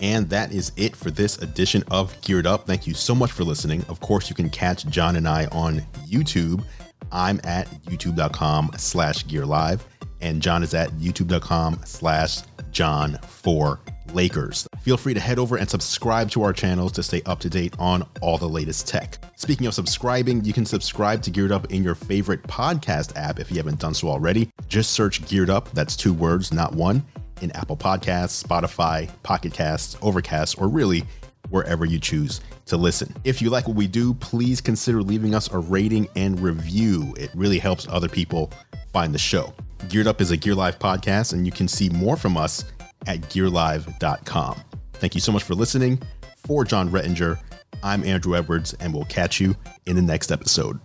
And 0.00 0.28
that 0.30 0.52
is 0.52 0.72
it 0.76 0.94
for 0.94 1.10
this 1.10 1.38
edition 1.38 1.82
of 1.90 2.18
Geared 2.20 2.46
Up. 2.46 2.66
Thank 2.66 2.86
you 2.86 2.94
so 2.94 3.14
much 3.14 3.32
for 3.32 3.44
listening. 3.44 3.84
Of 3.88 4.00
course, 4.00 4.28
you 4.28 4.36
can 4.36 4.50
catch 4.50 4.86
Jon 4.86 5.16
and 5.16 5.26
I 5.26 5.46
on 5.46 5.80
YouTube. 6.06 6.64
I'm 7.12 7.40
at 7.44 7.68
youtube.com 7.84 8.72
slash 8.76 9.26
gear 9.26 9.46
live, 9.46 9.86
and 10.20 10.42
Jon 10.42 10.62
is 10.62 10.74
at 10.74 10.90
youtube.com 10.92 11.80
slash 11.84 12.38
Jon 12.72 13.18
for 13.26 13.80
Lakers. 14.12 14.66
Feel 14.80 14.96
free 14.96 15.14
to 15.14 15.20
head 15.20 15.38
over 15.38 15.56
and 15.56 15.68
subscribe 15.68 16.30
to 16.30 16.42
our 16.42 16.52
channels 16.52 16.92
to 16.92 17.02
stay 17.02 17.22
up 17.26 17.40
to 17.40 17.50
date 17.50 17.74
on 17.78 18.06
all 18.20 18.38
the 18.38 18.48
latest 18.48 18.86
tech. 18.86 19.18
Speaking 19.36 19.66
of 19.66 19.74
subscribing, 19.74 20.44
you 20.44 20.52
can 20.52 20.64
subscribe 20.64 21.22
to 21.22 21.30
Geared 21.30 21.52
Up 21.52 21.72
in 21.72 21.82
your 21.82 21.94
favorite 21.94 22.42
podcast 22.44 23.16
app 23.16 23.38
if 23.38 23.50
you 23.50 23.56
haven't 23.56 23.80
done 23.80 23.94
so 23.94 24.08
already. 24.08 24.50
Just 24.68 24.92
search 24.92 25.26
Geared 25.26 25.50
Up, 25.50 25.70
that's 25.72 25.96
two 25.96 26.12
words, 26.12 26.52
not 26.52 26.74
one 26.74 27.04
in 27.40 27.50
Apple 27.52 27.76
Podcasts, 27.76 28.42
Spotify, 28.42 29.10
Pocket 29.22 29.52
Casts, 29.52 29.96
Overcast, 30.02 30.60
or 30.60 30.68
really 30.68 31.04
wherever 31.50 31.84
you 31.84 31.98
choose 31.98 32.40
to 32.66 32.76
listen. 32.76 33.14
If 33.24 33.40
you 33.40 33.50
like 33.50 33.68
what 33.68 33.76
we 33.76 33.86
do, 33.86 34.14
please 34.14 34.60
consider 34.60 35.02
leaving 35.02 35.34
us 35.34 35.50
a 35.52 35.58
rating 35.58 36.08
and 36.16 36.38
review. 36.40 37.14
It 37.16 37.30
really 37.34 37.58
helps 37.58 37.86
other 37.88 38.08
people 38.08 38.50
find 38.92 39.14
the 39.14 39.18
show. 39.18 39.54
Geared 39.88 40.06
Up 40.06 40.20
is 40.20 40.30
a 40.30 40.36
Gear 40.36 40.54
Live 40.54 40.78
podcast, 40.78 41.32
and 41.32 41.46
you 41.46 41.52
can 41.52 41.68
see 41.68 41.88
more 41.90 42.16
from 42.16 42.36
us 42.36 42.64
at 43.06 43.20
gearlive.com. 43.22 44.60
Thank 44.94 45.14
you 45.14 45.20
so 45.20 45.32
much 45.32 45.44
for 45.44 45.54
listening. 45.54 46.00
For 46.38 46.64
Jon 46.64 46.88
Rettinger, 46.90 47.38
I'm 47.82 48.02
Andru 48.02 48.36
Edwards, 48.36 48.74
and 48.80 48.92
we'll 48.92 49.04
catch 49.04 49.40
you 49.40 49.54
in 49.86 49.96
the 49.96 50.02
next 50.02 50.32
episode. 50.32 50.80